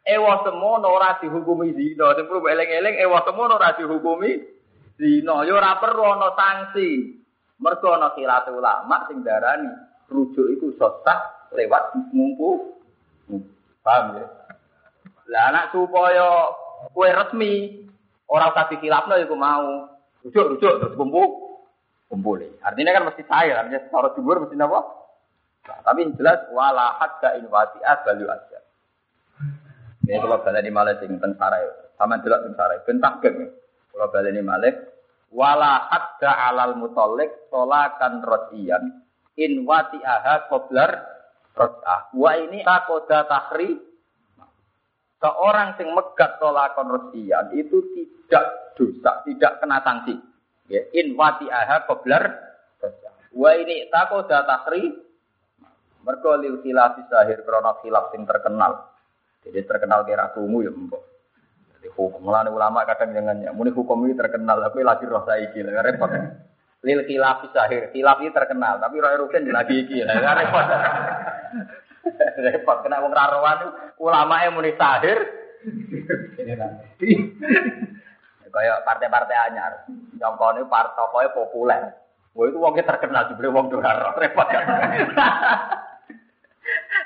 Ewa 0.02 0.42
semono 0.42 0.90
ora 0.90 1.22
dihukumi 1.22 1.78
zina. 1.78 2.18
Sing 2.18 2.26
perlu 2.26 2.50
eling-eling 2.50 2.98
ewa 3.06 3.22
semono 3.22 3.62
ora 3.62 3.78
dihukumi 3.78 4.34
zina. 4.98 5.46
Ya 5.46 5.54
ora 5.54 5.78
perlu 5.78 6.02
ana 6.02 6.34
sanksi. 6.34 7.21
Mergo 7.62 7.94
ana 7.94 8.10
khilaf 8.18 8.50
ulama 8.50 9.06
sing 9.06 9.22
darani 9.22 9.70
rujuk 10.10 10.50
iku 10.58 10.74
sesat 10.76 11.50
lewat 11.54 11.94
mumpu. 12.12 12.82
Paham 13.86 14.18
ya? 14.18 14.28
Lah 15.32 15.44
anak 15.54 15.72
supaya 15.72 16.52
kue 16.92 17.10
resmi 17.10 17.86
ora 18.26 18.52
usah 18.52 18.66
dikhilafno 18.68 19.16
iku 19.22 19.38
mau. 19.38 19.88
Rujuk 20.26 20.58
rujuk 20.58 20.74
terus 20.82 20.98
kumpul 20.98 21.52
kumpul. 22.12 22.44
Artinya 22.60 22.92
kan 22.92 23.08
mesti 23.08 23.24
saya, 23.24 23.64
artinya 23.64 23.80
secara 23.88 24.12
jumhur 24.20 24.44
mesti 24.44 24.60
napa? 24.60 24.84
Nah, 25.62 25.80
tapi 25.88 26.04
jelas 26.20 26.44
wala 26.52 27.00
hadda 27.00 27.40
in 27.40 27.48
wati'at 27.48 28.04
balu 28.04 28.28
aja. 28.28 28.60
Ini 30.04 30.20
kalau 30.20 30.44
baleni 30.44 30.74
malih 30.74 31.00
sing 31.00 31.16
teng 31.24 31.40
sarai. 31.40 31.64
Sama 31.96 32.20
delok 32.20 32.44
teng 32.44 32.56
sarai. 32.60 32.84
Bentah 32.84 33.14
geng. 33.24 33.48
Kalau 33.94 34.08
baleni 34.12 34.44
malih 34.44 34.74
wala 35.32 35.88
hadda 35.88 36.32
alal 36.52 36.76
mutalik 36.76 37.48
solakan 37.48 38.20
rodian 38.22 39.04
in 39.40 39.64
wati 39.64 39.98
aha 40.04 40.52
koblar 40.52 40.92
rodah. 41.56 42.12
Wa 42.12 42.36
ini 42.36 42.62
takoda 42.68 43.26
tahri 43.26 43.80
seorang 45.24 45.80
sing 45.80 45.92
megat 45.96 46.38
tolakon 46.38 46.88
rodian 46.92 47.56
itu 47.56 47.80
tidak 47.96 48.76
dosa, 48.76 49.24
tidak 49.24 49.64
kena 49.64 49.80
sanksi. 49.82 50.16
Ya, 50.68 50.84
in 50.96 51.16
wati 51.16 51.48
aha 51.48 51.88
koblar. 51.88 52.24
Wa 53.32 53.52
ini 53.56 53.88
takoda 53.88 54.44
tahri 54.44 54.92
mergo 56.04 56.34
khilaf 56.40 56.98
sahir 57.08 57.46
krana 57.48 57.80
khilaf 57.80 58.12
sing 58.12 58.28
terkenal. 58.28 58.92
Jadi 59.42 59.66
terkenal 59.66 60.06
kira 60.06 60.30
kumu 60.38 60.62
ya 60.62 60.70
mbok. 60.70 61.11
Hukum 61.90 62.30
lah 62.30 62.46
ulama 62.46 62.86
kadang 62.86 63.10
jangan 63.18 63.42
ya. 63.42 63.50
Muni 63.50 63.74
hukum 63.74 64.06
ini 64.06 64.14
terkenal 64.14 64.62
tapi 64.62 64.86
lagi 64.86 65.10
roh 65.10 65.26
saiki 65.26 65.66
lah 65.66 65.82
repot. 65.82 66.14
Lil 66.86 67.02
khilaf 67.10 67.50
sahir. 67.50 67.90
Khilaf 67.90 68.22
ini 68.22 68.30
terkenal 68.30 68.78
tapi 68.78 69.02
roh 69.02 69.26
rugen 69.26 69.50
lagi 69.50 69.82
iki 69.82 70.06
lah 70.06 70.14
repot. 70.38 70.66
repot 72.46 72.78
kena 72.86 73.02
wong 73.02 73.14
raruan 73.14 73.60
ulama 73.98 74.46
yang 74.46 74.54
muni 74.54 74.78
sahir. 74.78 75.18
Kayak 78.52 78.84
partai-partai 78.86 79.38
anyar. 79.50 79.74
Nyongkone 80.22 80.70
partai 80.70 81.34
populer. 81.34 81.98
Wah 82.32 82.46
itu 82.48 82.62
wongnya 82.62 82.86
terkenal 82.86 83.28
juga 83.34 83.50
wong 83.50 83.74
dolar 83.74 84.14
repot. 84.22 84.48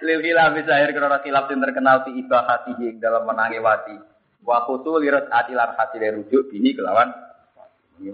Lil 0.05 0.19
hilaf 0.19 0.53
akhir 0.53 0.91
karena 0.91 1.17
hilaf 1.23 1.47
yang 1.47 1.63
terkenal 1.63 2.03
di 2.03 2.11
ibahatihi 2.19 2.99
dalam 2.99 3.23
menangi 3.23 3.57
wati. 3.63 4.14
Wa 4.45 4.69
kutu 4.69 5.01
lirat 5.01 5.25
atilan 5.33 5.73
hasil 5.73 6.01
rujuk 6.21 6.53
bini 6.53 6.77
kelawan. 6.77 7.09
Ini 7.97 8.13